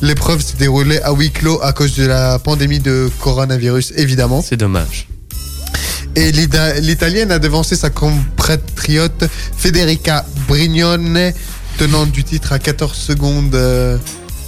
L'épreuve 0.02 0.41
s'est 0.41 0.58
déroulée 0.58 1.00
à 1.02 1.12
huis 1.12 1.32
clos 1.32 1.60
à 1.62 1.74
cause 1.74 1.95
de 1.95 2.06
la 2.06 2.39
pandémie 2.39 2.80
de 2.80 3.10
coronavirus, 3.19 3.93
évidemment. 3.98 4.41
C'est 4.41 4.56
dommage. 4.56 5.08
Et 6.15 6.32
l'Italienne 6.32 7.32
a 7.32 7.39
devancé 7.39 7.76
sa 7.76 7.89
compatriote 7.89 9.26
Federica 9.58 10.26
Brignone, 10.48 11.32
tenante 11.79 12.11
du 12.11 12.25
titre 12.25 12.51
à 12.51 12.59
14 12.59 12.93
secondes. 12.93 13.55
euh, 13.55 13.97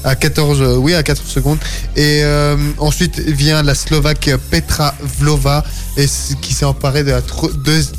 à 0.03 0.15
14, 0.15 0.61
euh, 0.61 0.75
oui, 0.75 0.93
à 0.93 1.03
14 1.03 1.27
secondes. 1.27 1.57
Et 1.95 2.21
euh, 2.23 2.57
ensuite 2.77 3.19
vient 3.19 3.63
la 3.63 3.73
Slovaque 3.73 4.29
Petra 4.49 4.93
Vlova, 5.19 5.63
et 5.95 6.05
qui 6.41 6.53
s'est 6.53 6.65
emparée 6.65 7.03
de 7.03 7.11
la 7.11 7.21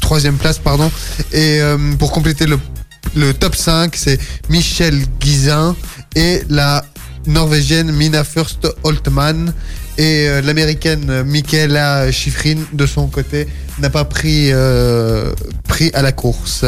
troisième 0.01 0.37
place. 0.37 0.59
Pardon. 0.59 0.91
Et 1.33 1.61
euh, 1.61 1.79
pour 1.99 2.13
compléter 2.13 2.47
le, 2.47 3.35
top 3.35 3.57
5, 3.57 3.97
c'est 3.97 4.19
Michel 4.51 5.03
Guizin 5.21 5.77
et 6.15 6.43
la 6.51 6.85
norvégienne 7.27 7.91
Mina 7.91 8.25
Fürst 8.25 8.67
Holtman 8.83 9.53
et 9.99 10.27
euh, 10.29 10.41
l'américaine 10.41 11.11
euh, 11.11 11.25
Michaela 11.25 12.11
Schifrin 12.11 12.57
de 12.73 12.87
son 12.87 13.09
côté 13.09 13.47
n'a 13.79 13.91
pas 13.91 14.05
pris 14.05 14.49
euh, 14.51 15.33
pris 15.69 15.91
à 15.95 16.03
la 16.03 16.13
course. 16.13 16.65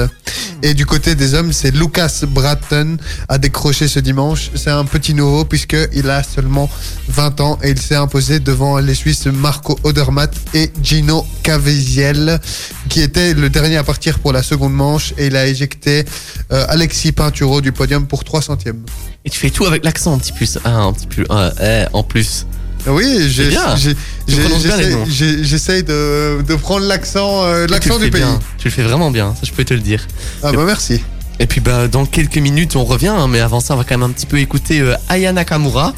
Et 0.63 0.73
du 0.75 0.87
côté 0.87 1.15
des 1.15 1.35
hommes, 1.35 1.53
c'est 1.53 1.71
Lucas 1.71 2.23
Bratton 2.27 2.97
a 3.29 3.39
décroché 3.39 3.89
ce 3.89 3.99
dimanche. 3.99 4.51
C'est 4.55 4.71
un 4.71 4.85
petit 4.85 5.15
nouveau 5.15 5.45
puisque 5.45 5.77
il 5.93 6.09
a 6.09 6.23
seulement 6.23 6.71
20 7.09 7.41
ans 7.41 7.59
et 7.63 7.71
il 7.71 7.79
s'est 7.79 7.95
imposé 7.95 8.41
devant 8.41 8.79
les 8.79 8.95
Suisses 8.95 9.27
Marco 9.27 9.79
Odermatt 9.85 10.35
et 10.55 10.71
Gino 10.83 11.27
Caviezel 11.43 12.41
qui 12.89 13.01
était 13.03 13.35
le 13.35 13.51
dernier 13.51 13.77
à 13.77 13.85
partir 13.85 14.19
pour 14.19 14.33
la 14.33 14.43
seconde 14.43 14.75
manche 14.75 15.13
et 15.19 15.27
il 15.27 15.37
a 15.37 15.47
éjecté 15.47 16.05
Alexis 16.51 17.13
Pinturo 17.13 17.61
du 17.61 17.73
podium 17.73 18.07
pour 18.07 18.25
3 18.25 18.41
centièmes. 18.43 18.83
Et 19.27 19.31
tu 19.31 19.39
fais 19.39 19.51
tout 19.51 19.67
avec 19.67 19.85
l'accent 19.85 20.15
un 20.15 20.19
petit 20.19 20.33
plus. 20.33 20.59
Ah, 20.65 20.83
un 20.83 20.93
petit 20.93 21.07
plus. 21.07 21.27
ah, 21.29 21.53
en 21.93 22.03
plus. 22.03 22.47
Oui, 22.87 23.31
j'essaie 25.09 25.83
de, 25.83 26.43
de 26.43 26.55
prendre 26.55 26.87
l'accent 26.87 27.45
euh, 27.45 27.67
l'accent 27.67 27.99
du 27.99 28.11
pays. 28.11 28.21
bien. 28.21 28.39
Tu 28.59 28.69
le 28.69 28.73
fais 28.75 28.83
vraiment 28.83 29.11
bien, 29.11 29.35
ça 29.35 29.41
je 29.45 29.53
peux 29.53 29.65
te 29.65 29.75
le 29.75 29.81
dire. 29.81 30.07
Ah 30.43 30.53
bah 30.53 30.65
merci. 30.67 31.01
Et 31.41 31.47
puis 31.47 31.61
bah 31.61 31.89
dans 31.89 32.05
quelques 32.07 32.39
minutes 32.39 32.77
on 32.77 32.85
revient, 32.85 33.09
hein, 33.09 33.27
mais 33.29 33.41
avant 33.41 33.61
ça 33.61 33.75
on 33.75 33.77
va 33.79 33.85
quand 33.85 33.97
même 33.99 34.09
un 34.09 34.13
petit 34.13 34.27
peu 34.27 34.39
écouter 34.39 34.81
euh, 34.81 34.95
Aya 35.09 35.33
Nakamura. 35.33 35.95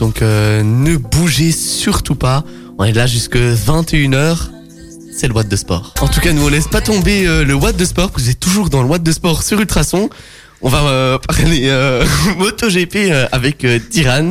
Donc 0.00 0.22
euh, 0.22 0.62
ne 0.62 0.96
bougez 0.96 1.52
surtout 1.52 2.16
pas. 2.16 2.44
On 2.78 2.84
est 2.84 2.92
là 2.92 3.06
jusque 3.06 3.36
21h. 3.36 4.36
C'est 5.16 5.28
le 5.28 5.34
Watt 5.34 5.46
de 5.48 5.54
Sport. 5.54 5.94
En 6.00 6.08
tout 6.08 6.18
cas, 6.20 6.32
nous 6.32 6.44
on 6.44 6.48
laisse 6.48 6.66
pas 6.66 6.80
tomber 6.80 7.24
euh, 7.28 7.44
le 7.44 7.54
Watt 7.54 7.76
de 7.76 7.84
Sport. 7.84 8.10
Vous 8.16 8.28
êtes 8.28 8.40
toujours 8.40 8.68
dans 8.70 8.82
le 8.82 8.88
Watt 8.88 9.02
de 9.02 9.12
Sport 9.12 9.44
sur 9.44 9.60
Ultrason. 9.60 10.10
On 10.60 10.68
va 10.68 11.18
parler 11.28 11.70
MotoGP 12.38 13.12
avec 13.30 13.64
Tiran. 13.90 14.30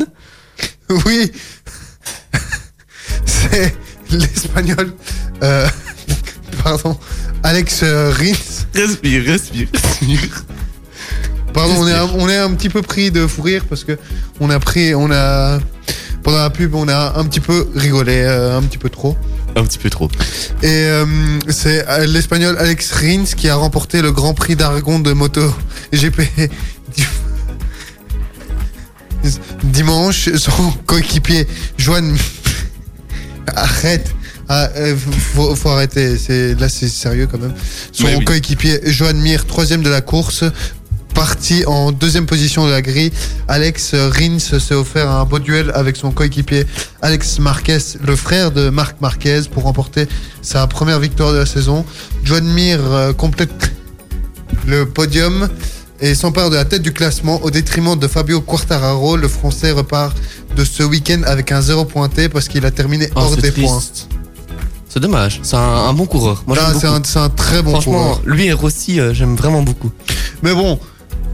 Oui. 0.90 1.32
L'espagnol. 4.10 4.92
euh, 5.42 5.66
pardon. 6.62 6.96
Alex 7.42 7.80
euh, 7.82 8.10
Rins 8.10 8.64
Respire, 8.74 9.24
respire, 9.24 9.68
respire. 9.72 10.44
Pardon, 11.52 11.74
on 11.78 11.86
est, 11.86 11.92
un, 11.92 12.08
on 12.18 12.28
est 12.28 12.36
un 12.36 12.52
petit 12.54 12.68
peu 12.68 12.82
pris 12.82 13.10
de 13.10 13.26
fou 13.26 13.42
rire 13.42 13.64
parce 13.68 13.84
que 13.84 13.96
on 14.40 14.50
a 14.50 14.58
pris, 14.58 14.94
on 14.94 15.10
a 15.12 15.60
pendant 16.24 16.38
la 16.38 16.50
pub, 16.50 16.74
on 16.74 16.88
a 16.88 17.18
un 17.18 17.24
petit 17.26 17.40
peu 17.40 17.68
rigolé, 17.76 18.22
euh, 18.22 18.58
un 18.58 18.62
petit 18.62 18.78
peu 18.78 18.88
trop. 18.88 19.16
Un 19.56 19.62
petit 19.64 19.78
peu 19.78 19.90
trop. 19.90 20.08
Et 20.62 20.66
euh, 20.66 21.04
c'est 21.48 21.84
l'espagnol 22.06 22.56
Alex 22.58 22.92
Rins 22.92 23.24
qui 23.36 23.48
a 23.48 23.54
remporté 23.54 24.02
le 24.02 24.10
Grand 24.10 24.34
Prix 24.34 24.56
d'Aragon 24.56 24.98
de 24.98 25.12
moto 25.12 25.42
GP 25.92 26.22
dimanche. 29.62 30.30
Son 30.36 30.72
coéquipier 30.86 31.46
Joan, 31.78 32.16
arrête. 33.54 34.14
Ah, 34.48 34.68
euh, 34.76 34.94
faut, 34.96 35.54
faut 35.56 35.70
arrêter, 35.70 36.18
c'est 36.18 36.54
là 36.60 36.68
c'est 36.68 36.88
sérieux 36.88 37.26
quand 37.30 37.38
même. 37.38 37.54
Son 37.92 38.06
oui. 38.06 38.24
coéquipier 38.24 38.80
Joan 38.84 39.16
Mir, 39.16 39.46
troisième 39.46 39.82
de 39.82 39.88
la 39.88 40.02
course, 40.02 40.44
parti 41.14 41.64
en 41.66 41.92
deuxième 41.92 42.26
position 42.26 42.66
de 42.66 42.70
la 42.70 42.82
grille. 42.82 43.12
Alex 43.48 43.94
Rins 43.94 44.38
s'est 44.38 44.74
offert 44.74 45.10
un 45.10 45.24
beau 45.24 45.38
duel 45.38 45.70
avec 45.74 45.96
son 45.96 46.10
coéquipier 46.10 46.66
Alex 47.00 47.38
Marquez, 47.38 47.78
le 48.04 48.16
frère 48.16 48.50
de 48.50 48.68
Marc 48.68 49.00
Marquez, 49.00 49.42
pour 49.50 49.62
remporter 49.62 50.06
sa 50.42 50.66
première 50.66 51.00
victoire 51.00 51.32
de 51.32 51.38
la 51.38 51.46
saison. 51.46 51.86
Joan 52.24 52.44
Mir 52.44 52.80
euh, 52.82 53.12
complète 53.12 53.72
le 54.66 54.86
podium 54.86 55.48
et 56.00 56.14
s'empare 56.14 56.50
de 56.50 56.56
la 56.56 56.64
tête 56.64 56.82
du 56.82 56.92
classement 56.92 57.42
au 57.42 57.50
détriment 57.50 57.98
de 57.98 58.08
Fabio 58.08 58.40
Quartararo. 58.40 59.16
Le 59.16 59.28
Français 59.28 59.70
repart 59.70 60.16
de 60.56 60.64
ce 60.64 60.82
week-end 60.82 61.22
avec 61.26 61.52
un 61.52 61.60
zéro 61.60 61.84
pointé 61.84 62.28
parce 62.28 62.48
qu'il 62.48 62.64
a 62.66 62.70
terminé 62.70 63.08
Oh, 63.14 63.20
hors 63.20 63.36
des 63.36 63.50
triste. 63.52 63.66
points. 63.68 63.80
C'est 64.88 65.00
dommage. 65.00 65.40
C'est 65.42 65.56
un, 65.56 65.60
un 65.60 65.92
bon 65.92 66.06
coureur. 66.06 66.44
Moi, 66.46 66.56
j'aime 66.56 67.02
c'est 67.04 67.18
un, 67.18 67.28
très 67.28 67.62
bon 67.62 67.72
Franchement, 67.72 67.92
coureur. 67.92 68.20
lui 68.26 68.46
et 68.46 68.52
Rossi, 68.52 69.00
euh, 69.00 69.12
j'aime 69.12 69.34
vraiment 69.34 69.62
beaucoup. 69.62 69.90
Mais 70.42 70.54
bon, 70.54 70.78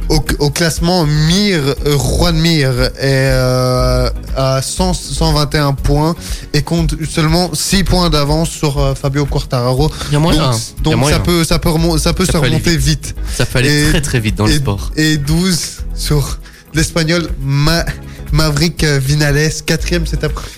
au, 0.08 0.18
au 0.38 0.48
classement, 0.50 1.04
Mir, 1.04 1.60
euh, 1.84 1.98
Juan 1.98 2.36
Mir 2.38 2.70
est 2.70 2.90
euh, 3.02 4.08
à 4.34 4.62
100 4.62 4.94
121 4.94 5.74
points 5.74 6.14
et 6.54 6.62
compte 6.62 6.94
seulement 7.08 7.50
6 7.52 7.84
points 7.84 8.08
d'avance 8.08 8.48
sur 8.48 8.78
euh, 8.78 8.94
Fabio 8.94 9.26
Quartararo. 9.26 9.90
Il 10.08 10.14
y 10.14 10.16
a 10.16 10.20
moyen. 10.20 10.40
Donc, 10.50 10.54
a 10.54 10.82
donc 10.82 10.96
moyen. 10.96 11.16
ça 11.18 11.22
peut, 11.22 11.44
ça 11.44 11.58
peut, 11.58 11.68
remon- 11.68 11.98
ça 11.98 12.14
peut 12.14 12.24
Ça 12.24 12.32
se 12.32 12.38
peut 12.38 12.44
remonter 12.46 12.76
vite. 12.78 13.14
Ça 13.36 13.44
peut 13.44 13.58
aller 13.58 13.88
Et- 13.88 13.90
très 13.90 14.00
très 14.00 14.20
vite 14.20 14.36
dans 14.36 14.46
le 14.46 14.52
et, 14.52 14.56
sport. 14.56 14.90
et 14.96 15.18
12 15.18 15.58
sur 15.94 16.38
l'espagnol 16.72 17.28
Ma- 17.44 17.84
Maverick 18.32 18.84
Vinales, 18.84 19.50
quatrième 19.66 20.06
cet 20.06 20.24
après- 20.24 20.48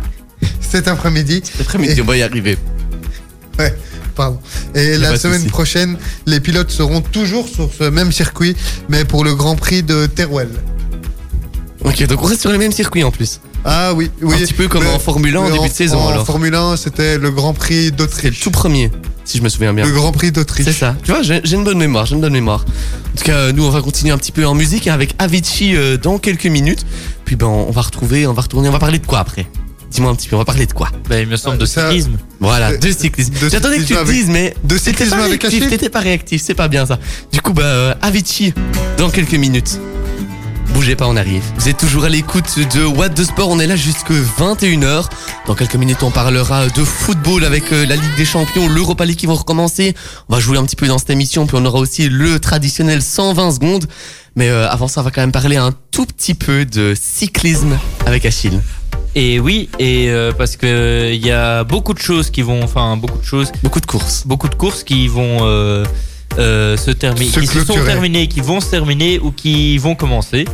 cet 0.60 0.88
après-midi. 0.88 1.42
Après-midi, 1.60 2.00
on 2.02 2.04
va 2.04 2.16
y 2.16 2.22
arriver. 2.22 2.58
Pardon. 4.14 4.38
Et 4.74 4.96
la 4.96 5.16
semaine 5.18 5.44
prochaine, 5.46 5.98
les 6.26 6.40
pilotes 6.40 6.70
seront 6.70 7.02
toujours 7.02 7.46
sur 7.48 7.70
ce 7.78 7.84
même 7.84 8.12
circuit, 8.12 8.56
mais 8.88 9.04
pour 9.04 9.24
le 9.24 9.34
Grand 9.34 9.56
Prix 9.56 9.82
de 9.82 10.06
Teruel. 10.06 10.48
Ok, 11.84 12.02
donc 12.06 12.22
on 12.22 12.26
reste 12.26 12.40
sur 12.40 12.50
les 12.50 12.56
mêmes 12.58 12.72
circuits 12.72 13.04
en 13.04 13.10
plus. 13.10 13.40
Ah 13.64 13.92
oui, 13.94 14.10
oui. 14.22 14.34
Un 14.34 14.38
petit 14.38 14.54
peu 14.54 14.68
comme 14.68 14.84
Le- 14.84 14.88
en 14.90 14.98
Formule 14.98 15.36
1 15.36 15.40
en 15.40 15.48
le- 15.48 15.52
début 15.54 15.68
de 15.68 15.72
saison 15.74 15.98
en 15.98 16.08
alors. 16.08 16.24
Formule 16.26 16.54
1, 16.54 16.76
c'était 16.78 17.18
le 17.18 17.30
Grand 17.30 17.52
Prix 17.52 17.86
le 17.86 17.90
d'Autriche. 17.90 18.40
tout 18.40 18.50
premier, 18.50 18.90
si 19.26 19.36
je 19.38 19.42
me 19.42 19.48
souviens 19.50 19.74
bien. 19.74 19.84
Le 19.84 19.92
Grand 19.92 20.12
Prix 20.12 20.32
d'Autriche. 20.32 20.64
C'est 20.66 20.72
ça. 20.72 20.96
Tu 21.04 21.10
vois, 21.12 21.20
j'ai 21.22 21.42
une 21.52 21.64
bonne 21.64 21.76
mémoire, 21.78 22.06
j'ai 22.06 22.14
une 22.14 22.20
bonne 22.22 22.32
mémoire. 22.32 22.64
En 23.14 23.18
tout 23.18 23.24
cas, 23.24 23.52
nous, 23.52 23.64
on 23.64 23.70
va 23.70 23.82
continuer 23.82 24.12
un 24.12 24.18
petit 24.18 24.32
peu 24.32 24.46
en 24.46 24.54
musique 24.54 24.88
avec 24.88 25.14
Avicii 25.18 25.76
euh, 25.76 25.98
dans 25.98 26.16
quelques 26.18 26.46
minutes. 26.46 26.86
Puis 27.26 27.36
ben, 27.36 27.46
on 27.46 27.70
va 27.70 27.82
retrouver, 27.82 28.26
on 28.26 28.32
va 28.32 28.40
retourner, 28.42 28.68
on 28.68 28.72
va 28.72 28.78
parler 28.78 28.98
de 28.98 29.06
quoi 29.06 29.18
après? 29.18 29.46
Dis-moi 29.90 30.10
un 30.10 30.14
petit 30.14 30.28
peu, 30.28 30.36
on 30.36 30.40
va 30.40 30.44
parler 30.44 30.66
de 30.66 30.72
quoi? 30.72 30.90
Ben, 31.08 31.20
il 31.20 31.28
me 31.28 31.36
semble 31.36 31.56
Ah, 31.56 31.60
de 31.60 31.66
ça- 31.66 31.88
cyclisme. 31.90 32.16
Voilà, 32.40 32.70
Euh, 32.70 32.76
de 32.78 32.90
cyclisme. 32.90 33.32
J'attendais 33.50 33.78
que 33.78 33.84
tu 33.84 33.92
le 33.94 34.00
avec- 34.00 34.14
dises, 34.14 34.28
mais 34.28 34.54
De 34.64 34.76
cyclisme 34.78 35.16
pas 35.16 35.24
avec 35.24 35.40
t'étais 35.40 35.88
pas 35.88 36.00
réactif, 36.00 36.42
c'est 36.42 36.54
pas 36.54 36.68
bien 36.68 36.86
ça. 36.86 36.98
Du 37.32 37.40
coup, 37.40 37.52
bah, 37.52 37.62
euh, 37.62 37.94
Avicii, 38.02 38.52
dans 38.98 39.10
quelques 39.10 39.34
minutes. 39.34 39.78
Bougez 40.76 40.94
pas, 40.94 41.08
on 41.08 41.16
arrive. 41.16 41.42
Vous 41.56 41.70
êtes 41.70 41.78
toujours 41.78 42.04
à 42.04 42.10
l'écoute 42.10 42.58
de 42.74 42.84
What 42.84 43.08
the 43.08 43.24
Sport, 43.24 43.48
on 43.48 43.58
est 43.58 43.66
là 43.66 43.76
jusque 43.76 44.10
21h. 44.10 45.06
Dans 45.46 45.54
quelques 45.54 45.76
minutes, 45.76 46.02
on 46.02 46.10
parlera 46.10 46.68
de 46.68 46.84
football 46.84 47.46
avec 47.46 47.72
euh, 47.72 47.86
la 47.86 47.96
Ligue 47.96 48.14
des 48.18 48.26
Champions, 48.26 48.68
l'Europa 48.68 49.06
League 49.06 49.16
qui 49.16 49.24
vont 49.24 49.36
recommencer. 49.36 49.94
On 50.28 50.34
va 50.34 50.38
jouer 50.40 50.58
un 50.58 50.66
petit 50.66 50.76
peu 50.76 50.86
dans 50.86 50.98
cette 50.98 51.08
émission, 51.08 51.46
puis 51.46 51.56
on 51.58 51.64
aura 51.64 51.78
aussi 51.78 52.10
le 52.10 52.38
traditionnel 52.40 53.00
120 53.00 53.52
secondes. 53.52 53.86
Mais 54.34 54.50
euh, 54.50 54.68
avant 54.68 54.86
ça, 54.86 55.00
on 55.00 55.04
va 55.04 55.10
quand 55.10 55.22
même 55.22 55.32
parler 55.32 55.56
un 55.56 55.72
tout 55.92 56.04
petit 56.04 56.34
peu 56.34 56.66
de 56.66 56.94
cyclisme 56.94 57.78
avec 58.04 58.26
Achille. 58.26 58.60
Et 59.14 59.40
oui, 59.40 59.70
et 59.78 60.10
euh, 60.10 60.30
parce 60.36 60.56
que 60.58 61.10
il 61.10 61.26
y 61.26 61.30
a 61.30 61.64
beaucoup 61.64 61.94
de 61.94 61.98
choses 62.00 62.28
qui 62.28 62.42
vont, 62.42 62.62
enfin 62.62 62.98
beaucoup 62.98 63.18
de 63.18 63.24
choses, 63.24 63.50
Beaucoup 63.62 63.80
de 63.80 63.86
courses. 63.86 64.26
beaucoup 64.26 64.50
de 64.50 64.54
courses 64.54 64.84
qui 64.84 65.08
vont 65.08 65.38
euh, 65.40 65.86
euh, 66.38 66.76
se 66.76 66.90
terminer, 66.90 67.30
Se 67.30 67.40
qui 67.40 67.46
se 67.46 67.64
sont 67.64 67.84
terminées, 67.84 68.26
qui 68.28 68.40
vont 68.40 68.60
se 68.60 68.70
terminer 68.70 69.18
ou 69.18 69.30
qui 69.30 69.78
vont 69.78 69.94
commencer. 69.94 70.44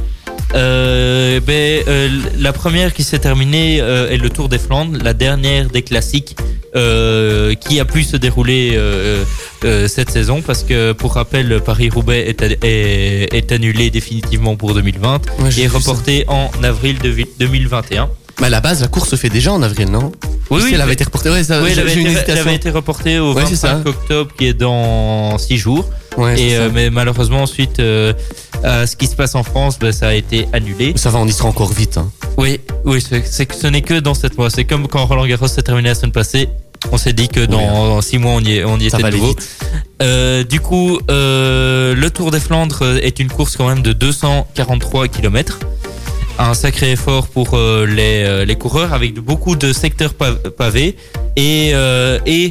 Euh, 0.54 1.40
ben, 1.40 1.82
euh, 1.88 2.08
la 2.38 2.52
première 2.52 2.92
qui 2.92 3.04
s'est 3.04 3.18
terminée 3.18 3.78
est 3.78 4.18
le 4.18 4.30
Tour 4.30 4.48
des 4.48 4.58
Flandres, 4.58 4.98
la 5.02 5.14
dernière 5.14 5.68
des 5.68 5.82
classiques 5.82 6.36
qui 6.74 7.80
a 7.80 7.84
pu 7.84 8.02
se 8.02 8.16
dérouler 8.16 8.78
cette 9.88 10.10
saison 10.10 10.40
parce 10.40 10.62
que 10.62 10.92
pour 10.92 11.14
rappel 11.14 11.60
Paris-Roubaix 11.60 12.28
est, 12.28 12.42
est, 12.42 13.34
est 13.34 13.52
annulé 13.52 13.90
définitivement 13.90 14.56
pour 14.56 14.74
2020 14.74 15.22
Ouais, 15.38 15.50
j'ai 15.50 15.64
et 15.64 15.68
reporté 15.68 16.24
en 16.28 16.50
avril 16.62 16.98
de 16.98 17.14
2021. 17.38 18.08
Mais 18.40 18.46
à 18.46 18.50
la 18.50 18.60
base, 18.60 18.80
la 18.80 18.88
course 18.88 19.10
se 19.10 19.16
fait 19.16 19.28
déjà 19.28 19.52
en 19.52 19.62
avril, 19.62 19.90
non? 19.90 20.10
Oui, 20.50 20.60
oui, 20.64 20.70
elle 20.74 20.80
avait 20.80 20.94
été 20.94 21.04
reportée. 21.04 21.30
Ouais, 21.30 21.44
ça, 21.44 21.62
Oui, 21.62 21.70
elle 21.72 21.78
avait, 21.80 21.94
une 21.94 22.06
été, 22.08 22.32
elle 22.32 22.38
avait 22.38 22.54
été 22.56 22.70
reportée 22.70 23.18
au 23.18 23.32
Ouais, 23.34 23.42
c'est 23.46 23.52
25 23.52 23.68
ça. 23.84 23.88
octobre, 23.88 24.30
qui 24.36 24.46
est 24.46 24.54
dans 24.54 25.38
6 25.38 25.56
jours. 25.58 25.88
Ouais, 26.18 26.38
Et 26.40 26.56
euh, 26.56 26.68
mais 26.72 26.90
malheureusement, 26.90 27.42
ensuite, 27.42 27.78
euh, 27.78 28.12
à 28.64 28.86
ce 28.86 28.96
qui 28.96 29.06
se 29.06 29.14
passe 29.16 29.34
en 29.34 29.42
France, 29.44 29.78
ben, 29.78 29.92
ça 29.92 30.08
a 30.08 30.14
été 30.14 30.46
annulé. 30.52 30.92
Ça 30.96 31.10
va, 31.10 31.18
on 31.20 31.26
y 31.26 31.32
sera 31.32 31.48
encore 31.48 31.72
vite. 31.72 31.96
Hein. 31.98 32.10
Oui, 32.36 32.60
oui, 32.84 33.02
c'est 33.24 33.46
que 33.46 33.54
ce 33.54 33.66
n'est 33.66 33.82
que 33.82 34.00
dans 34.00 34.14
cette 34.14 34.36
mois. 34.36 34.50
C'est 34.50 34.64
comme 34.64 34.88
quand 34.88 35.06
Roland 35.06 35.26
Garros 35.26 35.48
s'est 35.48 35.62
terminé 35.62 35.88
la 35.90 35.94
semaine 35.94 36.12
passée. 36.12 36.48
On 36.90 36.96
s'est 36.98 37.12
dit 37.12 37.28
que 37.28 37.44
dans 37.46 38.00
6 38.02 38.18
mois, 38.18 38.32
on 38.32 38.40
y, 38.40 38.56
est- 38.56 38.64
on 38.64 38.76
y 38.78 38.90
Ça 38.90 38.98
était 38.98 39.10
de 39.10 39.16
nouveau. 39.16 39.36
Euh, 40.02 40.42
du 40.42 40.58
coup, 40.60 40.98
euh, 41.10 41.94
le 41.94 42.10
Tour 42.10 42.30
des 42.32 42.40
Flandres 42.40 42.98
est 43.00 43.20
une 43.20 43.28
course 43.28 43.56
quand 43.56 43.68
même 43.68 43.82
de 43.82 43.92
243 43.92 45.06
km. 45.08 45.60
Un 46.38 46.54
sacré 46.54 46.92
effort 46.92 47.28
pour 47.28 47.54
euh, 47.54 47.86
les, 47.86 48.24
euh, 48.24 48.44
les 48.44 48.56
coureurs 48.56 48.92
avec 48.92 49.14
beaucoup 49.14 49.54
de 49.54 49.72
secteurs 49.72 50.14
pa- 50.14 50.32
pavés. 50.56 50.96
Et, 51.36 51.70
euh, 51.74 52.18
et 52.26 52.50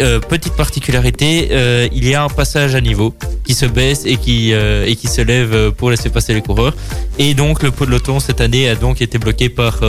euh, 0.00 0.20
petite 0.20 0.54
particularité, 0.54 1.48
euh, 1.52 1.88
il 1.92 2.06
y 2.08 2.14
a 2.14 2.22
un 2.22 2.28
passage 2.28 2.74
à 2.74 2.80
niveau 2.80 3.14
qui 3.44 3.54
se 3.54 3.66
baisse 3.66 4.02
et 4.04 4.16
qui, 4.16 4.52
euh, 4.52 4.86
et 4.86 4.96
qui 4.96 5.06
se 5.08 5.20
lève 5.20 5.70
pour 5.72 5.90
laisser 5.90 6.08
passer 6.10 6.34
les 6.34 6.40
coureurs. 6.42 6.74
Et 7.18 7.34
donc 7.34 7.62
le 7.62 7.70
peloton 7.70 8.20
cette 8.20 8.40
année 8.40 8.68
a 8.68 8.74
donc 8.74 9.02
été 9.02 9.18
bloqué 9.18 9.48
par 9.48 9.80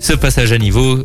ce 0.00 0.12
passage 0.14 0.52
à 0.52 0.58
niveau. 0.58 1.02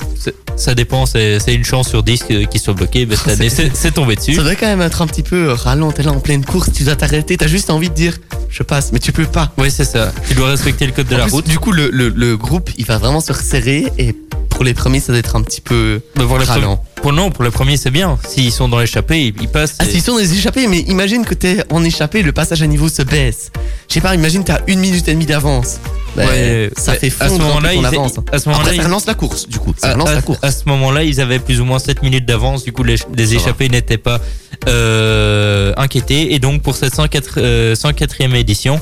Ça 0.56 0.74
dépend, 0.76 1.06
c'est 1.06 1.40
une 1.54 1.64
chance 1.64 1.90
sur 1.90 2.04
10 2.04 2.24
que- 2.24 2.46
qu'il 2.46 2.60
soit 2.60 2.74
bloqué. 2.74 3.06
Mais 3.06 3.16
cette 3.16 3.28
année, 3.40 3.50
c'est 3.50 3.92
tombé 3.92 4.16
dessus. 4.16 4.36
Ça 4.36 4.44
doit 4.44 4.56
quand 4.56 4.68
même 4.68 4.82
être 4.82 5.02
un 5.02 5.08
petit 5.08 5.24
peu 5.24 5.52
ralent. 5.52 5.92
T'es 5.92 6.04
là 6.04 6.12
en 6.12 6.20
pleine 6.20 6.44
course, 6.46 6.72
tu 6.74 6.84
dois 6.84 6.96
t'arrêter. 6.96 7.38
T'as 7.38 7.48
juste 7.48 7.70
envie 7.70 7.90
de 7.90 7.96
dire 7.96 8.18
je 8.50 8.64
passe, 8.64 8.92
mais 8.92 9.00
tu 9.00 9.12
peux 9.12 9.26
pas. 9.26 9.52
Oui, 9.58 9.72
c'est 9.72 9.86
ça. 9.86 10.12
Tu 10.28 10.34
dois 10.34 10.50
respecter 10.50 10.86
le 10.86 10.92
code 10.92 11.08
de 11.08 11.16
En 11.16 11.20
la 11.20 11.24
plus, 11.26 11.32
route. 11.34 11.48
Du 11.48 11.58
coup, 11.60 11.72
le, 11.72 11.90
le, 11.90 12.10
le 12.10 12.36
groupe, 12.38 12.70
il 12.78 12.86
va 12.86 12.98
vraiment 12.98 13.22
se 13.22 13.32
resserrer 13.32 13.86
et 13.98 14.14
pour 14.50 14.64
les 14.66 14.74
premiers, 14.74 15.00
ça 15.00 15.14
doit 15.14 15.20
être 15.20 15.36
un 15.38 15.42
petit 15.42 15.62
peu 15.62 16.02
pour, 16.16 16.38
les 16.38 16.44
ralent. 16.46 16.84
pour 16.98 17.14
non, 17.14 17.32
pour 17.32 17.44
le 17.44 17.52
premier, 17.52 17.78
c'est 17.78 17.92
bien. 17.92 18.18
S'ils 18.34 18.52
sont 18.52 18.70
dans 18.70 18.80
l'échappée, 18.80 19.34
ils, 19.42 19.48
passent. 19.50 19.76
Ah, 19.80 19.86
et- 19.86 19.90
s'ils 19.90 20.02
sont 20.02 20.18
des 20.18 20.34
échappés, 20.34 20.68
mais 20.68 20.80
imagine 20.80 21.26
que 21.26 21.34
t'es 21.34 21.64
en 21.70 21.84
échappée, 21.84 22.22
le 22.22 22.32
passage 22.32 22.62
à 22.62 22.68
niveau 22.68 22.88
se 22.88 23.02
baisse. 23.02 23.52
Je 23.90 23.94
sais 23.96 24.02
pas, 24.02 24.16
imagine 24.16 24.44
t'as 24.44 24.60
une 24.68 24.80
minute 24.80 25.08
et 25.10 25.14
demie 25.14 25.26
d'avance. 25.26 25.80
Ben, 26.16 26.28
Ouais, 26.28 26.72
ça 26.78 26.94
fait 26.94 27.08
à 27.20 27.28
ce 27.28 27.34
fondre 27.34 27.44
moment-là, 27.46 27.74
ils, 27.74 27.86
avance. 27.86 28.18
hein. 28.18 28.24
à 28.32 28.40
ce 28.40 28.50
moment-là, 28.50 28.66
Après, 28.68 28.78
ça 28.78 28.82
ils- 28.84 28.86
relance 28.86 29.06
la 29.06 29.14
course, 29.14 29.48
du 29.48 29.60
coup. 29.60 29.74
Ça 29.78 29.90
à, 29.90 29.94
relance 29.94 30.10
à- 30.10 30.16
la 30.16 30.22
course. 30.22 30.40
à 30.42 30.52
ce 30.52 30.64
moment-là, 30.68 31.04
ils 31.04 31.20
avaient 31.22 31.40
plus 31.40 31.60
ou 31.62 31.66
moins 31.66 31.80
7 31.80 32.02
minutes 32.04 32.26
d'avance. 32.26 32.64
Du 32.64 32.72
coup, 32.74 32.84
les, 32.84 32.96
les 33.16 33.36
échappés 33.36 33.68
n'étaient 33.70 33.98
pas 33.98 34.20
euh, 34.68 35.74
inquiétés. 35.78 36.34
Et 36.34 36.40
donc, 36.40 36.62
pour 36.62 36.76
cette 36.76 36.96
104, 36.96 37.36
euh, 37.38 37.76
104e 37.76 38.36
édition, 38.36 38.80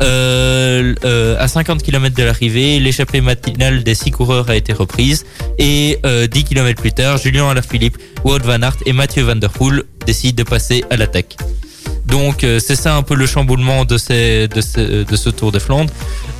euh, 0.00 0.94
euh, 1.04 1.36
à 1.38 1.46
50 1.48 1.82
km 1.82 2.14
de 2.16 2.22
l'arrivée, 2.24 2.80
l'échappée 2.80 3.20
matinale 3.20 3.82
des 3.84 3.94
6 3.94 4.10
coureurs 4.10 4.50
a 4.50 4.56
été 4.56 4.72
reprise. 4.72 5.24
Et 5.58 5.98
euh, 6.04 6.26
10 6.26 6.44
km 6.44 6.80
plus 6.80 6.92
tard, 6.92 7.18
Julien 7.18 7.48
Alaphilippe, 7.48 7.98
Wout 8.24 8.38
van 8.42 8.62
Aert 8.62 8.76
et 8.86 8.92
Mathieu 8.92 9.22
Van 9.22 9.36
Der 9.36 9.50
Poel 9.50 9.82
décident 10.06 10.42
de 10.42 10.48
passer 10.48 10.84
à 10.90 10.96
l'attaque. 10.96 11.36
Donc 12.06 12.44
euh, 12.44 12.58
c'est 12.58 12.76
ça 12.76 12.96
un 12.96 13.02
peu 13.02 13.14
le 13.14 13.26
chamboulement 13.26 13.84
de, 13.84 13.96
ces, 13.96 14.46
de, 14.48 14.60
ce, 14.60 15.04
de 15.04 15.16
ce 15.16 15.30
Tour 15.30 15.52
de 15.52 15.58
Flandre. 15.58 15.90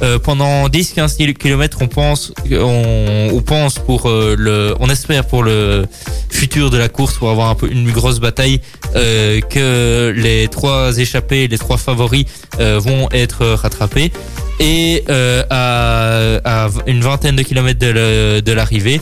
Euh, 0.02 0.18
pendant 0.18 0.68
10-15 0.68 1.32
km, 1.34 1.78
on 1.80 1.88
pense, 1.88 2.32
on, 2.50 3.28
on 3.32 3.40
pense 3.40 3.78
pour 3.78 4.08
euh, 4.08 4.34
le, 4.38 4.74
on 4.80 4.88
espère 4.90 5.26
pour 5.26 5.42
le 5.42 5.86
futur 6.30 6.70
de 6.70 6.76
la 6.76 6.88
course, 6.88 7.14
pour 7.14 7.30
avoir 7.30 7.48
un 7.48 7.54
peu 7.54 7.70
une 7.70 7.90
grosse 7.90 8.20
bataille, 8.20 8.60
euh, 8.94 9.40
que 9.40 10.12
les 10.16 10.48
trois 10.48 10.98
échappés, 10.98 11.48
les 11.48 11.58
trois 11.58 11.78
favoris 11.78 12.26
vont 12.58 13.08
être 13.12 13.44
rattrapés. 13.46 14.12
Et 14.60 15.04
à, 15.08 16.38
à 16.44 16.68
une 16.86 17.00
vingtaine 17.00 17.36
de 17.36 17.42
kilomètres 17.42 17.80
de 17.80 18.52
l'arrivée, 18.52 19.00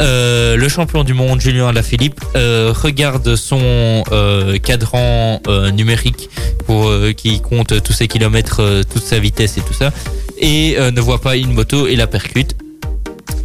euh, 0.00 0.56
le 0.56 0.68
champion 0.68 1.04
du 1.04 1.14
monde 1.14 1.40
Julien 1.40 1.68
Alaphilippe 1.68 2.20
euh, 2.34 2.72
regarde 2.74 3.36
son 3.36 4.02
euh, 4.12 4.58
cadran 4.58 5.40
euh, 5.46 5.70
numérique 5.70 6.30
pour 6.66 6.92
qui 7.16 7.40
compte 7.40 7.82
tous 7.82 7.92
ses 7.92 8.08
kilomètres, 8.08 8.82
toute 8.92 9.02
sa 9.02 9.18
vitesse 9.18 9.58
et 9.58 9.60
tout 9.60 9.72
ça, 9.72 9.92
et 10.38 10.76
ne 10.78 11.00
voit 11.00 11.20
pas 11.20 11.36
une 11.36 11.52
moto 11.52 11.88
et 11.88 11.96
la 11.96 12.06
percute. 12.06 12.56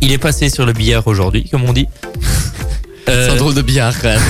Il 0.01 0.11
est 0.11 0.19
passé 0.19 0.49
sur 0.49 0.65
le 0.65 0.73
billard 0.73 1.07
aujourd'hui, 1.07 1.49
comme 1.49 1.63
on 1.63 1.73
dit. 1.73 1.87
Euh, 3.07 3.27
C'est 3.27 3.33
un 3.33 3.37
drôle 3.37 3.53
de 3.53 3.61
billard, 3.61 3.93
quand 4.01 4.07
même. 4.07 4.21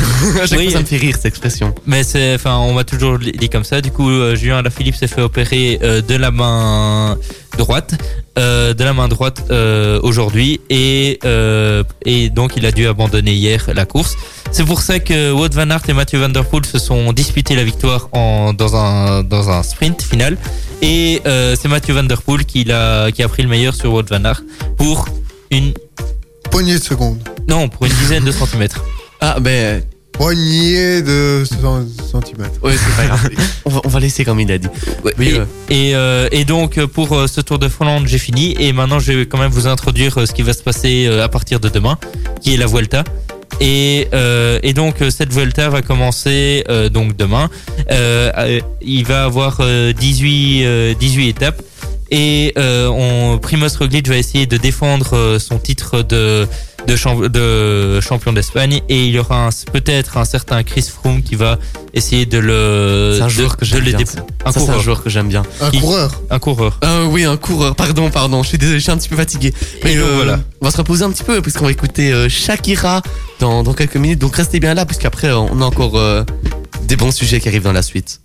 À 0.42 0.46
chaque 0.48 0.60
oui. 0.60 0.66
fois, 0.66 0.74
ça 0.74 0.80
me 0.80 0.86
fait 0.86 0.98
rire, 0.98 1.16
cette 1.16 1.26
expression. 1.26 1.74
Mais 1.86 2.04
c'est, 2.04 2.36
enfin, 2.36 2.58
on 2.58 2.74
m'a 2.74 2.84
toujours 2.84 3.18
dit 3.20 3.50
comme 3.50 3.64
ça. 3.64 3.80
Du 3.82 3.92
coup, 3.92 4.10
euh, 4.10 4.36
Julien 4.36 4.58
Alaphilippe 4.58 4.96
s'est 4.96 5.08
fait 5.08 5.22
opérer 5.22 5.80
euh, 5.82 6.02
de 6.02 6.16
la 6.16 6.32
main 6.32 7.18
droite, 7.58 7.94
euh, 8.38 8.74
de 8.74 8.84
la 8.84 8.92
main 8.92 9.08
droite 9.08 9.44
euh, 9.50 10.00
aujourd'hui, 10.04 10.60
et 10.70 11.20
euh, 11.24 11.84
et 12.06 12.30
donc 12.30 12.54
il 12.58 12.66
a 12.66 12.72
dû 12.74 12.86
abandonner 12.86 13.32
hier 13.34 13.64
la 13.74 13.86
course. 13.86 14.18
C'est 14.52 14.66
pour 14.66 14.82
ça 14.82 15.00
que 15.00 15.32
Wout 15.32 15.54
van 15.54 15.70
Aert 15.70 15.88
et 15.88 15.94
Mathieu 15.94 16.20
Van 16.20 16.28
Der 16.28 16.44
Poel 16.44 16.66
se 16.66 16.78
sont 16.78 17.14
disputés 17.14 17.56
la 17.56 17.64
victoire 17.64 18.10
en 18.12 18.52
dans 18.54 18.76
un 18.76 19.24
dans 19.24 19.50
un 19.50 19.64
sprint 19.64 20.02
final, 20.02 20.38
et 20.82 21.22
euh, 21.26 21.56
c'est 21.60 21.70
Mathieu 21.70 21.94
Van 21.94 22.04
Der 22.04 22.22
Poel 22.22 22.44
qui 22.44 22.66
l'a 22.66 23.10
qui 23.14 23.24
a 23.24 23.30
pris 23.30 23.44
le 23.44 23.48
meilleur 23.50 23.74
sur 23.74 23.94
Wout 23.94 24.04
van 24.10 24.26
Aert 24.26 24.42
pour 24.78 25.08
une 25.50 25.74
Poignée 26.56 26.76
de 26.80 26.84
secondes. 26.84 27.20
non 27.50 27.68
pour 27.68 27.86
une 27.86 27.92
dizaine 27.92 28.24
de 28.24 28.32
centimètres. 28.32 28.82
Ah, 29.20 29.42
ben, 29.42 29.84
Poignée 30.14 31.02
de 31.02 31.44
centimètres. 32.10 32.64
ouais, 32.64 32.76
c'est 32.78 32.96
pas 32.96 33.08
grave. 33.08 33.30
on, 33.66 33.70
va, 33.72 33.82
on 33.84 33.90
va 33.90 34.00
laisser 34.00 34.24
comme 34.24 34.40
il 34.40 34.50
a 34.50 34.58
dit. 34.58 34.70
Ouais, 35.04 35.14
Oui, 35.20 35.28
et, 35.28 35.34
euh. 35.38 35.46
et, 35.70 35.96
euh, 35.96 36.30
et 36.32 36.46
donc 36.46 36.78
euh, 36.78 36.88
pour 36.88 37.12
euh, 37.12 37.28
ce 37.28 37.42
Tour 37.42 37.60
de 37.60 37.68
Finlande, 37.68 38.08
j'ai 38.08 38.20
fini. 38.20 38.56
Et 38.58 38.72
maintenant, 38.72 39.00
je 39.00 39.12
vais 39.12 39.26
quand 39.26 39.38
même 39.38 39.52
vous 39.52 39.68
introduire 39.68 40.18
euh, 40.18 40.26
ce 40.26 40.32
qui 40.32 40.44
va 40.44 40.54
se 40.54 40.64
passer 40.64 41.08
euh, 41.10 41.26
à 41.26 41.28
partir 41.28 41.60
de 41.60 41.68
demain, 41.68 41.98
qui 42.40 42.54
est 42.54 42.58
la 42.58 42.68
Vuelta. 42.68 43.04
Et, 43.60 44.08
euh, 44.14 44.58
et 44.64 44.72
donc 44.72 45.02
euh, 45.02 45.10
cette 45.10 45.34
Vuelta 45.34 45.68
va 45.68 45.82
commencer 45.82 46.64
euh, 46.70 46.88
donc 46.88 47.18
demain. 47.18 47.50
Euh, 47.92 48.32
euh, 48.38 48.62
il 48.82 49.04
va 49.06 49.26
avoir 49.26 49.58
euh, 49.60 49.92
18, 49.92 50.64
euh, 50.66 50.94
18 50.94 51.28
étapes. 51.28 51.62
Et 52.12 52.54
euh, 52.58 52.88
on, 52.88 53.38
Primoz 53.40 53.76
Roglic 53.78 54.08
va 54.08 54.18
essayer 54.18 54.46
de 54.46 54.58
défendre 54.58 55.16
euh, 55.16 55.40
son 55.40 55.58
titre 55.58 56.02
de, 56.04 56.48
de, 56.88 56.96
champ- 56.96 57.20
de 57.28 58.00
champion 58.00 58.32
d'Espagne. 58.32 58.82
Et 58.90 59.06
il 59.08 59.12
y 59.12 59.20
aura 59.20 59.48
un- 59.48 59.50
peut-être 59.74 60.18
un 60.18 60.26
certain 60.26 60.64
Chris 60.64 60.84
Froome 60.94 61.24
qui 61.24 61.36
va 61.36 61.58
essayer 61.94 62.26
de 62.28 62.38
le, 62.38 63.14
C'est 63.18 63.24
un 63.24 63.28
de- 63.28 63.32
joueur 63.32 63.58
que 63.58 63.62
de 63.62 63.70
j'aime 63.70 63.80
le 63.80 63.86
bien. 63.92 63.98
dé-. 63.98 64.06
Un 64.46 64.52
Ça, 64.52 64.60
c'est 64.60 64.60
un 64.60 64.66
coureur. 64.66 64.82
joueur 64.82 65.04
que 65.04 65.10
j'aime 65.10 65.28
bien. 65.28 65.44
Un 65.62 65.72
Qui- 65.72 65.80
coureur. 65.80 66.12
Un 66.30 66.40
coureur. 66.40 66.78
Ah 66.84 67.06
oui, 67.10 67.24
un 67.26 67.38
coureur, 67.38 67.76
pardon, 67.76 68.10
pardon, 68.12 68.44
je 68.44 68.50
suis 68.50 68.58
désolé, 68.60 68.78
je 68.80 68.84
suis 68.84 68.92
un 68.92 68.98
petit 68.98 69.10
peu 69.10 69.16
fatigué. 69.16 69.54
Et 69.84 69.96
donc, 69.96 70.06
voilà. 70.16 70.40
On 70.62 70.66
va 70.66 70.72
se 70.72 70.78
reposer 70.78 71.04
un 71.04 71.12
petit 71.12 71.24
peu 71.24 71.42
puisqu'on 71.42 71.66
va 71.66 71.72
écouter 71.72 72.12
euh, 72.14 72.30
Shakira 72.30 73.02
dans, 73.40 73.64
dans 73.64 73.74
quelques 73.74 73.98
minutes, 73.98 74.20
donc 74.20 74.36
restez 74.36 74.60
bien 74.60 74.74
là 74.76 74.86
puisqu'après 74.86 75.28
euh, 75.30 75.38
on 75.38 75.62
a 75.62 75.66
encore 75.66 75.98
euh, 75.98 76.24
des 76.88 76.96
bons 76.96 77.12
sujets 77.12 77.40
qui 77.40 77.48
arrivent 77.48 77.64
dans 77.64 77.72
la 77.74 77.82
suite. 77.82 78.22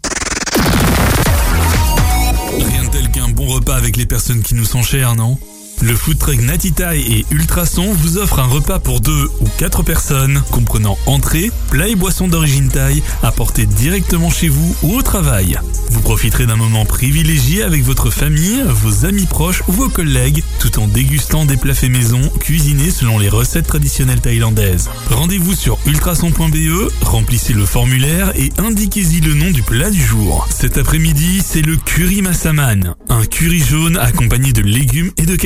Bon 3.40 3.46
repas 3.46 3.74
avec 3.74 3.96
les 3.96 4.04
personnes 4.04 4.42
qui 4.42 4.54
nous 4.54 4.66
sont 4.66 4.82
chères, 4.82 5.14
non? 5.14 5.38
Le 5.82 5.96
food 5.96 6.18
truck 6.18 6.42
Natitaï 6.42 7.00
et 7.00 7.26
Ultrason 7.30 7.94
vous 7.94 8.18
offre 8.18 8.38
un 8.38 8.46
repas 8.46 8.78
pour 8.78 9.00
deux 9.00 9.30
ou 9.40 9.46
quatre 9.56 9.82
personnes, 9.82 10.42
comprenant 10.50 10.98
entrée, 11.06 11.50
plat 11.70 11.88
et 11.88 11.94
boissons 11.94 12.28
d'origine 12.28 12.68
thaï, 12.68 13.02
apportés 13.22 13.64
directement 13.64 14.28
chez 14.28 14.48
vous 14.48 14.76
ou 14.82 14.96
au 14.96 15.02
travail. 15.02 15.58
Vous 15.90 16.00
profiterez 16.00 16.44
d'un 16.44 16.56
moment 16.56 16.84
privilégié 16.84 17.62
avec 17.62 17.82
votre 17.82 18.10
famille, 18.10 18.62
vos 18.68 19.06
amis 19.06 19.24
proches 19.24 19.62
ou 19.68 19.72
vos 19.72 19.88
collègues, 19.88 20.44
tout 20.58 20.78
en 20.78 20.86
dégustant 20.86 21.46
des 21.46 21.56
plats 21.56 21.74
faits 21.74 21.90
maison, 21.90 22.20
cuisinés 22.40 22.90
selon 22.90 23.18
les 23.18 23.30
recettes 23.30 23.66
traditionnelles 23.66 24.20
thaïlandaises. 24.20 24.90
Rendez-vous 25.10 25.54
sur 25.54 25.78
ultrason.be, 25.86 26.92
remplissez 27.02 27.54
le 27.54 27.64
formulaire 27.64 28.32
et 28.36 28.52
indiquez-y 28.58 29.20
le 29.20 29.32
nom 29.32 29.50
du 29.50 29.62
plat 29.62 29.90
du 29.90 30.02
jour. 30.02 30.46
Cet 30.50 30.76
après-midi, 30.76 31.42
c'est 31.44 31.62
le 31.62 31.76
curry 31.76 32.20
massaman, 32.20 32.94
un 33.08 33.24
curry 33.24 33.60
jaune 33.60 33.96
accompagné 33.96 34.52
de 34.52 34.62
légumes 34.62 35.10
et 35.16 35.24
de 35.24 35.36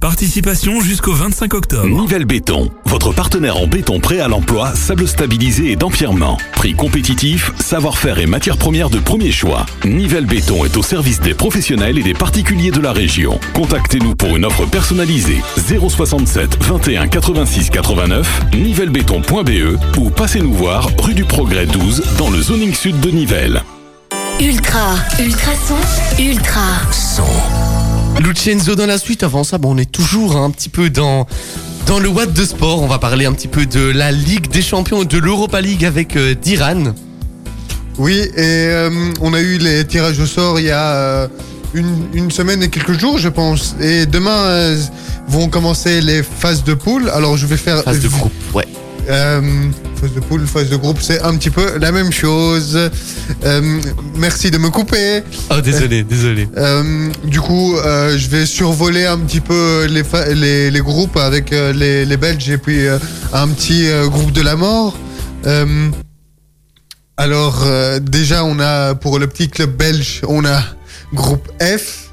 Participation 0.00 0.80
jusqu'au 0.80 1.12
25 1.12 1.54
octobre. 1.54 2.02
Nivelle 2.02 2.24
Béton, 2.24 2.70
votre 2.84 3.12
partenaire 3.12 3.56
en 3.56 3.66
béton 3.66 3.98
prêt 3.98 4.20
à 4.20 4.28
l'emploi, 4.28 4.72
sable 4.76 5.08
stabilisé 5.08 5.72
et 5.72 5.76
d'empierrement. 5.76 6.38
Prix 6.52 6.74
compétitif, 6.74 7.50
savoir-faire 7.58 8.20
et 8.20 8.26
matières 8.26 8.58
premières 8.58 8.90
de 8.90 9.00
premier 9.00 9.32
choix. 9.32 9.66
Nivelle 9.84 10.26
Béton 10.26 10.64
est 10.64 10.76
au 10.76 10.82
service 10.82 11.20
des 11.20 11.34
professionnels 11.34 11.98
et 11.98 12.04
des 12.04 12.14
particuliers 12.14 12.70
de 12.70 12.80
la 12.80 12.92
région. 12.92 13.40
Contactez-nous 13.54 14.14
pour 14.14 14.36
une 14.36 14.44
offre 14.44 14.66
personnalisée 14.66 15.42
067 15.56 16.62
21 16.62 17.08
86 17.08 17.70
89 17.70 18.42
nivellebéton.be 18.54 19.98
ou 19.98 20.10
passez 20.10 20.40
nous 20.40 20.54
voir 20.54 20.88
rue 21.02 21.14
du 21.14 21.24
Progrès 21.24 21.66
12 21.66 22.04
dans 22.18 22.30
le 22.30 22.40
zoning 22.40 22.72
sud 22.72 23.00
de 23.00 23.10
Nivelles. 23.10 23.64
Ultra, 24.40 24.94
ultrason, 25.18 25.76
ultra. 26.20 27.79
Lucenzo 28.18 28.74
dans 28.74 28.86
la 28.86 28.98
suite, 28.98 29.22
avant 29.22 29.44
ça, 29.44 29.58
bon, 29.58 29.74
on 29.74 29.78
est 29.78 29.90
toujours 29.90 30.36
un 30.36 30.50
petit 30.50 30.68
peu 30.68 30.90
dans, 30.90 31.26
dans 31.86 31.98
le 31.98 32.08
Watt 32.08 32.32
de 32.32 32.44
sport. 32.44 32.82
On 32.82 32.86
va 32.86 32.98
parler 32.98 33.26
un 33.26 33.32
petit 33.32 33.48
peu 33.48 33.66
de 33.66 33.80
la 33.80 34.12
Ligue 34.12 34.48
des 34.50 34.62
Champions, 34.62 35.04
de 35.04 35.18
l'Europa 35.18 35.60
League 35.60 35.84
avec 35.84 36.16
euh, 36.16 36.34
Diran. 36.34 36.94
Oui, 37.98 38.14
et 38.14 38.30
euh, 38.36 38.90
on 39.20 39.34
a 39.34 39.40
eu 39.40 39.58
les 39.58 39.86
tirages 39.86 40.20
au 40.20 40.26
sort 40.26 40.58
il 40.58 40.66
y 40.66 40.70
a 40.70 40.92
euh, 40.92 41.28
une, 41.74 42.06
une 42.12 42.30
semaine 42.30 42.62
et 42.62 42.68
quelques 42.68 42.98
jours, 42.98 43.18
je 43.18 43.28
pense. 43.28 43.74
Et 43.80 44.06
demain 44.06 44.76
vont 45.28 45.48
commencer 45.48 46.00
les 46.00 46.22
phases 46.22 46.64
de 46.64 46.74
poule. 46.74 47.10
Alors 47.10 47.36
je 47.36 47.46
vais 47.46 47.56
faire. 47.56 47.82
Phase 47.82 48.00
de 48.00 48.08
groupe, 48.08 48.32
ouais. 48.54 48.66
Euh, 50.02 50.06
phase 50.06 50.14
de 50.14 50.20
poule, 50.20 50.46
phase 50.46 50.68
de 50.70 50.76
groupe, 50.76 50.98
c'est 51.00 51.20
un 51.22 51.36
petit 51.36 51.50
peu 51.50 51.78
la 51.78 51.92
même 51.92 52.12
chose. 52.12 52.78
Euh, 53.44 53.80
merci 54.16 54.50
de 54.50 54.58
me 54.58 54.70
couper. 54.70 55.22
Oh, 55.50 55.60
désolé, 55.60 56.02
désolé. 56.02 56.48
Euh, 56.56 57.10
du 57.24 57.40
coup, 57.40 57.76
euh, 57.76 58.16
je 58.16 58.28
vais 58.28 58.46
survoler 58.46 59.06
un 59.06 59.18
petit 59.18 59.40
peu 59.40 59.86
les, 59.86 60.02
les, 60.34 60.70
les 60.70 60.80
groupes 60.80 61.16
avec 61.16 61.52
euh, 61.52 61.72
les, 61.72 62.04
les 62.04 62.16
Belges 62.16 62.48
et 62.50 62.58
puis 62.58 62.86
euh, 62.86 62.98
un 63.32 63.48
petit 63.48 63.88
euh, 63.88 64.06
groupe 64.08 64.32
de 64.32 64.42
la 64.42 64.56
mort. 64.56 64.96
Euh, 65.46 65.88
alors, 67.16 67.64
euh, 67.66 68.00
déjà, 68.00 68.44
on 68.44 68.58
a 68.60 68.94
pour 68.94 69.18
le 69.18 69.26
petit 69.26 69.48
club 69.48 69.76
belge, 69.76 70.22
on 70.26 70.44
a 70.44 70.62
groupe 71.12 71.48
F. 71.60 72.10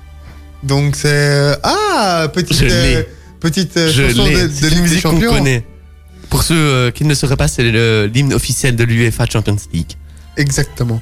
Donc, 0.64 0.96
c'est. 0.96 1.08
euh, 1.08 1.56
ah 1.64 2.28
Petite, 2.34 2.64
euh, 2.64 3.04
petite 3.40 3.78
euh, 3.78 3.90
Je 3.92 4.10
chanson 4.10 4.26
de, 4.26 4.32
de 4.32 4.68
Ligue 4.76 4.90
des 4.90 5.00
Champions. 5.00 5.62
Pour 6.30 6.44
ceux 6.44 6.56
euh, 6.56 6.92
qui 6.92 7.04
ne 7.04 7.10
le 7.10 7.16
sauraient 7.16 7.38
pas, 7.38 7.48
c'est 7.48 7.64
l'hymne 8.08 8.34
officiel 8.34 8.76
de 8.76 8.84
l'UEFA 8.84 9.26
Champions 9.26 9.58
League. 9.74 9.94
Exactement. 10.36 11.02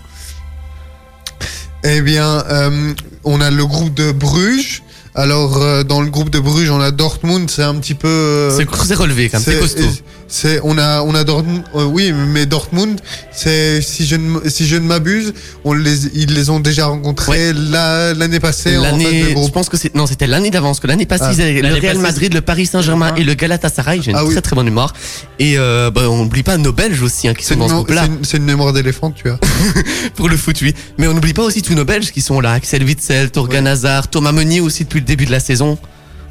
Eh 1.84 2.02
bien, 2.02 2.44
euh, 2.50 2.94
on 3.24 3.42
a 3.42 3.52
le 3.52 3.66
groupe 3.66 3.94
de 3.94 4.12
Bruges. 4.12 4.82
Alors, 5.14 5.62
euh, 5.62 5.84
dans 5.84 6.02
le 6.02 6.10
groupe 6.10 6.30
de 6.30 6.40
Bruges, 6.40 6.70
on 6.70 6.82
a 6.82 6.92
Dortmund, 6.92 7.50
c'est 7.50 7.64
un 7.64 7.76
petit 7.76 7.94
peu. 7.94 8.50
C'est 8.52 8.68
c'est 8.86 8.96
relevé 8.96 9.30
quand 9.30 9.38
même, 9.38 9.46
c'est 9.46 9.60
costaud. 9.60 10.02
C'est, 10.28 10.60
on 10.64 10.78
a, 10.80 11.02
on 11.04 11.14
a 11.14 11.24
Dortmund. 11.24 11.62
euh, 11.76 11.84
oui, 11.86 12.12
mais 12.12 12.48
Dortmund, 12.48 13.00
c'est 13.32 13.80
si 13.82 14.08
je 14.08 14.16
ne, 14.16 14.26
m- 14.38 14.42
si 14.48 14.66
je 14.66 14.76
ne 14.76 14.82
m'abuse, 14.82 15.34
on 15.64 15.74
les, 15.74 16.08
ils 16.16 16.34
les 16.34 16.50
ont 16.50 16.60
déjà 16.60 16.88
rencontrés 16.88 17.54
la- 17.54 18.14
l'année 18.16 18.40
passée 18.40 18.76
L'année, 18.76 19.26
je 19.30 19.34
groupe. 19.36 19.52
pense 19.54 19.70
que 19.70 19.78
c'est 19.78 19.94
non, 19.94 20.08
c'était 20.08 20.26
l'année 20.26 20.50
d'avance. 20.50 20.80
Que 20.80 20.88
l'année 20.88 21.06
passée, 21.06 21.26
Ah. 21.28 21.32
ils 21.34 21.42
avaient 21.42 21.62
le 21.62 21.74
Real 21.76 21.82
passée, 21.82 21.98
Madrid, 22.00 22.34
le 22.34 22.42
Paris 22.42 22.66
Saint-Germain 22.66 23.14
et 23.16 23.24
le 23.24 23.36
Galatasaray. 23.36 24.02
J'ai 24.02 24.12
une 24.12 24.18
Ah 24.18 24.26
oui. 24.26 24.32
très 24.32 24.42
très 24.42 24.56
bonne 24.56 24.66
mémoire. 24.66 24.94
Et 25.38 25.60
euh, 25.60 25.92
bah, 25.92 26.10
on 26.10 26.24
n'oublie 26.24 26.42
pas 26.44 26.58
nos 26.58 26.72
Belges 26.74 27.04
aussi, 27.04 27.28
hein, 27.28 27.36
qui 27.36 27.44
C'est 27.46 27.50
sont 27.54 27.54
une, 27.54 27.60
dans 27.60 27.68
ce 27.68 27.74
mémo- 27.74 27.76
groupe-là 27.86 28.08
c'est 28.24 28.38
une- 28.38 28.44
mémoire 28.46 28.74
d'éléphant, 28.74 29.12
tu 29.12 29.30
as. 29.30 29.38
pour 30.16 30.28
le 30.28 30.38
foot, 30.38 30.58
oui. 30.64 30.74
Mais 30.98 31.06
on 31.08 31.14
n'oublie 31.14 31.34
pas 31.34 31.44
aussi 31.44 31.62
tous 31.62 31.76
nos 31.76 31.86
Belges 31.86 32.12
qui 32.12 32.22
sont 32.22 32.42
là. 32.42 32.54
Axel 32.54 32.84
Witzel, 32.84 33.30
Torgan 33.30 33.66
Ouais. 33.66 33.70
Hazard, 33.70 34.08
Thomas 34.10 34.32
Meunier 34.32 34.60
aussi 34.60 34.86
depuis 34.86 35.02
le 35.02 35.06
début 35.06 35.26
de 35.28 35.32
la 35.32 35.40
saison. 35.40 35.78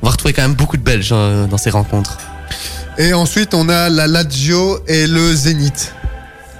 On 0.02 0.06
va 0.06 0.10
retrouver 0.10 0.34
quand 0.34 0.42
même 0.42 0.54
beaucoup 0.54 0.76
de 0.76 0.82
Belges 0.82 1.12
hein, 1.12 1.46
dans 1.48 1.58
ces 1.58 1.70
rencontres. 1.70 2.18
Et 2.98 3.12
ensuite, 3.12 3.54
on 3.54 3.68
a 3.68 3.88
la 3.88 4.06
Lazio 4.06 4.78
et 4.86 5.06
le 5.06 5.34
Zénith. 5.34 5.92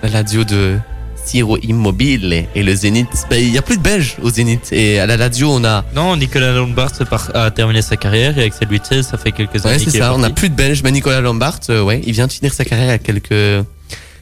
La 0.02 0.08
Lazio 0.08 0.44
de 0.44 0.76
Ciro 1.24 1.56
Immobile 1.62 2.46
et 2.54 2.62
le 2.62 2.74
Zénith. 2.74 3.08
bah, 3.30 3.38
Il 3.38 3.50
y 3.52 3.58
a 3.58 3.62
plus 3.62 3.76
de 3.78 3.82
Belges 3.82 4.16
au 4.20 4.30
Zénith. 4.30 4.68
Et 4.72 4.98
à 4.98 5.06
la 5.06 5.16
Lazio, 5.16 5.48
on 5.50 5.64
a. 5.64 5.84
Non, 5.94 6.16
Nicolas 6.16 6.52
Lombard 6.52 6.94
se 6.94 7.04
part- 7.04 7.30
a 7.34 7.50
terminé 7.50 7.82
sa 7.82 7.96
carrière 7.96 8.36
et 8.36 8.42
avec 8.42 8.52
Axel 8.52 8.68
Witsel, 8.68 9.04
ça 9.04 9.16
fait 9.16 9.32
quelques 9.32 9.54
Ouais, 9.54 9.66
années 9.66 9.78
c'est 9.78 9.84
qu'il 9.86 9.96
est 9.96 10.00
ça. 10.00 10.12
On 10.12 10.18
a 10.18 10.28
parti. 10.28 10.34
plus 10.34 10.48
de 10.50 10.54
Belges. 10.54 10.82
Mais 10.82 10.90
Nicolas 10.90 11.20
Lombard, 11.20 11.60
euh, 11.70 11.82
ouais, 11.82 12.02
il 12.04 12.12
vient 12.12 12.26
de 12.26 12.32
finir 12.32 12.52
sa 12.52 12.64
carrière 12.64 12.86
il 12.88 12.90
y 12.90 12.94
a 12.94 12.98
quelques, 12.98 13.64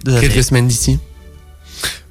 quelques 0.05 0.45
semaines 0.45 0.69
d'ici. 0.69 0.99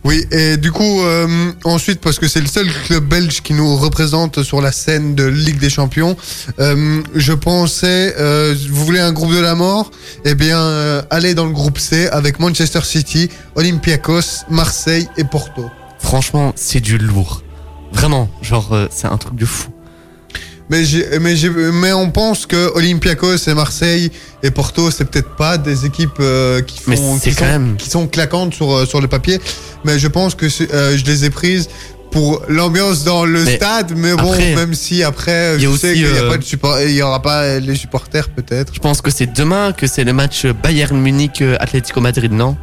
Oui, 0.03 0.25
et 0.31 0.57
du 0.57 0.71
coup, 0.71 1.01
euh, 1.03 1.51
ensuite, 1.63 2.01
parce 2.01 2.17
que 2.17 2.27
c'est 2.27 2.41
le 2.41 2.47
seul 2.47 2.67
club 2.85 3.05
belge 3.05 3.41
qui 3.41 3.53
nous 3.53 3.75
représente 3.75 4.41
sur 4.41 4.59
la 4.59 4.71
scène 4.71 5.13
de 5.13 5.25
Ligue 5.25 5.59
des 5.59 5.69
Champions, 5.69 6.17
euh, 6.59 7.03
je 7.13 7.33
pensais, 7.33 8.15
euh, 8.17 8.55
vous 8.71 8.83
voulez 8.83 8.99
un 8.99 9.11
groupe 9.11 9.31
de 9.31 9.39
la 9.39 9.53
mort? 9.53 9.91
Eh 10.25 10.33
bien, 10.33 10.59
euh, 10.59 11.03
allez 11.11 11.35
dans 11.35 11.45
le 11.45 11.53
groupe 11.53 11.77
C 11.77 12.07
avec 12.07 12.39
Manchester 12.39 12.81
City, 12.83 13.29
Olympiakos, 13.55 14.45
Marseille 14.49 15.07
et 15.17 15.23
Porto. 15.23 15.69
Franchement, 15.99 16.51
c'est 16.55 16.79
du 16.79 16.97
lourd. 16.97 17.43
Vraiment, 17.93 18.27
genre, 18.41 18.75
c'est 18.89 19.07
un 19.07 19.17
truc 19.17 19.35
de 19.35 19.45
fou. 19.45 19.69
Mais, 20.71 20.83
mais, 21.19 21.35
mais 21.73 21.91
on 21.93 22.09
pense 22.09 22.45
que 22.45 22.71
Olympiakos 22.75 23.47
et 23.47 23.53
Marseille 23.53 24.09
et 24.41 24.51
Porto, 24.51 24.89
c'est 24.89 25.05
peut-être 25.05 25.35
pas 25.35 25.57
des 25.57 25.85
équipes 25.85 26.19
euh, 26.21 26.61
qui, 26.61 26.79
font, 26.79 26.95
sont, 27.19 27.43
même- 27.45 27.75
qui 27.77 27.89
sont 27.89 28.07
claquantes 28.07 28.53
sur, 28.55 28.71
euh, 28.71 28.85
sur 28.85 29.01
le 29.01 29.07
papier. 29.09 29.39
Mais 29.83 29.99
je 29.99 30.07
pense 30.07 30.33
que 30.33 30.45
euh, 30.73 30.97
je 30.97 31.03
les 31.05 31.25
ai 31.25 31.29
prises 31.29 31.67
pour 32.11 32.41
l'ambiance 32.47 33.03
dans 33.03 33.25
le 33.25 33.43
Mais 33.43 33.57
stade. 33.57 33.93
Mais 33.97 34.13
bon, 34.13 34.31
après, 34.31 34.55
même 34.55 34.73
si 34.73 35.03
après, 35.03 35.59
je 35.59 35.69
sais 35.77 35.93
qu'il 35.93 36.01
y 36.03 36.05
a 36.05 36.23
euh, 36.23 36.29
pas 36.29 36.37
de 36.37 36.43
support, 36.43 36.79
il 36.81 36.91
y 36.91 37.01
aura 37.01 37.21
pas 37.21 37.59
les 37.59 37.75
supporters 37.75 38.29
peut-être. 38.29 38.73
Je 38.73 38.79
pense 38.79 39.01
que 39.01 39.11
c'est 39.11 39.31
demain 39.33 39.73
que 39.73 39.87
c'est 39.87 40.03
le 40.05 40.13
match 40.13 40.45
Bayern 40.45 40.97
Munich 40.99 41.41
euh, 41.41 41.57
Atlético 41.59 41.99
Madrid, 42.01 42.31
non? 42.31 42.55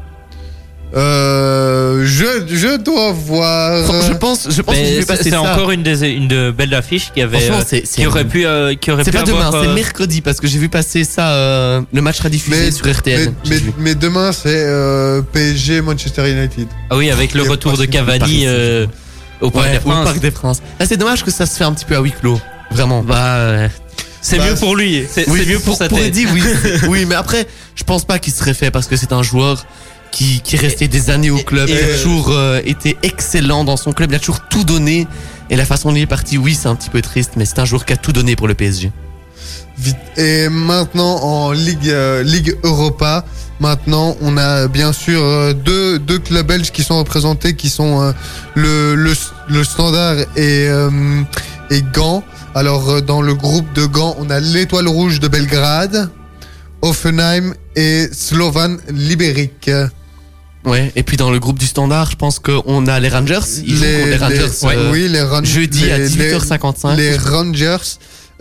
Euh, 0.97 2.03
je, 2.07 2.25
je 2.49 2.77
dois 2.79 3.13
voir. 3.13 3.85
Je 4.03 4.13
pense, 4.15 4.49
je 4.51 4.63
pense 4.63 4.77
que 4.77 4.83
je 4.85 4.89
Mais 4.89 5.01
vais 5.01 5.17
c'est 5.17 5.31
c'est 5.31 5.37
encore 5.37 5.71
une 5.71 5.83
des 5.83 6.09
une 6.09 6.29
de 6.29 6.51
belles 6.51 6.73
affiches 6.75 7.13
qui 7.13 7.21
avait 7.21 7.51
euh, 7.51 7.61
c'est- 7.67 7.87
c'est- 7.87 8.01
qui 8.01 8.07
aurait 8.07 8.25
pu 8.25 8.47
euh, 8.47 8.75
qui 8.75 8.91
aurait 8.91 9.05
C'est 9.05 9.13
pas 9.13 9.23
demain, 9.23 9.47
avoir, 9.49 9.63
c'est 9.65 9.69
euh, 9.69 9.75
mercredi 9.75 10.21
parce 10.23 10.41
que 10.41 10.47
j'ai 10.47 10.59
vu 10.59 10.69
passer 10.69 11.05
ça. 11.05 11.29
euh, 11.33 11.83
le 11.93 12.01
match 12.01 12.17
sera 12.19 12.31
diffusé 12.31 12.67
Mais- 12.67 12.71
sur 12.71 12.91
RTL. 12.91 13.33
mais, 13.79 13.95
demain, 13.95 14.33
c'est 14.33 14.49
euh, 14.49 15.21
PSG 15.21 15.83
Manchester 15.83 16.31
United. 16.31 16.69
Ah 16.91 16.97
oui, 16.97 17.11
avec 17.11 17.35
le 17.35 17.43
retour 17.43 17.77
de 17.77 17.85
Cavani 17.85 18.19
Paris, 18.21 18.43
euh, 18.47 18.87
au 19.43 19.51
Parc 19.51 19.67
Ouais, 19.67 19.73
des 19.73 19.79
au 19.79 19.81
Princes. 19.91 20.05
Parc 20.05 20.21
des 20.21 20.31
Princes. 20.31 20.63
Ah, 20.81 20.87
c'est 20.87 20.97
dommage 20.97 21.23
que 21.23 21.31
ça 21.31 21.45
se 21.47 21.57
fait 21.57 21.65
un 21.65 21.73
petit 21.73 21.85
peu 21.85 21.97
à 21.97 22.01
huis 22.01 22.13
clos. 22.19 22.41
Vraiment. 22.71 23.03
Bah, 23.03 23.51
ouais. 23.53 23.71
c'est 24.23 24.39
Bah, 24.39 24.45
mieux 24.49 24.55
pour 24.57 24.75
lui. 24.75 25.05
C'est 25.11 25.29
Oui, 25.29 25.41
c'est 25.45 25.51
mieux 25.53 25.59
pour 25.59 25.77
sa 25.77 25.89
pour 25.89 25.99
tête. 25.99 26.09
Eddie, 26.09 26.27
oui. 26.33 26.43
oui, 26.89 27.05
mais 27.07 27.15
après, 27.15 27.47
je 27.75 27.85
pense 27.85 28.05
pas 28.05 28.19
qu'il 28.19 28.33
serait 28.33 28.55
fait 28.55 28.71
parce 28.71 28.87
que 28.87 28.97
c'est 28.97 29.13
un 29.13 29.23
joueur 29.23 29.65
qui, 30.11 30.41
qui 30.41 30.57
est 30.57 30.59
resté 30.59 30.89
des 30.89 31.11
années 31.11 31.31
au 31.31 31.39
club. 31.39 31.69
et- 31.69 31.73
il 31.73 31.79
a 31.79 31.95
toujours 32.03 32.31
euh, 32.33 32.61
été 32.65 32.97
excellent 33.03 33.65
dans 33.65 33.77
son 33.77 33.93
club. 33.93 34.11
Il 34.13 34.15
a 34.17 34.19
toujours 34.19 34.41
tout 34.49 34.65
donné. 34.65 35.07
Et 35.51 35.57
la 35.57 35.65
façon 35.65 35.91
dont 35.91 35.97
il 35.97 36.03
est 36.03 36.07
parti, 36.07 36.37
oui, 36.39 36.55
c'est 36.55 36.69
un 36.69 36.75
petit 36.75 36.91
peu 36.91 37.01
triste, 37.01 37.33
mais 37.37 37.45
c'est 37.47 37.59
un 37.59 37.65
joueur 37.65 37.85
qui 37.87 37.93
a 37.93 37.97
tout 37.97 38.13
donné 38.13 38.37
pour 38.37 38.49
le 38.49 38.55
PSG. 38.55 38.91
Vite. 39.79 39.97
Et 40.17 40.49
maintenant 40.49 41.17
en 41.23 41.53
Ligue, 41.53 41.89
euh, 41.89 42.23
Ligue 42.25 42.57
Europa, 42.65 43.25
maintenant 43.61 44.17
on 44.21 44.37
a 44.37 44.67
bien 44.67 44.93
sûr 44.93 45.23
euh, 45.23 45.53
deux, 45.55 45.99
deux 46.01 46.19
clubs 46.19 46.47
belges 46.47 46.73
qui 46.73 46.83
sont 46.83 46.99
représentés, 46.99 47.55
qui 47.55 47.71
sont 47.71 48.03
euh, 48.03 48.13
le, 48.57 48.95
le, 48.97 49.13
le 49.49 49.65
Standard 49.65 50.17
et, 50.37 50.67
et 51.71 51.83
Gand. 51.95 52.25
Alors 52.57 53.01
dans 53.03 53.23
le 53.23 53.35
groupe 53.35 53.73
de 53.75 53.87
Gand, 53.87 54.17
on 54.19 54.29
a 54.31 54.41
l'Étoile 54.41 54.89
Rouge 54.89 55.21
de 55.21 55.29
Belgrade, 55.29 56.11
Offenheim 56.83 57.55
et 57.77 58.09
Slovan 58.13 58.79
Liberec. 58.91 59.71
Ouais. 60.65 60.93
Et 60.97 61.03
puis 61.03 61.17
dans 61.17 61.31
le 61.31 61.39
groupe 61.39 61.59
du 61.59 61.67
Standard, 61.67 62.11
je 62.11 62.17
pense 62.17 62.39
qu'on 62.39 62.87
a 62.87 63.01
les 63.01 63.09
Rangers. 63.09 63.39
Ils 63.65 63.77
jouent 63.77 63.85
contre 63.85 64.07
les 64.11 64.17
Rangers. 64.17 64.51
euh, 64.65 64.93
oui, 64.93 65.09
les 65.09 65.23
Ran- 65.23 65.45
Jeudi 65.45 65.91
à 65.91 65.99
les- 65.99 66.05
les- 66.09 66.11
18h55. 66.11 66.97
Les 66.97 67.17
Rangers, 67.17 67.77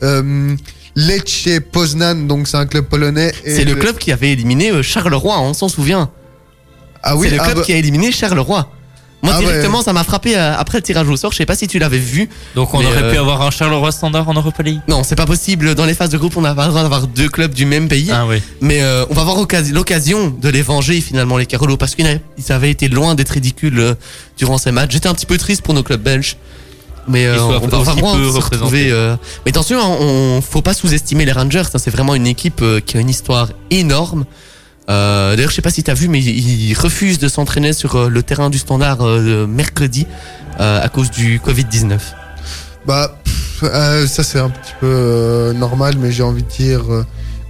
euh, 0.03 0.55
Lecce 0.95 1.49
Poznan, 1.71 2.27
donc 2.27 2.47
c'est 2.47 2.57
un 2.57 2.65
club 2.65 2.85
polonais. 2.85 3.31
C'est 3.45 3.65
le 3.65 3.75
club 3.75 3.97
qui 3.97 4.11
avait 4.11 4.31
éliminé 4.31 4.71
euh, 4.71 4.81
Charleroi, 4.81 5.39
on 5.39 5.53
s'en 5.53 5.69
souvient. 5.69 6.09
Ah 7.03 7.15
oui, 7.15 7.27
c'est 7.29 7.35
le 7.35 7.41
ah 7.41 7.45
club 7.45 7.57
bah- 7.57 7.63
qui 7.63 7.73
a 7.73 7.77
éliminé 7.77 8.11
Charleroi. 8.11 8.71
Moi 9.23 9.33
Ah 9.35 9.39
directement, 9.39 9.79
ouais. 9.79 9.83
ça 9.83 9.93
m'a 9.93 10.03
frappé 10.03 10.37
euh, 10.37 10.55
après 10.55 10.77
le 10.77 10.83
tirage 10.83 11.09
au 11.09 11.17
sort. 11.17 11.31
Je 11.31 11.37
sais 11.37 11.45
pas 11.47 11.55
si 11.55 11.67
tu 11.67 11.79
l'avais 11.79 11.97
vu. 11.97 12.29
Donc 12.55 12.73
on 12.73 12.79
Mais, 12.79 12.85
aurait 12.85 13.03
euh, 13.03 13.11
pu 13.11 13.17
avoir 13.17 13.41
un 13.41 13.49
Charleroi 13.49 13.91
standard 13.91 14.29
en 14.29 14.33
Europa 14.35 14.61
League. 14.61 14.79
Non, 14.87 15.03
c'est 15.03 15.15
pas 15.15 15.25
possible. 15.25 15.73
Dans 15.73 15.85
les 15.85 15.95
phases 15.95 16.11
de 16.11 16.17
groupe, 16.19 16.37
on 16.37 16.41
n'a 16.41 16.53
pas 16.53 16.65
le 16.65 16.69
droit 16.69 16.83
d'avoir 16.83 17.07
deux 17.07 17.27
clubs 17.27 17.51
du 17.53 17.65
même 17.65 17.87
pays. 17.87 18.11
Ah 18.13 18.25
oui. 18.27 18.41
Mais 18.61 18.81
euh, 18.83 19.05
on 19.09 19.15
va 19.15 19.21
avoir 19.21 19.37
occasion- 19.39 19.73
l'occasion 19.73 20.29
de 20.39 20.49
les 20.49 20.61
venger 20.61 21.01
finalement 21.01 21.37
les 21.37 21.47
Carolos 21.47 21.77
parce 21.77 21.95
qu'ils 21.95 22.05
avaient- 22.05 22.21
ils 22.37 22.51
avaient 22.51 22.69
été 22.71 22.89
loin 22.89 23.15
d'être 23.15 23.29
ridicules 23.31 23.79
euh, 23.79 23.95
durant 24.37 24.59
ces 24.59 24.71
matchs. 24.71 24.91
J'étais 24.93 25.09
un 25.09 25.15
petit 25.15 25.25
peu 25.25 25.37
triste 25.39 25.63
pour 25.63 25.73
nos 25.73 25.83
clubs 25.83 26.01
belges. 26.01 26.37
Mais 27.09 27.25
euh, 27.25 27.37
soient 27.37 27.59
on 27.63 27.67
va 27.67 27.77
aussi 27.79 27.89
vraiment 27.91 28.15
peu 28.15 28.23
se 28.29 28.35
représentés. 28.35 28.53
retrouver. 28.53 28.91
euh, 28.91 29.15
Mais 29.45 29.51
attention, 29.51 29.79
hein, 29.79 29.97
on 29.99 30.41
faut 30.41 30.61
pas 30.61 30.73
sous-estimer 30.73 31.25
les 31.25 31.31
Rangers. 31.31 31.63
hein. 31.73 31.77
C'est 31.79 31.89
vraiment 31.89 32.13
une 32.15 32.27
équipe 32.27 32.61
euh, 32.61 32.81
qui 32.81 32.97
a 32.97 32.99
une 32.99 33.09
histoire 33.09 33.49
énorme. 33.71 34.25
Euh, 34.89 35.35
D'ailleurs, 35.35 35.49
je 35.49 35.55
sais 35.55 35.61
pas 35.61 35.69
si 35.69 35.83
t'as 35.83 35.93
vu, 35.93 36.07
mais 36.07 36.21
ils 36.21 36.73
refusent 36.73 37.19
de 37.19 37.27
s'entraîner 37.27 37.73
sur 37.73 37.95
euh, 37.95 38.09
le 38.09 38.23
terrain 38.23 38.49
du 38.49 38.57
Standard 38.57 39.01
euh, 39.01 39.47
mercredi 39.47 40.07
à 40.59 40.89
cause 40.89 41.11
du 41.11 41.39
Covid 41.39 41.65
19. 41.65 42.15
Bah, 42.87 43.15
ça 43.61 44.23
c'est 44.23 44.39
un 44.39 44.49
petit 44.49 44.73
peu 44.79 45.53
normal, 45.55 45.95
mais 45.99 46.11
j'ai 46.11 46.23
envie 46.23 46.41
de 46.41 46.49
dire. 46.49 46.81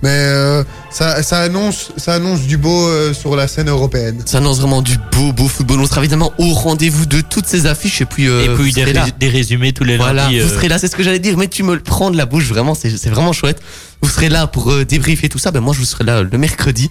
Mais 0.04 0.10
euh, 0.12 0.64
ça, 0.92 1.24
ça 1.24 1.40
annonce, 1.40 1.92
ça 1.98 2.14
annonce 2.14 2.42
du 2.42 2.58
beau 2.58 2.88
euh, 2.88 3.14
sur 3.14 3.36
la 3.36 3.48
scène 3.48 3.70
européenne. 3.70 4.22
Ça 4.26 4.38
annonce 4.38 4.60
vraiment 4.60 4.82
du 4.82 4.98
beau, 5.12 5.32
beau 5.34 5.48
football. 5.48 5.80
On 5.80 5.86
sera 5.88 6.02
évidemment 6.02 6.34
au 6.38 6.54
rendez-vous 6.54 7.06
de 7.06 7.22
toutes 7.22 7.48
ces 7.48 7.66
affiches 7.66 8.02
et 8.02 8.06
puis. 8.06 8.28
euh, 8.28 8.44
Et 8.44 8.48
vous 8.50 8.64
puis 8.64 8.74
des, 8.74 8.82
serez 8.82 8.94
là. 8.94 9.04
rés- 9.06 9.14
des 9.20 9.30
résumés 9.30 9.74
tous 9.74 9.84
les 9.84 9.98
Voilà, 9.98 10.24
lundis. 10.26 10.40
vous 10.40 10.48
euh, 10.50 10.56
serez 10.56 10.68
là, 10.68 10.78
c'est 10.78 10.88
ce 10.88 10.96
que 10.96 11.04
j'allais 11.04 11.20
dire, 11.20 11.38
mais 11.38 11.48
tu 11.48 11.64
me 11.64 11.74
le 11.74 11.82
prends 11.82 12.12
de 12.12 12.18
la 12.18 12.26
bouche, 12.26 12.46
vraiment, 12.48 12.76
c'est 12.76 12.96
c'est 12.96 13.10
vraiment 13.10 13.34
chouette. 13.34 13.60
Vous 14.02 14.10
serez 14.10 14.30
là 14.30 14.46
pour 14.46 14.72
euh, 14.72 14.86
débriefer 14.86 15.28
tout 15.30 15.40
ça, 15.40 15.50
ben 15.52 15.60
moi 15.60 15.74
je 15.78 15.84
serai 15.84 16.04
là 16.04 16.18
euh, 16.18 16.26
le 16.32 16.38
mercredi. 16.38 16.90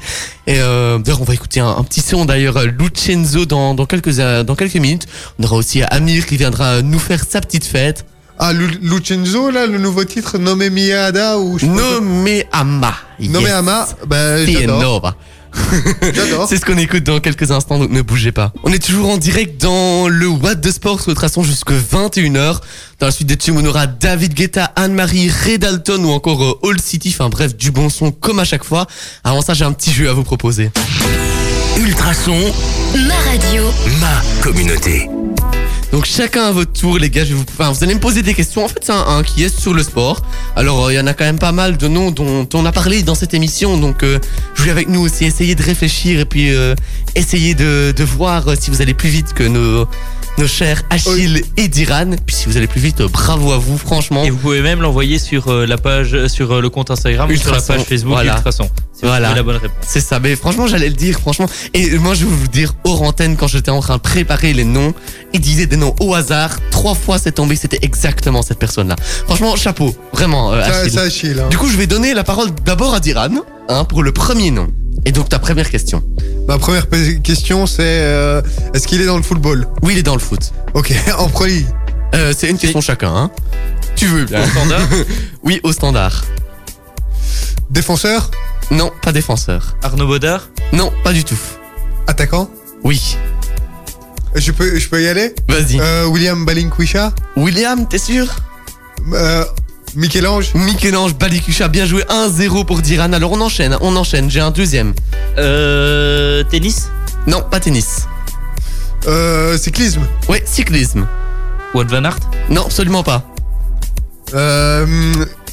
Et 0.48 0.56
euh, 0.58 0.98
d'ailleurs, 0.98 1.20
on 1.20 1.24
va 1.24 1.34
écouter 1.34 1.60
un, 1.60 1.68
un 1.68 1.84
petit 1.84 2.00
son 2.00 2.24
d'ailleurs, 2.24 2.58
Lucenzo 2.66 3.46
dans, 3.46 3.74
dans, 3.74 3.86
quelques, 3.86 4.18
euh, 4.18 4.42
dans 4.42 4.56
quelques 4.56 4.74
minutes. 4.74 5.06
On 5.38 5.44
aura 5.44 5.56
aussi 5.56 5.82
Amir 5.84 6.26
qui 6.26 6.36
viendra 6.36 6.82
nous 6.82 6.98
faire 6.98 7.22
sa 7.28 7.40
petite 7.40 7.64
fête. 7.64 8.04
Ah, 8.38 8.52
Lu- 8.52 8.78
Lucenzo, 8.82 9.50
là, 9.50 9.66
le 9.66 9.78
nouveau 9.78 10.04
titre, 10.04 10.38
Nommé 10.38 10.68
Miada 10.70 11.38
ou 11.38 11.58
je 11.58 11.64
sais 11.66 11.70
pas 11.72 11.76
quoi. 11.78 11.84
Nommé 12.00 12.44
Ama. 12.52 12.94
Nommé 13.20 13.50
Ama, 13.50 13.86
bah, 14.06 14.44
j'adore. 14.44 14.80
Nova. 14.80 15.16
J'adore. 16.14 16.46
C'est 16.46 16.58
ce 16.58 16.66
qu'on 16.66 16.76
écoute 16.76 17.02
dans 17.04 17.18
quelques 17.18 17.50
instants, 17.50 17.78
donc 17.78 17.90
ne 17.90 18.02
bougez 18.02 18.30
pas. 18.30 18.52
On 18.62 18.70
est 18.74 18.78
toujours 18.84 19.08
en 19.08 19.16
direct 19.16 19.58
dans 19.58 20.06
le 20.06 20.26
What 20.28 20.56
de 20.56 20.70
Sport 20.70 21.00
sur 21.00 21.08
Ultrason 21.12 21.42
jusque 21.44 21.70
21h. 21.70 22.58
Dans 23.00 23.06
la 23.06 23.10
suite 23.10 23.26
des 23.28 23.38
tubes, 23.38 23.56
on 23.56 23.64
aura 23.64 23.86
David 23.86 24.34
Guetta, 24.34 24.70
Anne-Marie, 24.76 25.30
Ray 25.30 25.58
Dalton 25.58 26.04
ou 26.04 26.10
encore 26.10 26.44
euh, 26.44 26.68
All 26.70 26.78
City. 26.78 27.14
Enfin 27.18 27.30
bref, 27.30 27.56
du 27.56 27.70
bon 27.70 27.88
son 27.88 28.10
comme 28.12 28.38
à 28.38 28.44
chaque 28.44 28.64
fois. 28.64 28.86
Avant 29.24 29.40
ça, 29.40 29.54
j'ai 29.54 29.64
un 29.64 29.72
petit 29.72 29.94
jeu 29.94 30.10
à 30.10 30.12
vous 30.12 30.24
proposer. 30.24 30.70
Ultrason, 31.78 32.36
Ma 33.08 33.14
radio. 33.30 33.62
ma 33.98 34.42
communauté. 34.42 35.08
Donc 35.96 36.04
chacun 36.04 36.44
à 36.44 36.52
votre 36.52 36.74
tour, 36.74 36.98
les 36.98 37.08
gars. 37.08 37.24
Je 37.24 37.30
vais 37.30 37.36
vous, 37.36 37.44
enfin, 37.58 37.72
vous 37.72 37.82
allez 37.82 37.94
me 37.94 38.00
poser 38.00 38.20
des 38.20 38.34
questions. 38.34 38.66
En 38.66 38.68
fait, 38.68 38.80
c'est 38.82 38.92
un, 38.92 39.06
un 39.16 39.22
qui 39.22 39.42
est 39.44 39.58
sur 39.58 39.72
le 39.72 39.82
sport. 39.82 40.20
Alors, 40.54 40.84
euh, 40.84 40.92
il 40.92 40.96
y 40.96 41.00
en 41.00 41.06
a 41.06 41.14
quand 41.14 41.24
même 41.24 41.38
pas 41.38 41.52
mal 41.52 41.78
de 41.78 41.88
noms 41.88 42.10
dont 42.10 42.46
on 42.52 42.66
a 42.66 42.70
parlé 42.70 43.02
dans 43.02 43.14
cette 43.14 43.32
émission. 43.32 43.78
Donc, 43.78 44.02
euh, 44.02 44.18
vais 44.58 44.70
avec 44.70 44.90
nous 44.90 45.00
aussi 45.00 45.24
essayer 45.24 45.54
de 45.54 45.62
réfléchir 45.62 46.20
et 46.20 46.26
puis 46.26 46.54
euh, 46.54 46.74
essayer 47.14 47.54
de, 47.54 47.94
de 47.96 48.04
voir 48.04 48.44
si 48.60 48.70
vous 48.70 48.82
allez 48.82 48.92
plus 48.92 49.08
vite 49.08 49.32
que 49.32 49.44
nos, 49.44 49.88
nos 50.38 50.46
chers 50.46 50.82
Achille 50.90 51.42
et 51.56 51.68
Diran. 51.68 52.10
Puis 52.26 52.36
si 52.36 52.46
vous 52.46 52.56
allez 52.56 52.66
plus 52.66 52.80
vite, 52.80 53.00
euh, 53.00 53.08
bravo 53.08 53.52
à 53.52 53.58
vous, 53.58 53.78
franchement. 53.78 54.24
Et 54.24 54.30
vous 54.30 54.36
pouvez 54.36 54.62
même 54.62 54.82
l'envoyer 54.82 55.18
sur 55.18 55.48
euh, 55.48 55.66
la 55.66 55.78
page, 55.78 56.26
sur 56.26 56.52
euh, 56.52 56.60
le 56.60 56.68
compte 56.68 56.90
Instagram 56.90 57.30
ou 57.30 57.36
sur 57.36 57.50
la 57.50 57.56
Ultrason, 57.56 57.74
page 57.74 57.84
Facebook 57.84 58.12
voilà. 58.12 58.36
Ultrason. 58.36 58.68
Voilà. 59.02 59.26
trouvez 59.28 59.36
la 59.40 59.42
bonne 59.42 59.56
réponse. 59.56 59.76
C'est 59.86 60.00
ça, 60.00 60.18
mais 60.20 60.36
franchement, 60.36 60.66
j'allais 60.66 60.88
le 60.88 60.94
dire, 60.94 61.18
franchement. 61.20 61.46
Et 61.74 61.98
moi, 61.98 62.14
je 62.14 62.24
vais 62.24 62.30
vous 62.30 62.48
dire, 62.48 62.74
hors 62.84 63.02
antenne, 63.02 63.36
quand 63.36 63.46
j'étais 63.46 63.70
en 63.70 63.80
train 63.80 63.96
de 63.96 64.00
préparer 64.00 64.52
les 64.54 64.64
noms, 64.64 64.94
il 65.34 65.40
disait 65.40 65.66
des 65.66 65.76
noms 65.76 65.94
au 66.00 66.14
hasard. 66.14 66.56
Trois 66.70 66.94
fois, 66.94 67.18
c'est 67.18 67.32
tombé, 67.32 67.56
c'était 67.56 67.78
exactement 67.82 68.42
cette 68.42 68.58
personne-là. 68.58 68.96
Franchement, 69.26 69.54
chapeau, 69.56 69.94
vraiment, 70.12 70.52
euh, 70.52 70.62
Ça, 70.62 70.78
Achille. 70.80 70.92
ça, 70.92 71.00
Achille. 71.02 71.40
hein. 71.44 71.48
Du 71.50 71.58
coup, 71.58 71.68
je 71.68 71.76
vais 71.76 71.86
donner 71.86 72.14
la 72.14 72.24
parole 72.24 72.48
d'abord 72.64 72.94
à 72.94 73.00
Diran, 73.00 73.28
hein, 73.68 73.84
pour 73.84 74.02
le 74.02 74.12
premier 74.12 74.50
nom. 74.50 74.68
Et 75.04 75.12
donc, 75.12 75.28
ta 75.28 75.38
première 75.38 75.68
question. 75.70 76.02
Ma 76.48 76.58
première 76.58 76.88
question, 77.22 77.66
c'est 77.66 77.82
euh, 77.82 78.40
est-ce 78.74 78.88
qu'il 78.88 79.00
est 79.00 79.06
dans 79.06 79.16
le 79.18 79.22
football? 79.22 79.66
Oui, 79.82 79.92
il 79.92 79.98
est 79.98 80.02
dans 80.02 80.14
le 80.14 80.20
foot. 80.20 80.52
Ok, 80.74 80.92
en 81.18 81.28
Pro. 81.28 81.44
Euh, 82.14 82.32
c'est 82.36 82.48
une 82.48 82.56
question 82.58 82.80
chacun, 82.80 83.14
hein. 83.14 83.30
Tu 83.94 84.06
veux 84.06 84.24
bien. 84.24 84.42
Au 84.42 84.46
standard 84.46 84.80
Oui, 85.42 85.60
au 85.62 85.72
standard. 85.72 86.24
Défenseur? 87.70 88.30
Non, 88.70 88.90
pas 89.02 89.12
défenseur. 89.12 89.76
Arnaud 89.82 90.06
Baudard 90.06 90.48
Non, 90.72 90.92
pas 91.04 91.12
du 91.12 91.24
tout. 91.24 91.38
Attaquant 92.06 92.50
Oui. 92.82 93.16
Je 94.34 94.50
peux, 94.52 94.78
je 94.78 94.88
peux 94.88 95.02
y 95.02 95.08
aller? 95.08 95.34
Vas-y. 95.48 95.80
euh, 95.80 96.06
William 96.06 96.44
Balinkwisha? 96.44 97.12
William, 97.36 97.86
t'es 97.88 97.98
sûr? 97.98 98.26
Euh, 99.12 99.44
Michel-Ange? 99.94 100.52
Michel-Ange 100.54 101.14
Balikucha, 101.14 101.68
bien 101.68 101.86
joué 101.86 102.02
1-0 102.02 102.64
pour 102.66 102.82
Diran. 102.82 103.12
Alors 103.12 103.32
on 103.32 103.40
enchaîne, 103.40 103.76
on 103.80 103.94
enchaîne. 103.96 104.30
J'ai 104.30 104.40
un 104.40 104.50
deuxième. 104.50 104.92
euh, 105.38 106.42
Tennis? 106.44 106.90
Non, 107.26 107.42
pas 107.42 107.60
tennis. 107.60 108.06
euh, 109.06 109.56
Cyclisme? 109.56 110.02
Ouais, 110.28 110.42
cyclisme. 110.44 111.06
Wout 111.74 111.86
Van 111.88 112.04
Aert? 112.04 112.18
Non, 112.50 112.62
absolument 112.66 113.02
pas. 113.02 113.22
euh, 114.34 114.86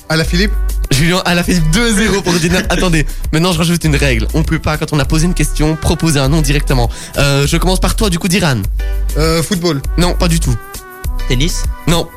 Ala 0.10 0.24
Philippe 0.26 0.52
Julien, 0.94 1.22
elle 1.26 1.40
a 1.40 1.44
fait 1.44 1.60
2-0 1.72 2.22
pour 2.22 2.34
Diran. 2.34 2.60
Attendez, 2.70 3.06
maintenant 3.32 3.52
je 3.52 3.58
rajoute 3.58 3.84
une 3.84 3.96
règle. 3.96 4.28
On 4.34 4.44
peut 4.44 4.60
pas, 4.60 4.78
quand 4.78 4.94
on 4.94 5.00
a 5.00 5.06
posé 5.06 5.26
une 5.26 5.34
question, 5.34 5.76
proposer 5.76 6.20
un 6.20 6.30
nom 6.30 6.42
directement. 6.42 6.90
Euh, 7.18 7.48
je 7.48 7.58
commence 7.58 7.80
par 7.80 7.96
toi, 7.96 8.10
du 8.10 8.20
coup, 8.20 8.28
Diran. 8.28 8.62
euh, 9.18 9.42
Football 9.44 9.82
Non, 9.98 10.14
pas 10.14 10.28
du 10.28 10.40
tout. 10.40 10.56
Tennis 11.28 11.64
Non, 11.88 12.08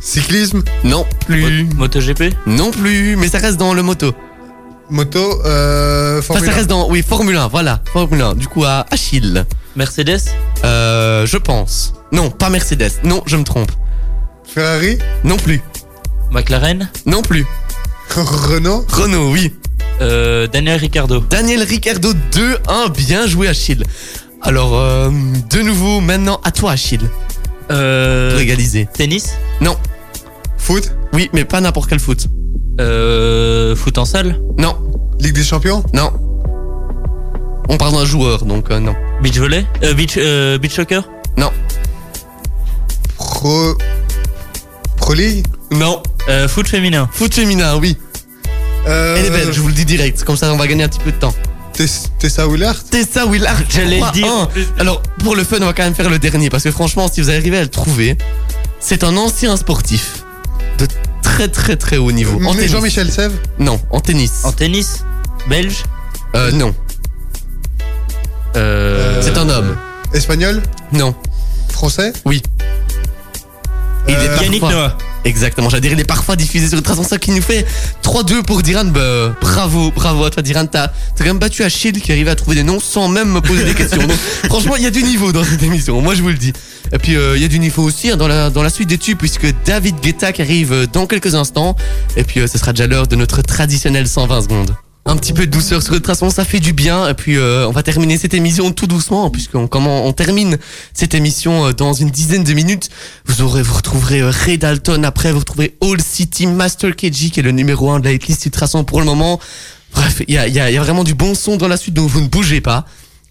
Cyclisme 0.00 0.62
non 0.84 1.04
plus. 1.26 1.64
Mo- 1.64 1.74
MotoGP 1.76 2.34
Non 2.46 2.70
plus, 2.70 3.16
mais 3.16 3.28
ça 3.28 3.38
reste 3.38 3.58
dans 3.58 3.74
le 3.74 3.82
moto. 3.82 4.14
Moto 4.88 5.42
euh, 5.44 6.18
Enfin, 6.20 6.34
Formule 6.34 6.46
ça 6.46 6.52
1. 6.52 6.54
reste 6.56 6.68
dans. 6.70 6.88
Oui, 6.88 7.04
Formule 7.06 7.36
1, 7.36 7.48
voilà. 7.48 7.80
Formule 7.92 8.22
1. 8.22 8.34
Du 8.34 8.48
coup, 8.48 8.64
à 8.64 8.86
Achille. 8.90 9.44
Mercedes 9.76 10.20
Euh, 10.64 11.26
je 11.26 11.36
pense. 11.36 11.92
Non, 12.12 12.30
pas 12.30 12.48
Mercedes. 12.50 12.90
Non, 13.04 13.22
je 13.26 13.36
me 13.36 13.44
trompe. 13.44 13.70
Ferrari 14.44 14.98
Non 15.22 15.36
plus. 15.36 15.60
McLaren 16.32 16.88
Non 17.06 17.22
plus. 17.22 17.46
Renault 18.16 18.84
Renault, 18.88 19.30
oui. 19.32 19.52
euh, 20.00 20.46
Daniel 20.46 20.78
Ricciardo. 20.80 21.20
Daniel 21.20 21.62
Ricciardo 21.62 22.12
2-1, 22.32 22.90
bien 22.96 23.26
joué 23.26 23.48
Achille. 23.48 23.84
Alors, 24.42 24.76
euh, 24.78 25.10
de 25.50 25.60
nouveau, 25.60 26.00
maintenant 26.00 26.40
à 26.44 26.50
toi 26.50 26.72
Achille, 26.72 27.08
Euh, 27.70 28.32
pour 28.32 28.40
égaliser. 28.40 28.88
tennis 28.92 29.34
Non, 29.60 29.76
Foot 30.58 30.92
oui, 31.12 31.28
mais 31.32 31.44
pas 31.44 31.60
n'importe 31.60 31.88
quel 31.88 31.98
foot. 32.00 32.26
euh, 32.80 33.74
Foot 33.76 33.98
en 33.98 34.04
salle 34.04 34.40
Non, 34.58 34.76
Ligue 35.20 35.34
des 35.34 35.44
Champions 35.44 35.82
non. 35.92 36.10
On 37.68 37.76
parle 37.76 37.92
d'un 37.92 38.04
joueur, 38.04 38.44
donc 38.44 38.70
euh, 38.70 38.80
non. 38.80 38.94
Beach 39.22 39.38
volley 39.38 39.64
euh, 39.84 39.94
beach, 39.94 40.14
euh, 40.16 40.58
beach 40.58 40.72
soccer 40.74 41.08
Non, 41.36 41.50
Pro. 43.16 43.74
Non. 45.72 46.00
euh, 46.28 46.46
Foot 46.46 46.68
féminin 46.68 47.08
Foot 47.12 47.34
féminin, 47.34 47.76
oui. 47.80 47.96
euh, 48.86 49.16
Elle 49.18 49.26
est 49.26 49.30
belle, 49.30 49.52
je 49.52 49.60
vous 49.60 49.66
le 49.66 49.74
dis 49.74 49.84
direct, 49.84 50.22
comme 50.22 50.36
ça 50.36 50.52
on 50.52 50.56
va 50.56 50.68
gagner 50.68 50.84
un 50.84 50.88
petit 50.88 51.00
peu 51.00 51.10
de 51.10 51.16
temps. 51.16 51.34
Tess- 51.72 52.10
Tessa 52.20 52.46
Willard 52.46 52.76
Tessa 52.84 53.26
Willard, 53.26 53.56
J'allais 53.68 53.98
le 53.98 54.02
3-1. 54.06 54.12
dire. 54.12 54.48
Alors, 54.78 55.02
pour 55.24 55.34
le 55.34 55.42
fun, 55.42 55.56
on 55.62 55.66
va 55.66 55.72
quand 55.72 55.82
même 55.82 55.94
faire 55.96 56.10
le 56.10 56.18
dernier, 56.20 56.48
parce 56.48 56.62
que 56.62 56.70
franchement, 56.70 57.08
si 57.12 57.20
vous 57.22 57.30
arrivez 57.30 57.58
à 57.58 57.62
le 57.62 57.68
trouver, 57.68 58.16
c'est 58.78 59.02
un 59.02 59.16
ancien 59.16 59.56
sportif 59.56 60.22
de 60.78 60.86
très 61.22 61.48
très 61.48 61.74
très 61.76 61.96
haut 61.96 62.12
niveau. 62.12 62.38
Jean-Michel 62.68 63.10
Sèvres 63.10 63.34
Non, 63.58 63.80
en 63.90 64.00
tennis. 64.00 64.42
En 64.44 64.52
tennis 64.52 65.04
Belge 65.48 65.82
Euh, 66.36 66.52
non, 66.52 66.72
euh, 68.56 69.20
c'est 69.22 69.36
un 69.38 69.48
homme. 69.48 69.76
Espagnol 70.12 70.62
Non. 70.92 71.14
Français 71.68 72.12
Oui. 72.24 72.42
Il 74.10 74.16
est 74.16 74.18
Euh, 74.18 74.26
parfois- 74.28 74.44
Yannick 74.44 74.62
Noah. 74.62 74.98
Exactement, 75.24 75.68
j'allais 75.68 75.82
dire, 75.82 75.92
il 75.92 76.00
est 76.00 76.04
parfois 76.04 76.34
diffusé 76.34 76.66
sur 76.68 76.78
Ultrason, 76.78 77.02
ça 77.04 77.18
qui 77.18 77.30
nous 77.30 77.42
fait 77.42 77.66
3-2 78.02 78.42
pour 78.42 78.62
Diran. 78.62 78.86
Bah, 78.86 79.34
bravo, 79.40 79.90
bravo 79.94 80.24
à 80.24 80.30
toi 80.30 80.42
Diran, 80.42 80.64
t'as 80.66 80.88
t'as 80.88 80.92
quand 81.18 81.24
même 81.26 81.38
battu 81.38 81.62
Achille 81.62 82.00
qui 82.00 82.10
arrivait 82.10 82.30
à 82.30 82.34
trouver 82.34 82.56
des 82.56 82.62
noms 82.62 82.80
sans 82.80 83.08
même 83.08 83.30
me 83.30 83.40
poser 83.40 83.64
des 83.64 83.74
questions. 83.74 83.98
Donc, 84.00 84.10
franchement, 84.48 84.76
il 84.76 84.82
y 84.82 84.86
a 84.86 84.90
du 84.90 85.02
niveau 85.02 85.30
dans 85.32 85.44
cette 85.44 85.62
émission, 85.62 86.00
moi 86.00 86.14
je 86.14 86.22
vous 86.22 86.28
le 86.28 86.34
dis. 86.34 86.52
Et 86.92 86.98
puis, 86.98 87.16
euh, 87.16 87.36
il 87.36 87.42
y 87.42 87.44
a 87.44 87.48
du 87.48 87.58
niveau 87.58 87.82
aussi 87.84 88.10
hein, 88.10 88.16
dans, 88.16 88.26
la, 88.28 88.50
dans 88.50 88.62
la 88.62 88.70
suite 88.70 88.88
des 88.88 88.98
tubes, 88.98 89.18
puisque 89.18 89.46
David 89.64 90.00
Guetta 90.00 90.32
qui 90.32 90.42
arrive 90.42 90.72
euh, 90.72 90.86
dans 90.92 91.06
quelques 91.06 91.34
instants. 91.34 91.76
Et 92.16 92.24
puis, 92.24 92.40
euh, 92.40 92.46
ce 92.48 92.58
sera 92.58 92.72
déjà 92.72 92.86
l'heure 92.88 93.06
de 93.06 93.14
notre 93.16 93.42
traditionnel 93.42 94.08
120 94.08 94.42
secondes. 94.42 94.74
Un 95.10 95.16
petit 95.16 95.32
peu 95.32 95.44
de 95.44 95.50
douceur 95.50 95.82
sur 95.82 95.94
Ultrason, 95.94 96.30
ça 96.30 96.44
fait 96.44 96.60
du 96.60 96.72
bien. 96.72 97.08
Et 97.08 97.14
puis, 97.14 97.36
euh, 97.36 97.66
on 97.66 97.72
va 97.72 97.82
terminer 97.82 98.16
cette 98.16 98.32
émission 98.32 98.70
tout 98.70 98.86
doucement, 98.86 99.28
puisqu'on 99.28 99.66
comment 99.66 100.06
on 100.06 100.12
termine 100.12 100.56
cette 100.94 101.14
émission 101.14 101.66
euh, 101.66 101.72
dans 101.72 101.92
une 101.92 102.10
dizaine 102.10 102.44
de 102.44 102.52
minutes. 102.52 102.90
Vous 103.26 103.42
aurez, 103.42 103.60
vous 103.60 103.74
retrouverez 103.74 104.20
euh, 104.20 104.30
Ray 104.30 104.56
Dalton 104.56 105.04
après, 105.04 105.32
vous 105.32 105.40
retrouverez 105.40 105.76
All 105.82 106.00
City 106.00 106.46
Master 106.46 106.94
KG, 106.94 107.30
qui 107.32 107.40
est 107.40 107.42
le 107.42 107.50
numéro 107.50 107.90
1 107.90 107.98
de 107.98 108.04
la 108.04 108.12
hitlist 108.12 108.46
Ultrason 108.46 108.84
pour 108.84 109.00
le 109.00 109.04
moment. 109.04 109.40
Bref, 109.94 110.22
il 110.28 110.34
y 110.34 110.38
a, 110.38 110.46
y, 110.46 110.60
a, 110.60 110.70
y 110.70 110.78
a 110.78 110.80
vraiment 110.80 111.02
du 111.02 111.14
bon 111.14 111.34
son 111.34 111.56
dans 111.56 111.66
la 111.66 111.76
suite, 111.76 111.94
donc 111.94 112.08
vous 112.08 112.20
ne 112.20 112.28
bougez 112.28 112.60
pas. 112.60 112.84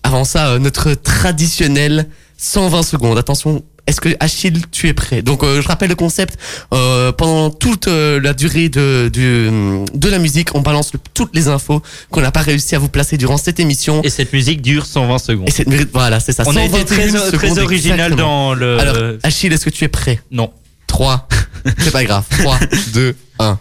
Avant 0.04 0.26
ça, 0.26 0.50
euh, 0.50 0.60
notre 0.60 0.96
traditionnel 0.96 2.10
120 2.38 2.84
secondes. 2.84 3.18
Attention, 3.18 3.64
est-ce 3.90 4.00
que 4.02 4.10
Achille, 4.20 4.62
tu 4.72 4.88
es 4.88 4.94
prêt? 4.94 5.22
Donc, 5.22 5.44
euh, 5.44 5.62
je 5.62 5.68
rappelle 5.68 5.90
le 5.90 5.96
concept. 5.96 6.38
euh, 6.74 7.12
pendant 7.12 7.50
toute 7.50 7.88
euh, 7.88 8.20
la 8.22 8.34
durée 8.34 8.70
de, 8.70 9.10
de 9.12 10.10
la 10.10 10.20
musique, 10.20 10.56
on 10.56 10.62
balance 10.62 10.94
le- 10.94 11.00
toutes 11.14 11.36
les 11.36 11.48
infos 11.48 11.82
qu'on 12.12 12.22
n'a 12.22 12.32
pas 12.32 12.42
réussi 12.42 12.76
à 12.76 12.80
vous 12.80 12.90
placer 12.90 13.18
durant 13.18 13.38
cette 13.38 13.60
émission. 13.60 14.02
Et 14.04 14.10
cette 14.10 14.32
musique 14.34 14.62
dure 14.62 14.86
120 14.86 15.18
secondes. 15.20 15.48
Et 15.48 15.52
cette 15.52 15.68
voilà, 15.92 16.20
c'est 16.20 16.32
ça. 16.32 16.44
On 16.46 16.56
a 16.56 16.64
été 16.64 16.78
121 16.80 17.20
très, 17.32 17.38
très 17.38 17.60
original 17.60 18.16
dans 18.16 18.54
le. 18.54 18.80
Alors, 18.80 18.96
Achille, 19.24 19.52
est-ce 19.52 19.66
que 19.66 19.70
tu 19.72 19.84
es 19.84 19.90
prêt? 19.90 20.20
Non. 20.32 20.52
3, 20.88 21.28
c'est 21.80 21.92
pas 21.92 22.04
grave. 22.04 22.24
3, 22.40 22.58
2, 22.94 23.16
1. 23.40 23.60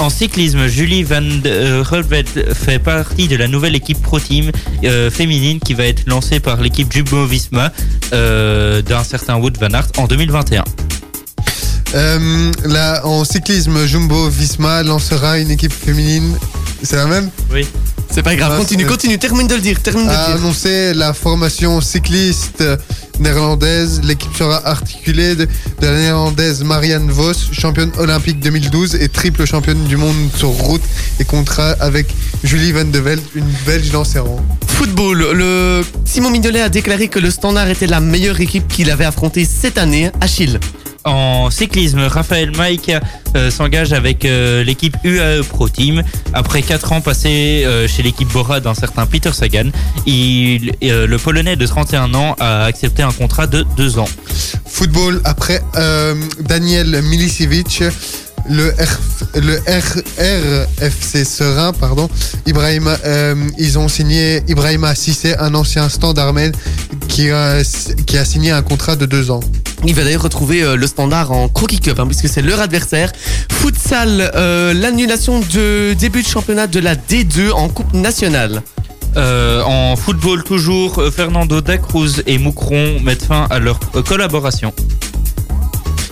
En 0.00 0.10
cyclisme, 0.10 0.68
Julie 0.68 1.02
Van 1.02 1.20
de 1.20 1.80
Rulvet 1.80 2.24
fait 2.54 2.78
partie 2.78 3.26
de 3.26 3.34
la 3.34 3.48
nouvelle 3.48 3.74
équipe 3.74 4.00
Pro 4.00 4.20
Team 4.20 4.52
euh, 4.84 5.10
féminine 5.10 5.58
qui 5.58 5.74
va 5.74 5.86
être 5.86 6.06
lancée 6.06 6.38
par 6.38 6.60
l'équipe 6.60 6.92
Jumbo 6.92 7.26
Visma 7.26 7.72
euh, 8.12 8.80
d'un 8.80 9.02
certain 9.02 9.36
Wood 9.36 9.58
Van 9.58 9.74
Aert 9.74 9.88
en 9.96 10.06
2021. 10.06 10.62
Euh, 11.94 12.52
en 13.02 13.24
cyclisme, 13.24 13.86
Jumbo 13.86 14.28
Visma 14.28 14.84
lancera 14.84 15.38
une 15.38 15.50
équipe 15.50 15.72
féminine. 15.72 16.36
C'est 16.82 16.96
la 16.96 17.06
même 17.06 17.30
Oui. 17.52 17.66
C'est 18.10 18.22
pas 18.22 18.34
grave, 18.36 18.52
Ah, 18.54 18.58
continue, 18.58 18.86
continue, 18.86 19.18
termine 19.18 19.46
de 19.46 19.54
le 19.54 19.60
dire, 19.60 19.80
termine 19.82 20.06
de 20.06 20.10
a 20.10 20.28
le 20.28 20.34
dire. 20.34 20.42
annoncé 20.42 20.94
la 20.94 21.12
formation 21.12 21.80
cycliste 21.80 22.64
néerlandaise. 23.20 24.00
L'équipe 24.02 24.34
sera 24.36 24.66
articulée 24.66 25.34
de, 25.36 25.44
de 25.44 25.86
la 25.86 25.92
néerlandaise 25.92 26.62
Marianne 26.64 27.10
Vos, 27.10 27.32
championne 27.52 27.90
olympique 27.98 28.40
2012 28.40 28.94
et 28.96 29.08
triple 29.08 29.44
championne 29.44 29.84
du 29.84 29.96
monde 29.96 30.16
sur 30.36 30.48
route 30.48 30.82
et 31.20 31.24
contrat 31.24 31.72
avec 31.80 32.06
Julie 32.44 32.72
Van 32.72 32.84
de 32.84 32.98
Velde, 32.98 33.22
une 33.34 33.50
belge 33.66 33.92
lancéron. 33.92 34.40
Football, 34.66 35.32
le 35.34 35.82
Simon 36.04 36.30
Mignolet 36.30 36.62
a 36.62 36.68
déclaré 36.68 37.08
que 37.08 37.18
le 37.18 37.30
Standard 37.30 37.68
était 37.68 37.86
la 37.88 38.00
meilleure 38.00 38.40
équipe 38.40 38.68
qu'il 38.68 38.90
avait 38.90 39.04
affrontée 39.04 39.44
cette 39.44 39.76
année. 39.78 40.10
Achille. 40.20 40.58
En 41.08 41.50
cyclisme, 41.50 42.00
Raphaël 42.00 42.52
Mike 42.54 42.92
euh, 43.34 43.50
s'engage 43.50 43.94
avec 43.94 44.24
euh, 44.24 44.62
l'équipe 44.62 44.94
UAE 45.04 45.42
Pro 45.42 45.68
Team. 45.68 46.02
Après 46.34 46.60
4 46.60 46.92
ans 46.92 47.00
passés 47.00 47.64
euh, 47.64 47.88
chez 47.88 48.02
l'équipe 48.02 48.28
Bora 48.28 48.60
d'un 48.60 48.74
certain 48.74 49.06
Peter 49.06 49.32
Sagan, 49.32 49.70
le 50.06 51.16
Polonais 51.16 51.56
de 51.56 51.66
31 51.66 52.12
ans 52.14 52.36
a 52.40 52.64
accepté 52.64 53.02
un 53.02 53.12
contrat 53.12 53.46
de 53.46 53.64
2 53.76 53.98
ans. 53.98 54.08
Football, 54.66 55.22
après 55.24 55.62
Daniel 56.40 57.02
Milicevic, 57.02 57.82
le, 58.48 58.68
R, 58.70 59.40
le 59.40 59.56
R, 59.58 60.66
RFC 60.80 61.24
Serein, 61.24 61.72
pardon, 61.72 62.08
Ibrahima, 62.46 62.96
euh, 63.04 63.34
ils 63.58 63.78
ont 63.78 63.88
signé 63.88 64.42
Ibrahima 64.48 64.94
Sissé, 64.94 65.34
un 65.38 65.54
ancien 65.54 65.88
standardman 65.88 66.52
qui 67.08 67.30
a, 67.30 67.62
qui 68.06 68.18
a 68.18 68.24
signé 68.24 68.50
un 68.50 68.62
contrat 68.62 68.96
de 68.96 69.06
deux 69.06 69.30
ans. 69.30 69.40
Il 69.84 69.94
va 69.94 70.04
d'ailleurs 70.04 70.22
retrouver 70.22 70.62
euh, 70.62 70.76
le 70.76 70.86
Standard 70.86 71.30
en 71.30 71.48
Croquis 71.48 71.80
Cup, 71.80 71.98
hein, 72.00 72.06
puisque 72.06 72.28
c'est 72.28 72.42
leur 72.42 72.60
adversaire. 72.60 73.12
Futsal, 73.50 74.32
euh, 74.34 74.74
l'annulation 74.74 75.40
de 75.40 75.94
début 75.94 76.22
de 76.22 76.28
championnat 76.28 76.66
de 76.66 76.80
la 76.80 76.96
D2 76.96 77.52
en 77.52 77.68
Coupe 77.68 77.92
nationale. 77.94 78.62
Euh, 79.16 79.62
en 79.62 79.96
football 79.96 80.42
toujours, 80.44 81.02
Fernando 81.14 81.60
Dacruz 81.60 82.22
et 82.26 82.38
Moucron 82.38 83.00
mettent 83.02 83.24
fin 83.24 83.46
à 83.50 83.58
leur 83.58 83.78
collaboration. 84.06 84.72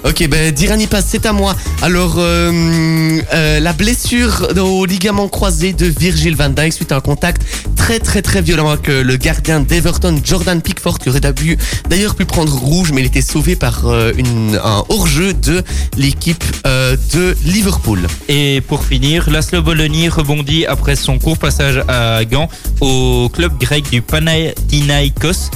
Ok, 0.04 0.26
ben 0.28 0.52
Dirani 0.52 0.86
passe, 0.86 1.06
c'est 1.08 1.26
à 1.26 1.32
moi. 1.32 1.56
Alors, 1.82 2.16
euh, 2.18 3.20
euh, 3.34 3.60
la 3.60 3.72
blessure 3.72 4.48
au 4.56 4.84
ligament 4.84 5.28
croisé 5.28 5.72
de 5.72 5.86
Virgil 5.86 6.36
van 6.36 6.50
Dijk 6.50 6.72
suite 6.72 6.92
à 6.92 6.96
un 6.96 7.00
contact 7.00 7.42
très 7.76 7.98
très 7.98 8.22
très 8.22 8.42
violent 8.42 8.68
avec 8.70 8.88
euh, 8.88 9.02
le 9.02 9.16
gardien 9.16 9.60
d'Everton, 9.60 10.20
Jordan 10.22 10.60
Pickford, 10.60 10.98
qui 10.98 11.08
aurait 11.08 11.20
d'ailleurs 11.20 12.14
pu 12.14 12.24
prendre 12.24 12.52
rouge, 12.52 12.92
mais 12.92 13.00
il 13.00 13.06
était 13.06 13.22
sauvé 13.22 13.56
par 13.56 13.86
un 13.86 14.84
hors-jeu 14.88 15.32
de 15.32 15.62
l'équipe 15.96 16.44
de 16.64 17.36
Liverpool. 17.44 18.06
Et 18.28 18.60
pour 18.60 18.84
finir, 18.84 19.30
Laszlo 19.30 19.62
Bologna 19.62 20.10
rebondit 20.10 20.66
après 20.66 20.96
son 20.96 21.18
court 21.18 21.38
passage 21.38 21.82
à 21.88 22.24
Gand 22.24 22.48
au 22.80 23.28
club 23.32 23.58
grec 23.58 23.90
du 23.90 24.02
Panathinaikos 24.02 25.50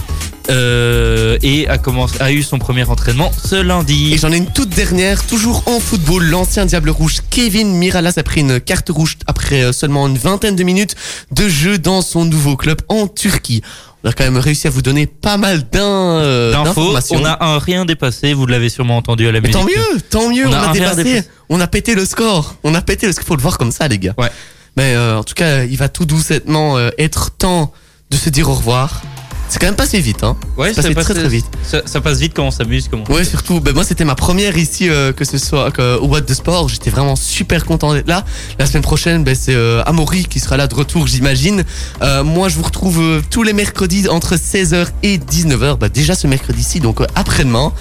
euh, 0.50 1.38
et 1.42 1.68
a, 1.68 1.78
commencé, 1.78 2.16
a 2.20 2.32
eu 2.32 2.42
son 2.42 2.58
premier 2.58 2.84
entraînement 2.84 3.30
ce 3.44 3.56
lundi. 3.56 4.14
Et 4.14 4.18
j'en 4.18 4.32
ai 4.32 4.36
une 4.36 4.52
toute 4.52 4.70
dernière, 4.70 5.24
toujours 5.26 5.62
en 5.66 5.80
football. 5.80 6.24
L'ancien 6.24 6.66
Diable 6.66 6.90
Rouge 6.90 7.18
Kevin 7.30 7.72
Miralas 7.74 8.14
a 8.16 8.22
pris 8.22 8.40
une 8.40 8.60
carte 8.60 8.88
rouge 8.90 9.16
après 9.26 9.62
euh, 9.62 9.72
seulement 9.72 10.06
une 10.08 10.18
vingtaine 10.18 10.56
de 10.56 10.62
minutes 10.64 10.96
de 11.30 11.48
jeu 11.48 11.78
dans 11.78 12.02
son 12.02 12.24
nouveau 12.24 12.56
club 12.56 12.80
en 12.88 13.06
Turquie. 13.06 13.62
On 14.02 14.08
a 14.08 14.12
quand 14.12 14.24
même 14.24 14.38
réussi 14.38 14.66
à 14.66 14.70
vous 14.70 14.82
donner 14.82 15.06
pas 15.06 15.36
mal 15.36 15.62
euh, 15.74 16.52
D'infos, 16.52 16.64
d'informations. 16.64 17.18
on 17.20 17.24
a 17.24 17.44
un 17.44 17.58
rien 17.58 17.84
dépassé, 17.84 18.32
vous 18.32 18.46
l'avez 18.46 18.70
sûrement 18.70 18.96
entendu 18.96 19.28
à 19.28 19.32
la 19.32 19.40
Mais 19.40 19.48
musique. 19.48 19.60
tant 19.60 19.66
mieux, 19.66 20.00
tant 20.08 20.30
mieux, 20.30 20.46
On 20.46 20.50
on, 20.50 20.54
a 20.54 20.72
dépassé, 20.72 21.04
dépassé. 21.04 21.28
on 21.50 21.60
a 21.60 21.66
pété 21.66 21.94
le 21.94 22.06
score, 22.06 22.54
on 22.64 22.74
a 22.74 22.80
pété 22.80 23.06
le 23.06 23.12
score, 23.12 23.26
faut 23.26 23.36
le 23.36 23.42
voir 23.42 23.58
comme 23.58 23.72
ça 23.72 23.88
les 23.88 23.98
gars. 23.98 24.14
Ouais. 24.16 24.30
Mais 24.76 24.94
euh, 24.94 25.18
en 25.18 25.24
tout 25.24 25.34
cas, 25.34 25.64
il 25.64 25.76
va 25.76 25.90
tout 25.90 26.06
doucettement 26.06 26.78
euh, 26.78 26.90
être 26.98 27.30
temps 27.32 27.72
de 28.10 28.16
se 28.16 28.30
dire 28.30 28.48
au 28.48 28.54
revoir. 28.54 29.02
C'est 29.50 29.58
quand 29.58 29.66
même 29.66 29.74
passé 29.74 29.98
vite, 30.00 30.22
hein. 30.22 30.36
Ouais, 30.56 30.72
ça 30.72 30.82
passe 30.94 31.04
très 31.06 31.14
très 31.14 31.28
vite. 31.28 31.44
Ça, 31.64 31.82
ça 31.84 32.00
passe 32.00 32.18
vite 32.18 32.32
quand 32.36 32.44
on 32.44 32.50
s'amuse. 32.52 32.86
Comment 32.88 33.02
Ouais, 33.10 33.24
surtout, 33.24 33.60
ben 33.60 33.74
moi 33.74 33.82
c'était 33.82 34.04
ma 34.04 34.14
première 34.14 34.56
ici, 34.56 34.88
euh, 34.88 35.12
que 35.12 35.24
ce 35.24 35.38
soit 35.38 35.72
que- 35.72 35.98
au 35.98 36.06
Boîte 36.06 36.28
de 36.28 36.34
Sport. 36.34 36.68
J'étais 36.68 36.90
vraiment 36.90 37.16
super 37.16 37.64
content 37.64 37.92
d'être 37.92 38.06
là. 38.08 38.24
La 38.60 38.66
semaine 38.66 38.82
prochaine, 38.84 39.24
ben, 39.24 39.34
c'est 39.34 39.54
euh, 39.54 39.82
Amaury 39.86 40.24
qui 40.24 40.38
sera 40.38 40.56
là 40.56 40.68
de 40.68 40.74
retour, 40.74 41.08
j'imagine. 41.08 41.64
Euh, 42.00 42.22
moi, 42.22 42.48
je 42.48 42.56
vous 42.56 42.62
retrouve 42.62 43.22
tous 43.28 43.42
les 43.42 43.52
mercredis 43.52 44.08
entre 44.08 44.36
16h 44.36 44.86
et 45.02 45.18
19h. 45.18 45.76
Ben, 45.78 45.88
déjà 45.88 46.14
ce 46.14 46.28
mercredi-ci, 46.28 46.78
donc 46.78 47.00
après-demain. 47.16 47.72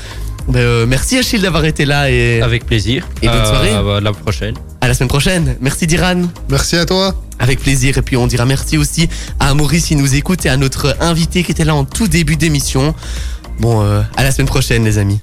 Ben, 0.49 0.59
euh, 0.59 0.85
merci 0.87 1.17
Achille 1.17 1.41
d'avoir 1.41 1.63
été 1.65 1.85
là 1.85 2.09
et 2.09 2.41
Avec 2.41 2.65
plaisir. 2.65 3.07
Et 3.21 3.27
bonne 3.27 3.45
soirée. 3.45 3.71
À 3.71 3.83
bah, 3.83 3.99
la 4.01 4.11
prochaine. 4.11 4.55
à 4.81 4.87
la 4.87 4.93
semaine 4.93 5.09
prochaine. 5.09 5.55
Merci 5.61 5.85
Diran. 5.85 6.23
Merci 6.49 6.75
à 6.75 6.85
toi. 6.85 7.13
Avec 7.37 7.59
plaisir. 7.59 7.97
Et 7.97 8.01
puis 8.01 8.17
on 8.17 8.27
dira 8.27 8.45
merci 8.45 8.77
aussi 8.77 9.07
à 9.39 9.53
Maurice 9.53 9.85
qui 9.85 9.95
nous 9.95 10.15
écoute 10.15 10.45
et 10.45 10.49
à 10.49 10.57
notre 10.57 10.95
invité 11.01 11.43
qui 11.43 11.51
était 11.51 11.65
là 11.65 11.75
en 11.75 11.85
tout 11.85 12.07
début 12.07 12.35
d'émission. 12.35 12.95
Bon, 13.59 13.83
euh, 13.83 14.01
à 14.15 14.23
la 14.23 14.31
semaine 14.31 14.47
prochaine 14.47 14.83
les 14.85 14.97
amis. 14.97 15.17